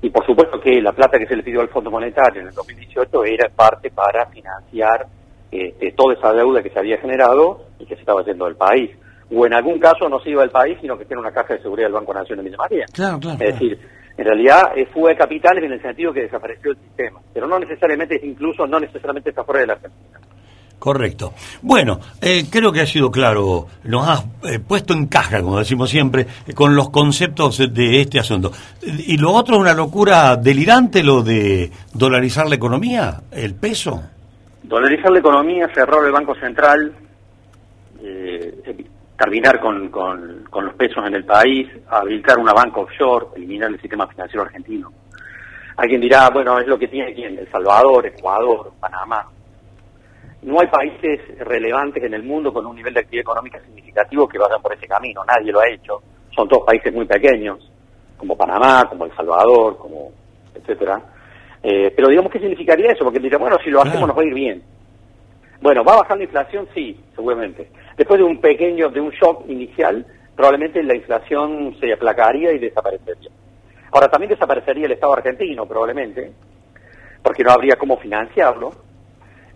Y 0.02 0.10
por 0.10 0.26
supuesto 0.26 0.60
que 0.62 0.82
la 0.82 0.94
plata 0.94 1.20
que 1.20 1.28
se 1.28 1.36
le 1.36 1.44
pidió 1.44 1.62
al 1.62 1.70
Fondo 1.70 1.92
Monetario 1.92 2.42
en 2.42 2.48
el 2.48 2.54
2018 2.54 3.26
era 3.26 3.50
parte 3.50 3.92
para 3.92 4.28
financiar 4.28 5.08
este, 5.52 5.92
toda 5.92 6.14
esa 6.14 6.32
deuda 6.32 6.64
que 6.64 6.70
se 6.70 6.80
había 6.80 6.98
generado 7.00 7.66
y 7.80 7.86
que 7.86 7.96
se 7.96 8.02
estaba 8.02 8.24
yendo 8.24 8.46
del 8.46 8.56
país. 8.56 8.92
O 9.32 9.46
en 9.46 9.54
algún 9.54 9.80
caso 9.80 10.08
no 10.08 10.20
se 10.22 10.30
iba 10.30 10.42
del 10.42 10.52
país, 10.52 10.78
sino 10.82 10.98
que 10.98 11.06
tiene 11.06 11.22
una 11.22 11.32
caja 11.32 11.56
de 11.56 11.62
seguridad 11.62 11.88
del 11.88 11.94
Banco 11.94 12.14
Nacional 12.14 12.44
de 12.46 12.50
Villa 12.50 12.58
María. 12.58 12.86
Claro, 12.94 13.20
claro. 13.20 13.38
Es 13.42 13.54
decir, 13.54 13.78
en 14.18 14.26
realidad 14.26 14.72
es 14.76 14.90
fuga 14.90 15.10
de 15.10 15.18
capitales 15.18 15.64
en 15.64 15.74
el 15.74 15.82
sentido 15.82 16.14
que 16.14 16.22
desapareció 16.22 16.72
el 16.72 16.78
sistema, 16.78 17.20
pero 17.34 17.48
no 17.48 17.60
necesariamente, 17.60 18.20
incluso 18.24 18.66
no 18.66 18.80
necesariamente 18.80 19.30
está 19.30 19.44
fuera 19.44 19.62
de 19.62 19.68
la 19.68 19.74
Argentina. 19.74 20.20
Correcto. 20.80 21.34
Bueno, 21.62 22.00
eh, 22.22 22.46
creo 22.50 22.72
que 22.72 22.80
ha 22.80 22.86
sido 22.86 23.12
claro, 23.12 23.68
nos 23.84 24.08
has 24.08 24.24
eh, 24.50 24.60
puesto 24.60 24.94
en 24.94 25.08
caja, 25.08 25.42
como 25.42 25.60
decimos 25.60 25.90
siempre, 25.90 26.26
eh, 26.48 26.54
con 26.54 26.74
los 26.74 26.90
conceptos 26.90 27.58
de 27.58 28.02
este 28.02 28.18
asunto. 28.18 28.52
Y 28.82 29.18
lo 29.18 29.34
otro 29.34 29.56
es 29.56 29.62
una 29.62 29.74
locura 29.74 30.38
delirante, 30.38 31.04
lo 31.04 31.22
de 31.22 31.70
dolarizar 31.94 32.48
la 32.48 32.56
economía, 32.56 33.22
el 33.32 33.56
peso. 33.56 34.02
Dolarizar 34.64 35.12
la 35.12 35.20
economía, 35.20 35.68
cerrar 35.74 36.06
el 36.06 36.14
Banco 36.14 36.34
Central, 36.36 36.94
eh, 38.02 38.86
terminar 39.18 39.60
con, 39.60 39.90
con, 39.90 40.46
con 40.50 40.66
los 40.66 40.76
pesos 40.76 41.06
en 41.06 41.14
el 41.14 41.26
país, 41.26 41.68
habilitar 41.90 42.40
una 42.40 42.54
banca 42.54 42.80
offshore, 42.80 43.28
eliminar 43.36 43.70
el 43.70 43.82
sistema 43.82 44.08
financiero 44.08 44.44
argentino. 44.44 44.94
Alguien 45.76 46.00
dirá, 46.00 46.30
bueno, 46.30 46.58
es 46.60 46.68
lo 46.68 46.80
que 46.80 46.88
tiene 46.88 47.14
quién, 47.14 47.38
El 47.38 47.50
Salvador, 47.52 48.06
Ecuador, 48.06 48.72
Panamá. 48.80 49.26
No 50.42 50.60
hay 50.60 50.68
países 50.68 51.20
relevantes 51.40 52.04
en 52.04 52.14
el 52.14 52.24
mundo 52.24 52.54
con 52.54 52.66
un 52.66 52.76
nivel 52.76 52.94
de 52.94 53.02
actividad 53.02 53.22
económica 53.22 53.60
significativo 53.60 54.28
que 54.28 54.38
vayan 54.38 54.62
por 54.62 54.74
ese 54.74 54.88
camino, 54.88 55.24
nadie 55.26 55.52
lo 55.52 55.60
ha 55.60 55.68
hecho. 55.68 56.02
Son 56.34 56.48
todos 56.48 56.66
países 56.66 56.94
muy 56.94 57.06
pequeños, 57.06 57.70
como 58.18 58.38
Panamá, 58.38 58.86
como 58.88 59.06
El 59.06 59.16
Salvador, 59.16 59.78
como 59.78 60.12
etcétera. 60.56 61.02
Eh, 61.62 61.92
pero 61.96 62.08
digamos, 62.08 62.32
¿qué 62.32 62.40
significaría 62.40 62.92
eso? 62.92 63.04
Porque 63.04 63.20
dirá, 63.20 63.38
bueno, 63.38 63.58
si 63.64 63.70
lo 63.70 63.82
hacemos 63.82 64.08
nos 64.08 64.18
va 64.18 64.22
a 64.22 64.26
ir 64.26 64.34
bien. 64.34 64.64
Bueno, 65.62 65.84
¿va 65.84 65.94
a 65.94 65.98
bajar 65.98 66.18
la 66.18 66.24
inflación? 66.24 66.68
Sí, 66.74 66.98
seguramente. 67.16 67.70
Después 67.98 68.18
de 68.18 68.24
un 68.24 68.40
pequeño, 68.40 68.90
de 68.90 69.02
un 69.02 69.10
shock 69.10 69.44
inicial, 69.50 70.06
probablemente 70.36 70.82
la 70.84 70.96
inflación 70.96 71.76
se 71.82 71.92
aplacaría 71.92 72.54
y 72.54 72.60
desaparecería. 72.60 73.30
Ahora, 73.92 74.08
también 74.08 74.30
desaparecería 74.30 74.86
el 74.86 74.94
Estado 74.94 75.14
argentino, 75.14 75.66
probablemente, 75.66 76.32
porque 77.22 77.44
no 77.44 77.52
habría 77.52 77.76
cómo 77.76 77.98
financiarlo, 77.98 78.72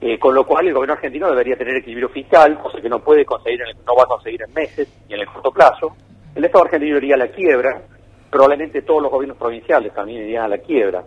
eh, 0.05 0.19
con 0.19 0.35
lo 0.35 0.45
cual 0.45 0.67
el 0.67 0.73
gobierno 0.73 0.93
argentino 0.95 1.29
debería 1.29 1.55
tener 1.55 1.77
equilibrio 1.77 2.09
fiscal, 2.09 2.59
cosa 2.59 2.81
que 2.81 2.89
no 2.89 2.99
puede 2.99 3.23
conseguir, 3.25 3.61
en 3.61 3.69
el- 3.69 3.85
no 3.85 3.95
va 3.95 4.03
a 4.03 4.07
conseguir 4.07 4.41
en 4.45 4.53
meses 4.53 4.87
y 5.07 5.13
en 5.13 5.21
el 5.21 5.27
corto 5.27 5.51
plazo. 5.51 5.95
El 6.35 6.43
Estado 6.43 6.65
argentino 6.65 6.97
iría 6.97 7.15
a 7.15 7.19
la 7.19 7.27
quiebra, 7.29 7.81
probablemente 8.29 8.81
todos 8.81 9.01
los 9.03 9.11
gobiernos 9.11 9.37
provinciales 9.37 9.93
también 9.93 10.23
irían 10.23 10.43
a 10.45 10.47
la 10.49 10.57
quiebra. 10.57 11.03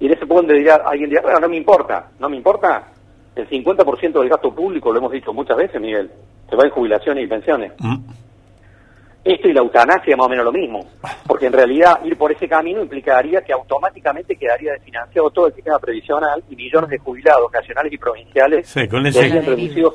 Y 0.00 0.06
en 0.06 0.12
ese 0.12 0.26
punto 0.26 0.52
diría, 0.52 0.74
alguien 0.84 1.08
dirá, 1.10 1.22
bueno, 1.22 1.40
no 1.40 1.48
me 1.48 1.56
importa, 1.56 2.10
no 2.18 2.28
me 2.28 2.36
importa, 2.36 2.88
el 3.34 3.48
50% 3.48 4.20
del 4.20 4.28
gasto 4.28 4.54
público, 4.54 4.92
lo 4.92 4.98
hemos 4.98 5.12
dicho 5.12 5.32
muchas 5.32 5.56
veces, 5.56 5.80
Miguel, 5.80 6.10
se 6.50 6.56
va 6.56 6.64
en 6.64 6.70
jubilaciones 6.70 7.24
y 7.24 7.26
pensiones. 7.28 7.72
Esto 9.24 9.48
y 9.48 9.52
la 9.52 9.60
eutanasia 9.60 10.16
más 10.16 10.26
o 10.26 10.30
menos 10.30 10.44
lo 10.44 10.52
mismo, 10.52 10.80
porque 11.26 11.46
en 11.46 11.52
realidad 11.52 11.98
ir 12.04 12.16
por 12.16 12.32
ese 12.32 12.48
camino 12.48 12.80
implicaría 12.80 13.42
que 13.42 13.52
automáticamente 13.52 14.36
quedaría 14.36 14.72
desfinanciado 14.72 15.28
todo 15.30 15.48
el 15.48 15.54
sistema 15.54 15.78
previsional 15.78 16.42
y 16.48 16.56
millones 16.56 16.88
de 16.90 16.98
jubilados 16.98 17.52
nacionales 17.52 17.92
y 17.92 17.98
provinciales 17.98 18.66
Sí, 18.68 18.88
con 18.88 19.06
ese- 19.06 19.20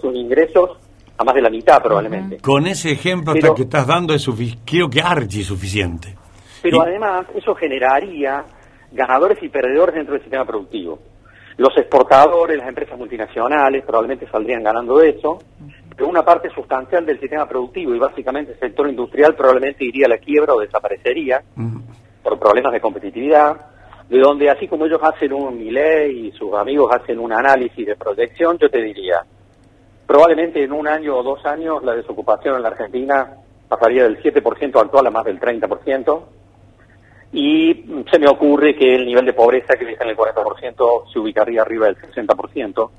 sus 0.02 0.14
ingresos 0.16 0.78
a 1.18 1.24
más 1.24 1.34
de 1.36 1.42
la 1.42 1.50
mitad 1.50 1.82
probablemente. 1.82 2.38
Con 2.40 2.68
ese 2.68 2.92
ejemplo 2.92 3.34
Pero- 3.34 3.56
que 3.56 3.64
estás 3.64 3.88
dando 3.88 4.14
es 4.14 4.22
creo 4.66 4.90
que 4.90 5.02
archi 5.02 5.42
suficiente. 5.44 6.16
Pero 6.62 6.78
Y- 6.78 6.82
además 6.82 7.26
eso 7.36 7.56
generaría 7.56 8.44
ganadores 8.92 9.42
y 9.42 9.50
perdedores 9.50 9.96
dentro 9.96 10.14
del 10.14 10.22
sistema 10.22 10.46
productivo. 10.46 11.00
Los 11.58 11.76
exportadores, 11.78 12.58
las 12.58 12.68
empresas 12.68 12.98
multinacionales 12.98 13.84
probablemente 13.86 14.28
saldrían 14.30 14.64
ganando 14.64 14.98
de 14.98 15.10
eso, 15.10 15.40
pero 15.96 16.10
una 16.10 16.24
parte 16.24 16.50
sustancial 16.50 17.06
del 17.06 17.20
sistema 17.20 17.48
productivo 17.48 17.94
y 17.94 18.00
básicamente 18.00 18.54
el 18.54 18.60
sector 18.60 18.90
industrial 18.90 19.36
probablemente 19.36 19.86
iría 19.86 20.06
a 20.06 20.10
la 20.10 20.18
quiebra 20.18 20.54
o 20.54 20.60
desaparecería 20.60 21.42
por 22.22 22.40
problemas 22.40 22.74
de 22.74 22.82
competitividad, 22.82 23.56
de 24.10 24.20
donde 24.20 24.50
así 24.50 24.68
como 24.68 24.86
ellos 24.86 25.02
hacen 25.04 25.34
un 25.34 25.58
Milei 25.58 26.28
y 26.28 26.32
sus 26.32 26.54
amigos 26.54 26.92
hacen 26.94 27.20
un 27.20 27.34
análisis 27.34 27.86
de 27.86 27.96
proyección, 27.96 28.58
yo 28.58 28.70
te 28.70 28.82
diría, 28.82 29.24
probablemente 30.06 30.64
en 30.64 30.72
un 30.72 30.88
año 30.88 31.18
o 31.18 31.24
dos 31.24 31.46
años 31.46 31.84
la 31.84 31.96
desocupación 31.96 32.56
en 32.56 32.64
la 32.64 32.70
Argentina 32.70 33.38
pasaría 33.68 34.04
del 34.04 34.22
7% 34.22 34.80
actual 34.80 35.08
a 35.08 35.12
más 35.12 35.26
del 35.26 35.40
30%, 35.40 36.22
y 37.34 38.04
se 38.12 38.20
me 38.20 38.28
ocurre 38.28 38.76
que 38.76 38.96
el 38.96 39.06
nivel 39.06 39.26
de 39.26 39.34
pobreza 39.34 39.76
que 39.76 39.92
está 39.92 40.04
en 40.04 40.12
el 40.12 40.18
40% 40.18 41.12
se 41.12 41.20
ubicaría 41.20 41.64
arriba 41.64 41.88
del 41.88 41.98
60%. 41.98 42.90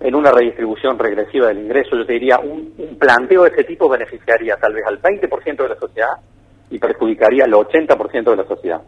En 0.00 0.14
una 0.14 0.30
redistribución 0.30 0.98
regresiva 0.98 1.48
del 1.48 1.58
ingreso, 1.58 1.96
yo 1.96 2.04
te 2.04 2.14
diría, 2.14 2.38
un, 2.38 2.74
un 2.76 2.98
planteo 2.98 3.44
de 3.44 3.50
ese 3.50 3.64
tipo 3.64 3.88
beneficiaría 3.88 4.56
tal 4.56 4.74
vez 4.74 4.84
al 4.86 5.00
20% 5.00 5.56
de 5.56 5.68
la 5.68 5.76
sociedad 5.76 6.10
y 6.70 6.78
perjudicaría 6.78 7.44
al 7.44 7.52
80% 7.52 8.30
de 8.30 8.36
la 8.36 8.44
sociedad. 8.44 8.82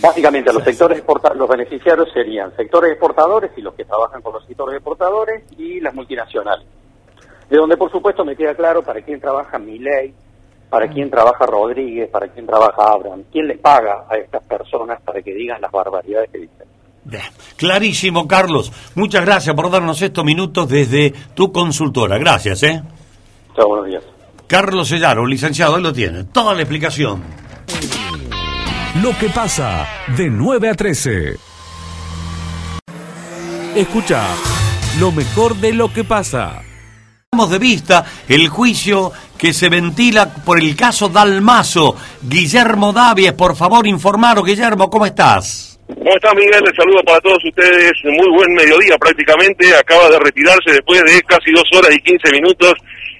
Básicamente, 0.00 0.52
los 0.52 0.64
sectores 0.64 1.02
los 1.36 1.48
beneficiarios 1.48 2.10
serían 2.12 2.54
sectores 2.56 2.92
exportadores 2.92 3.50
y 3.56 3.62
los 3.62 3.74
que 3.74 3.84
trabajan 3.84 4.22
con 4.22 4.34
los 4.34 4.44
sectores 4.44 4.76
exportadores 4.76 5.44
y 5.56 5.80
las 5.80 5.94
multinacionales. 5.94 6.66
De 7.48 7.56
donde, 7.56 7.76
por 7.76 7.90
supuesto, 7.90 8.24
me 8.24 8.36
queda 8.36 8.54
claro 8.54 8.82
para 8.82 9.02
quién 9.02 9.20
trabaja 9.20 9.58
Milei, 9.58 10.14
para 10.68 10.88
quién 10.88 11.10
trabaja 11.10 11.46
Rodríguez, 11.46 12.08
para 12.10 12.28
quién 12.28 12.46
trabaja 12.46 12.92
Abraham, 12.92 13.24
quién 13.30 13.46
les 13.46 13.58
paga 13.58 14.06
a 14.08 14.16
estas 14.16 14.42
personas 14.44 15.00
para 15.02 15.22
que 15.22 15.32
digan 15.32 15.60
las 15.60 15.70
barbaridades 15.70 16.30
que 16.30 16.38
dicen. 16.38 16.66
Clarísimo, 17.56 18.26
Carlos. 18.26 18.72
Muchas 18.94 19.24
gracias 19.24 19.54
por 19.54 19.70
darnos 19.70 20.00
estos 20.02 20.24
minutos 20.24 20.68
desde 20.68 21.12
tu 21.34 21.52
consultora. 21.52 22.18
Gracias, 22.18 22.62
¿eh? 22.62 22.82
Chao, 23.54 23.68
buenos 23.68 23.86
días. 23.86 24.02
Carlos 24.46 24.88
Sellaro, 24.88 25.26
licenciado, 25.26 25.76
él 25.76 25.82
lo 25.82 25.92
tiene. 25.92 26.24
Toda 26.24 26.54
la 26.54 26.62
explicación. 26.62 27.22
Lo 29.02 29.16
que 29.18 29.28
pasa 29.28 29.86
de 30.16 30.30
9 30.30 30.68
a 30.68 30.74
13. 30.74 31.36
Escucha 33.74 34.24
lo 35.00 35.10
mejor 35.10 35.56
de 35.56 35.72
lo 35.72 35.92
que 35.92 36.04
pasa. 36.04 36.62
Damos 37.32 37.50
de 37.50 37.58
vista 37.58 38.04
el 38.28 38.48
juicio 38.48 39.10
que 39.36 39.52
se 39.52 39.68
ventila 39.68 40.32
por 40.32 40.60
el 40.60 40.76
caso 40.76 41.08
Dalmazo. 41.08 41.96
Guillermo 42.22 42.92
Davies, 42.92 43.32
por 43.32 43.56
favor, 43.56 43.86
informaros. 43.86 44.44
Guillermo, 44.44 44.88
¿cómo 44.88 45.06
estás? 45.06 45.73
¿Cómo 45.98 46.14
está 46.16 46.34
Miguel? 46.34 46.62
Les 46.64 46.76
saludo 46.76 47.02
para 47.04 47.20
todos 47.20 47.38
ustedes. 47.44 47.92
Muy 48.04 48.28
buen 48.36 48.52
mediodía 48.52 48.96
prácticamente. 48.98 49.74
Acaba 49.76 50.08
de 50.10 50.18
retirarse 50.18 50.72
después 50.72 51.00
de 51.02 51.22
casi 51.22 51.50
dos 51.52 51.64
horas 51.76 51.94
y 51.94 52.00
quince 52.00 52.30
minutos 52.32 52.74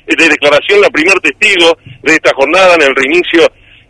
de 0.06 0.28
declaración 0.28 0.80
la 0.80 0.90
primer 0.90 1.18
testigo 1.20 1.76
de 2.02 2.12
esta 2.12 2.32
jornada 2.34 2.74
en 2.74 2.82
el 2.82 2.94
reinicio 2.94 3.40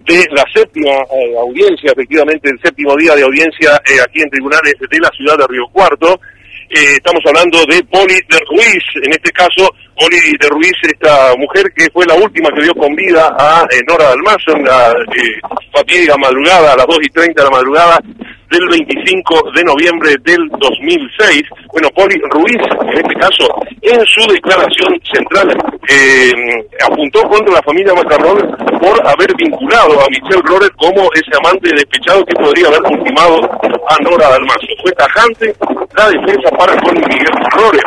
de 0.07 0.25
la 0.33 0.45
séptima 0.55 0.91
eh, 0.91 1.35
audiencia, 1.39 1.91
efectivamente 1.91 2.51
el 2.51 2.61
séptimo 2.63 2.95
día 2.97 3.17
de 3.17 3.23
audiencia 3.23 3.81
eh, 3.87 3.97
aquí 4.05 4.21
en 4.21 4.31
tribunales 4.31 4.75
de 4.79 4.99
la 5.01 5.11
ciudad 5.17 5.39
de 5.39 5.47
Río 5.49 5.67
Cuarto. 5.73 6.21
Eh, 6.69 6.97
estamos 6.97 7.23
hablando 7.27 7.65
de 7.67 7.83
Poli 7.85 8.15
de 8.29 8.39
Ruiz, 8.51 8.85
en 9.03 9.13
este 9.13 9.33
caso 9.33 9.75
Poli 9.97 10.17
de 10.41 10.49
Ruiz, 10.49 10.73
esta 10.83 11.35
mujer 11.39 11.73
que 11.75 11.89
fue 11.93 12.05
la 12.07 12.15
última 12.15 12.51
que 12.51 12.63
dio 12.63 12.75
con 12.75 12.95
vida 12.95 13.35
a 13.39 13.63
eh, 13.71 13.81
Nora 13.89 14.09
Dalmazo 14.11 14.57
en 14.57 14.65
la 14.65 14.91
eh, 14.91 15.41
fatídica 15.73 16.17
madrugada, 16.17 16.73
a 16.73 16.77
las 16.77 16.87
2 16.87 16.99
y 17.03 17.09
30 17.09 17.43
de 17.43 17.49
la 17.49 17.57
madrugada 17.57 18.01
del 18.51 18.69
25 18.69 19.51
de 19.55 19.65
noviembre 19.65 20.11
del 20.23 20.49
2006. 20.59 21.43
Bueno, 21.73 21.89
Poli 21.91 22.21
Ruiz, 22.31 22.63
en 22.83 22.99
este 22.99 23.15
caso, 23.15 23.47
en 23.83 24.05
su 24.07 24.21
declaración 24.33 25.01
central, 25.13 25.57
eh, 25.89 26.33
apuntó 26.87 27.23
contra 27.23 27.55
la 27.55 27.63
familia 27.63 27.95
Macarrón 27.95 28.57
por 28.81 29.07
haber 29.07 29.35
vinculado 29.37 30.01
a 30.01 30.09
Michelle 30.09 30.43
Rorer 30.45 30.71
como 30.77 31.09
ese 31.15 31.37
amante 31.39 31.71
despechado 31.75 32.25
que 32.27 32.35
podría 32.35 32.69
haber 32.69 32.83
ultimado 32.83 33.37
a 33.89 34.03
Nora 34.03 34.29
Dalmazo. 34.31 34.67
Fue 34.83 34.93
tajante 34.93 35.55
la 35.97 36.11
defensa 36.11 36.51
para 36.57 36.77
con 36.83 36.95
Miguel 36.95 37.27
Rorer. 37.53 37.85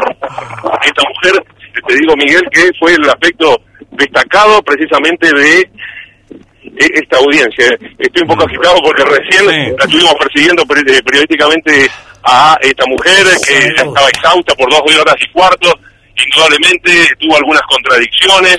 Esta 0.83 1.03
mujer, 1.07 1.43
te 1.87 1.95
digo 1.95 2.15
Miguel, 2.15 2.43
que 2.51 2.69
fue 2.79 2.93
el 2.93 3.09
aspecto 3.09 3.61
destacado 3.91 4.61
precisamente 4.63 5.31
de 5.33 5.59
eh, 5.59 6.89
esta 6.95 7.17
audiencia. 7.17 7.65
Estoy 7.97 8.21
un 8.23 8.27
poco 8.27 8.45
agitado 8.45 8.77
porque 8.83 9.03
recién 9.05 9.45
la 9.77 9.83
estuvimos 9.85 10.13
persiguiendo 10.15 10.63
peri- 10.65 10.91
eh, 10.97 11.01
periodísticamente 11.03 11.89
a 12.23 12.57
esta 12.61 12.83
mujer 12.87 13.25
que 13.47 13.53
ya 13.75 13.83
estaba 13.83 14.09
exhausta 14.09 14.53
por 14.55 14.69
dos 14.69 14.81
horas 14.99 15.15
y 15.19 15.31
cuarto, 15.31 15.71
indudablemente 16.17 16.91
tuvo 17.19 17.37
algunas 17.37 17.61
contradicciones 17.63 18.57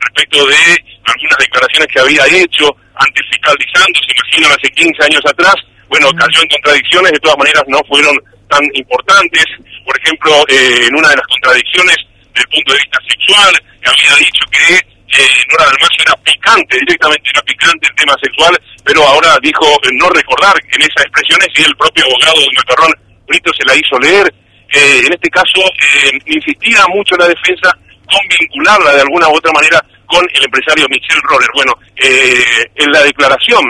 respecto 0.00 0.46
de 0.46 0.56
algunas 1.04 1.38
declaraciones 1.38 1.88
que 1.92 2.00
había 2.00 2.26
hecho 2.26 2.68
antes 2.96 3.22
fiscalizando, 3.30 3.98
se 4.06 4.12
imaginan 4.14 4.52
hace 4.52 4.70
15 4.72 5.04
años 5.04 5.22
atrás, 5.26 5.54
bueno, 5.88 6.08
cayó 6.12 6.42
en 6.42 6.48
contradicciones, 6.48 7.12
de 7.12 7.18
todas 7.20 7.38
maneras 7.38 7.64
no 7.68 7.78
fueron 7.88 8.16
tan 8.48 8.62
importantes, 8.74 9.44
por 9.84 9.96
ejemplo, 9.98 10.32
eh, 10.48 10.86
en 10.88 10.94
una 10.96 11.08
de 11.08 11.16
las 11.16 11.26
contradicciones 11.26 11.96
del 12.34 12.48
punto 12.48 12.72
de 12.72 12.78
vista 12.78 12.98
sexual, 13.08 13.54
había 13.84 14.16
dicho 14.16 14.44
que 14.50 14.74
eh, 14.74 15.44
Nora 15.50 15.64
Dalmacio 15.66 16.02
era 16.02 16.16
picante, 16.22 16.78
directamente 16.78 17.30
era 17.30 17.42
picante 17.42 17.88
el 17.88 17.94
tema 17.94 18.14
sexual, 18.22 18.58
pero 18.84 19.06
ahora 19.06 19.38
dijo 19.42 19.64
eh, 19.82 19.90
no 19.94 20.08
recordar 20.10 20.54
en 20.72 20.82
esas 20.82 21.06
expresiones 21.06 21.48
y 21.54 21.62
el 21.62 21.76
propio 21.76 22.04
abogado 22.04 22.40
de 22.40 22.56
Macarrón 22.56 22.92
Brito 23.26 23.50
se 23.56 23.64
la 23.64 23.74
hizo 23.76 23.98
leer. 23.98 24.32
Eh, 24.72 25.02
en 25.06 25.12
este 25.12 25.30
caso, 25.30 25.60
eh, 25.62 26.18
insistía 26.26 26.84
mucho 26.88 27.16
la 27.16 27.28
defensa 27.28 27.70
con 28.06 28.20
vincularla 28.28 28.94
de 28.94 29.00
alguna 29.02 29.28
u 29.28 29.36
otra 29.36 29.52
manera 29.52 29.84
con 30.06 30.24
el 30.34 30.44
empresario 30.44 30.86
Michel 30.88 31.20
Roller. 31.22 31.48
Bueno, 31.54 31.72
eh, 31.96 32.70
en 32.74 32.92
la 32.92 33.02
declaración 33.02 33.64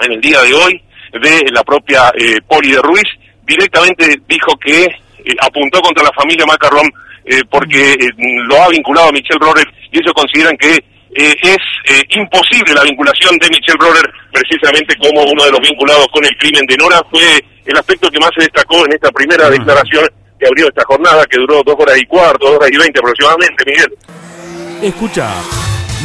en 0.00 0.12
el 0.12 0.20
día 0.20 0.42
de 0.42 0.52
hoy 0.52 0.82
de 1.12 1.50
la 1.52 1.64
propia 1.64 2.12
eh, 2.18 2.38
Poli 2.46 2.72
de 2.72 2.82
Ruiz, 2.82 3.08
directamente 3.44 4.20
dijo 4.28 4.56
que 4.58 4.86
apuntó 5.40 5.80
contra 5.80 6.04
la 6.04 6.12
familia 6.12 6.46
Macarrón 6.46 6.88
eh, 7.26 7.42
porque 7.50 7.92
eh, 7.92 8.10
lo 8.46 8.62
ha 8.62 8.68
vinculado 8.68 9.08
a 9.08 9.12
Michel 9.12 9.38
Roller 9.40 9.66
y 9.92 9.98
ellos 9.98 10.12
consideran 10.14 10.56
que 10.56 10.76
eh, 11.18 11.34
es 11.42 11.58
eh, 11.88 12.02
imposible 12.10 12.74
la 12.74 12.82
vinculación 12.82 13.38
de 13.38 13.48
Michel 13.48 13.78
Roller 13.78 14.04
precisamente 14.32 14.94
como 14.96 15.22
uno 15.22 15.44
de 15.44 15.50
los 15.50 15.60
vinculados 15.60 16.06
con 16.12 16.24
el 16.24 16.36
crimen 16.36 16.66
de 16.66 16.76
Nora. 16.76 17.00
Fue 17.10 17.40
el 17.64 17.76
aspecto 17.76 18.10
que 18.10 18.20
más 18.20 18.30
se 18.36 18.44
destacó 18.44 18.84
en 18.84 18.92
esta 18.92 19.10
primera 19.10 19.48
declaración 19.48 20.06
que 20.38 20.46
abrió 20.46 20.68
esta 20.68 20.84
jornada, 20.84 21.24
que 21.24 21.38
duró 21.38 21.62
dos 21.64 21.74
horas 21.78 21.96
y 21.98 22.04
cuarto, 22.04 22.46
dos 22.46 22.56
horas 22.56 22.70
y 22.70 22.76
veinte 22.76 23.00
aproximadamente, 23.00 23.64
Miguel. 23.64 23.94
Escucha 24.82 25.32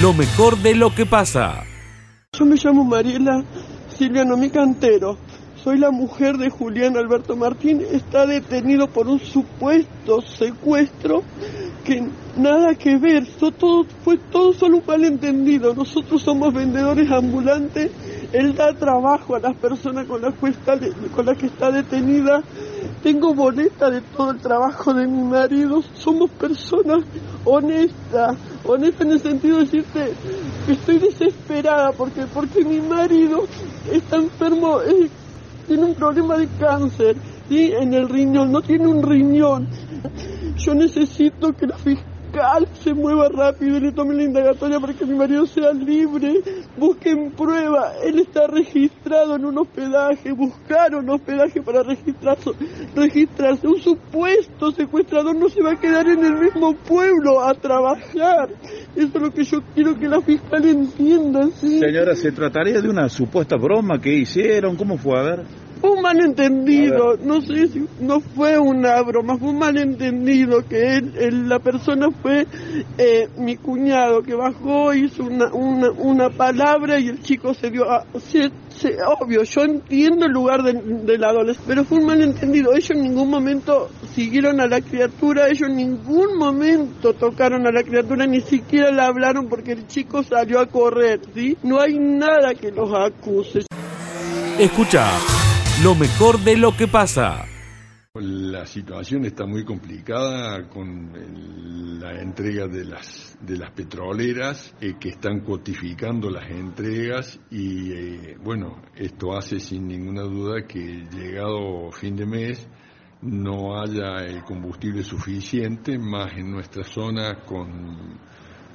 lo 0.01 0.13
mejor 0.13 0.57
de 0.57 0.76
lo 0.76 0.95
que 0.95 1.05
pasa. 1.05 1.63
Yo 2.32 2.45
me 2.45 2.55
llamo 2.55 2.86
Mariela 2.86 3.43
Silviano 3.89 4.38
Micantero. 4.38 5.17
Soy 5.64 5.78
la 5.78 5.91
mujer 5.91 6.38
de 6.38 6.49
Julián 6.49 6.97
Alberto 6.97 7.36
Martín. 7.36 7.82
Está 7.91 8.26
detenido 8.26 8.88
por 8.88 9.07
un 9.07 9.20
supuesto 9.20 10.20
secuestro 10.22 11.22
que 11.84 12.03
nada 12.36 12.74
que 12.74 12.97
ver. 12.97 13.28
Todo, 13.38 13.86
fue 14.03 14.18
todo 14.18 14.53
solo 14.53 14.78
un 14.78 14.84
malentendido. 14.88 15.76
Nosotros 15.76 16.24
somos 16.24 16.51
vendedores 16.51 17.12
ambulantes. 17.12 17.91
Él 18.34 18.55
da 18.55 18.74
trabajo 18.74 19.36
a 19.36 19.39
las 19.39 19.55
personas 19.55 20.07
con 20.07 20.24
las 20.24 20.34
que 20.34 20.47
está, 20.49 20.80
con 21.16 21.28
las 21.28 21.38
que 21.38 21.45
está 21.45 21.70
detenida. 21.72 22.41
Tengo 23.03 23.36
boleta 23.36 23.91
de 23.91 24.01
todo 24.01 24.32
el 24.32 24.39
trabajo 24.39 24.95
de 24.95 25.05
mi 25.05 25.24
marido. 25.24 25.84
Somos 25.93 26.32
personas 26.32 27.03
honestas. 27.45 28.36
Honestas 28.64 29.01
en 29.05 29.12
el 29.12 29.20
sentido 29.20 29.57
de 29.57 29.66
decirte 29.66 30.14
que 30.66 30.72
estoy 30.72 30.97
desesperada 30.97 31.91
porque, 31.91 32.26
porque 32.34 32.66
mi 32.66 32.80
marido 32.80 33.43
está 33.91 34.16
enfermo, 34.16 34.80
tiene 35.72 35.86
un 35.86 35.95
problema 35.95 36.38
de 36.38 36.49
cáncer 36.59 37.15
¿sí? 37.47 37.72
en 37.72 37.93
el 37.93 38.09
riñón, 38.09 38.51
no 38.51 38.61
tiene 38.61 38.88
un 38.88 39.01
riñón. 39.01 39.69
Yo 40.57 40.76
necesito 40.76 41.53
que 41.53 41.65
la 41.65 41.78
fiscal 41.78 42.67
se 42.84 42.93
mueva 42.93 43.30
rápido 43.30 43.78
y 43.78 43.80
le 43.80 43.91
tome 43.93 44.15
la 44.15 44.24
indagatoria 44.24 44.82
para 44.82 44.93
que 44.93 45.05
mi 45.05 45.15
marido 45.15 45.45
sea 45.45 45.72
libre. 45.72 46.41
Busquen 46.78 47.32
prueba. 47.32 47.93
Él 48.03 48.19
está 48.19 48.47
registrado 48.47 49.38
en 49.38 49.45
un 49.45 49.59
hospedaje. 49.59 50.34
Buscaron 50.34 51.09
hospedaje 51.09 51.61
para 51.61 51.84
registrarse. 51.84 52.51
registrarse. 52.93 53.67
Un 53.67 53.80
supuesto 53.80 54.72
secuestrador 54.72 55.36
no 55.36 55.47
se 55.47 55.61
va 55.61 55.72
a 55.72 55.80
quedar 55.80 56.07
en 56.09 56.26
el 56.26 56.38
mismo 56.38 56.76
pueblo 56.76 57.41
a 57.41 57.53
trabajar. 57.53 58.49
Eso 58.93 59.07
es 59.07 59.22
lo 59.22 59.32
que 59.32 59.45
yo 59.45 59.61
quiero 59.74 59.97
que 59.97 60.07
la 60.09 60.19
fiscal 60.22 60.65
entienda. 60.65 61.47
¿sí? 61.55 61.80
Señora, 61.80 62.13
¿se 62.15 62.34
trataría 62.34 62.82
de 62.82 62.89
una 62.89 63.07
supuesta 63.07 63.55
broma 63.55 63.99
que 63.99 64.13
hicieron? 64.13 64.76
¿Cómo 64.76 64.97
fue? 64.97 65.17
A 65.17 65.24
ver. 65.24 65.61
Fue 65.82 65.89
un 65.89 66.01
malentendido, 66.03 67.17
no 67.23 67.41
sé 67.41 67.67
si 67.69 67.86
no 67.99 68.19
fue 68.19 68.59
una 68.59 69.01
broma, 69.01 69.36
fue 69.39 69.49
un 69.49 69.57
malentendido 69.57 70.63
que 70.67 70.97
él, 70.97 71.13
él- 71.19 71.49
la 71.49 71.57
persona 71.57 72.09
fue 72.21 72.45
eh, 72.99 73.27
mi 73.38 73.57
cuñado 73.57 74.21
que 74.21 74.36
bajó, 74.36 74.93
hizo 74.93 75.23
una, 75.23 75.51
una, 75.51 75.89
una 75.89 76.29
palabra 76.29 76.99
y 76.99 77.07
el 77.07 77.21
chico 77.23 77.55
se 77.55 77.71
dio, 77.71 77.89
a, 77.89 78.05
se- 78.19 78.51
se- 78.69 78.95
obvio, 79.19 79.41
yo 79.41 79.61
entiendo 79.63 80.27
el 80.27 80.32
lugar 80.32 80.61
del, 80.61 81.03
del 81.03 81.23
adolescente, 81.23 81.67
pero 81.67 81.84
fue 81.84 81.97
un 81.97 82.05
malentendido, 82.05 82.73
ellos 82.73 82.91
en 82.91 83.01
ningún 83.01 83.32
momento 83.32 83.89
siguieron 84.13 84.59
a 84.61 84.67
la 84.67 84.82
criatura, 84.82 85.47
ellos 85.47 85.67
en 85.67 85.77
ningún 85.77 86.38
momento 86.38 87.13
tocaron 87.13 87.65
a 87.65 87.71
la 87.71 87.82
criatura, 87.82 88.27
ni 88.27 88.41
siquiera 88.41 88.91
la 88.91 89.07
hablaron 89.07 89.47
porque 89.49 89.71
el 89.71 89.88
chico 89.88 90.21
salió 90.21 90.59
a 90.59 90.67
correr, 90.67 91.21
¿sí? 91.34 91.57
No 91.63 91.79
hay 91.82 91.97
nada 91.97 92.53
que 92.53 92.71
los 92.71 92.93
acuse. 92.93 93.61
Escucha 94.59 95.07
lo 95.84 95.95
mejor 95.95 96.39
de 96.39 96.57
lo 96.57 96.77
que 96.77 96.88
pasa. 96.88 97.43
La 98.13 98.67
situación 98.67 99.25
está 99.25 99.47
muy 99.47 99.65
complicada 99.65 100.69
con 100.69 101.99
la 101.99 102.21
entrega 102.21 102.67
de 102.67 102.86
las 102.86 103.38
de 103.41 103.57
las 103.57 103.71
petroleras 103.71 104.75
eh, 104.79 104.95
que 104.99 105.09
están 105.09 105.39
cuotificando 105.39 106.29
las 106.29 106.49
entregas 106.51 107.39
y 107.49 107.93
eh, 107.93 108.38
bueno 108.43 108.82
esto 108.95 109.36
hace 109.36 109.59
sin 109.59 109.88
ninguna 109.88 110.21
duda 110.23 110.67
que 110.67 111.07
llegado 111.11 111.91
fin 111.91 112.15
de 112.15 112.25
mes 112.25 112.67
no 113.21 113.79
haya 113.82 114.25
el 114.25 114.43
combustible 114.43 115.03
suficiente 115.03 115.97
más 115.97 116.34
en 116.34 116.51
nuestra 116.51 116.84
zona 116.84 117.39
con 117.39 118.19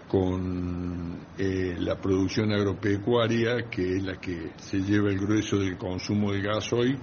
con 0.08 1.18
eh, 1.38 1.74
la 1.78 1.96
producción 2.00 2.52
agropecuaria 2.52 3.68
que 3.70 3.96
es 3.96 4.02
la 4.04 4.16
que 4.16 4.52
se 4.58 4.78
lleva 4.80 5.10
el 5.10 5.18
grueso 5.18 5.58
del 5.58 5.76
consumo 5.76 6.32
de 6.32 6.42
gasoil 6.42 6.98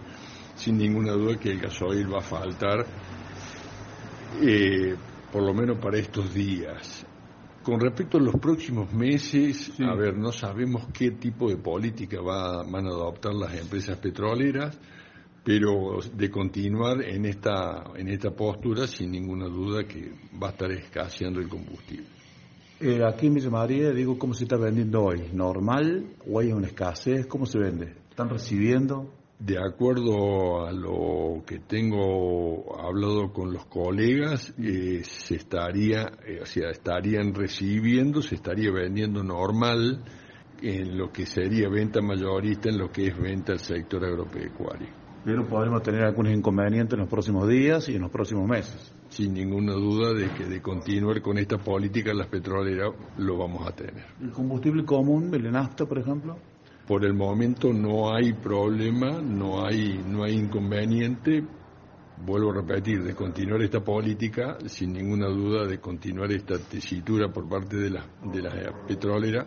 sin 0.55 0.77
ninguna 0.77 1.13
duda 1.13 1.37
que 1.37 1.49
el 1.49 1.59
gasoil 1.59 2.11
va 2.13 2.19
a 2.19 2.21
faltar, 2.21 2.85
eh, 4.41 4.95
por 5.31 5.43
lo 5.43 5.53
menos 5.53 5.79
para 5.79 5.97
estos 5.97 6.33
días. 6.33 7.05
Con 7.63 7.79
respecto 7.79 8.17
a 8.17 8.21
los 8.21 8.35
próximos 8.35 8.93
meses, 8.93 9.71
a 9.79 9.95
ver, 9.95 10.17
no 10.17 10.31
sabemos 10.31 10.87
qué 10.93 11.11
tipo 11.11 11.49
de 11.49 11.57
política 11.57 12.21
va- 12.21 12.63
van 12.63 12.85
a 12.85 12.89
adoptar 12.89 13.33
las 13.33 13.55
empresas 13.57 13.97
petroleras, 13.97 14.77
pero 15.43 15.99
de 16.13 16.29
continuar 16.29 17.01
en 17.03 17.25
esta, 17.25 17.83
en 17.95 18.09
esta 18.09 18.31
postura, 18.31 18.85
sin 18.85 19.11
ninguna 19.11 19.47
duda 19.47 19.83
que 19.85 20.11
va 20.41 20.49
a 20.49 20.51
estar 20.51 20.71
escaseando 20.71 21.39
el 21.39 21.47
combustible. 21.49 22.07
Eh, 22.86 23.01
aquí 23.01 23.27
en 23.27 23.36
Villa 23.36 23.49
María, 23.49 23.91
digo, 23.91 24.19
¿cómo 24.19 24.34
se 24.34 24.43
está 24.43 24.57
vendiendo 24.57 25.05
hoy? 25.05 25.29
¿Normal 25.31 26.17
o 26.29 26.41
hay 26.41 26.51
una 26.51 26.67
escasez? 26.67 27.25
¿Cómo 27.27 27.45
se 27.45 27.57
vende? 27.57 27.95
¿Están 28.09 28.29
recibiendo? 28.29 29.09
De 29.39 29.57
acuerdo 29.57 30.65
a 30.67 30.73
lo 30.73 31.45
que 31.47 31.59
tengo 31.59 32.77
hablado 32.77 33.31
con 33.31 33.53
los 33.53 33.65
colegas, 33.67 34.53
eh, 34.61 35.01
se 35.05 35.36
estaría, 35.36 36.11
eh, 36.27 36.41
o 36.41 36.45
sea, 36.45 36.71
estarían 36.71 37.34
recibiendo, 37.34 38.21
se 38.21 38.36
estaría 38.36 38.69
vendiendo 38.69 39.23
normal 39.23 40.03
en 40.61 40.97
lo 40.97 41.09
que 41.09 41.25
sería 41.25 41.69
venta 41.69 42.01
mayorista, 42.01 42.67
en 42.67 42.79
lo 42.79 42.91
que 42.91 43.07
es 43.07 43.17
venta 43.17 43.53
al 43.53 43.59
sector 43.59 44.03
agropecuario. 44.03 45.02
Pero 45.26 45.47
podremos 45.47 45.82
tener 45.82 46.03
algunos 46.03 46.34
inconvenientes 46.34 46.93
en 46.93 46.99
los 46.99 47.09
próximos 47.09 47.47
días 47.47 47.88
y 47.88 47.95
en 47.95 48.01
los 48.01 48.11
próximos 48.11 48.47
meses. 48.47 48.93
Sin 49.07 49.34
ninguna 49.34 49.74
duda 49.74 50.13
de 50.13 50.30
que 50.34 50.45
de 50.45 50.61
continuar 50.61 51.21
con 51.21 51.38
esta 51.38 51.57
política 51.57 52.13
las 52.13 52.28
petroleras 52.28 52.91
lo 53.17 53.38
vamos 53.38 53.65
a 53.65 53.71
tener. 53.71 54.05
¿El 54.21 54.32
combustible 54.32 54.84
común, 54.84 55.34
el 55.34 55.49
nafta, 55.49 55.86
por 55.86 55.99
ejemplo? 55.99 56.38
Por 56.88 57.05
el 57.05 57.13
momento 57.13 57.71
no 57.71 58.13
hay 58.13 58.34
problema, 58.34 59.21
no 59.21 59.65
hay, 59.65 60.03
no 60.05 60.24
hay 60.26 60.34
inconveniente. 60.34 61.43
Vuelvo 62.26 62.51
a 62.51 62.55
repetir, 62.55 63.03
de 63.03 63.15
continuar 63.15 63.61
esta 63.61 63.80
política, 63.80 64.57
sin 64.65 64.91
ninguna 64.91 65.28
duda 65.28 65.65
de 65.65 65.80
continuar 65.80 66.32
esta 66.32 66.57
tesitura 66.57 67.32
por 67.32 67.47
parte 67.47 67.78
de 67.78 67.89
la, 67.89 68.05
de 68.26 68.41
la 68.41 68.51
petrolera, 68.86 69.45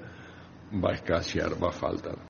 va 0.83 0.91
a 0.91 0.95
escasear, 0.95 1.63
va 1.63 1.69
a 1.69 1.73
faltar. 1.73 2.17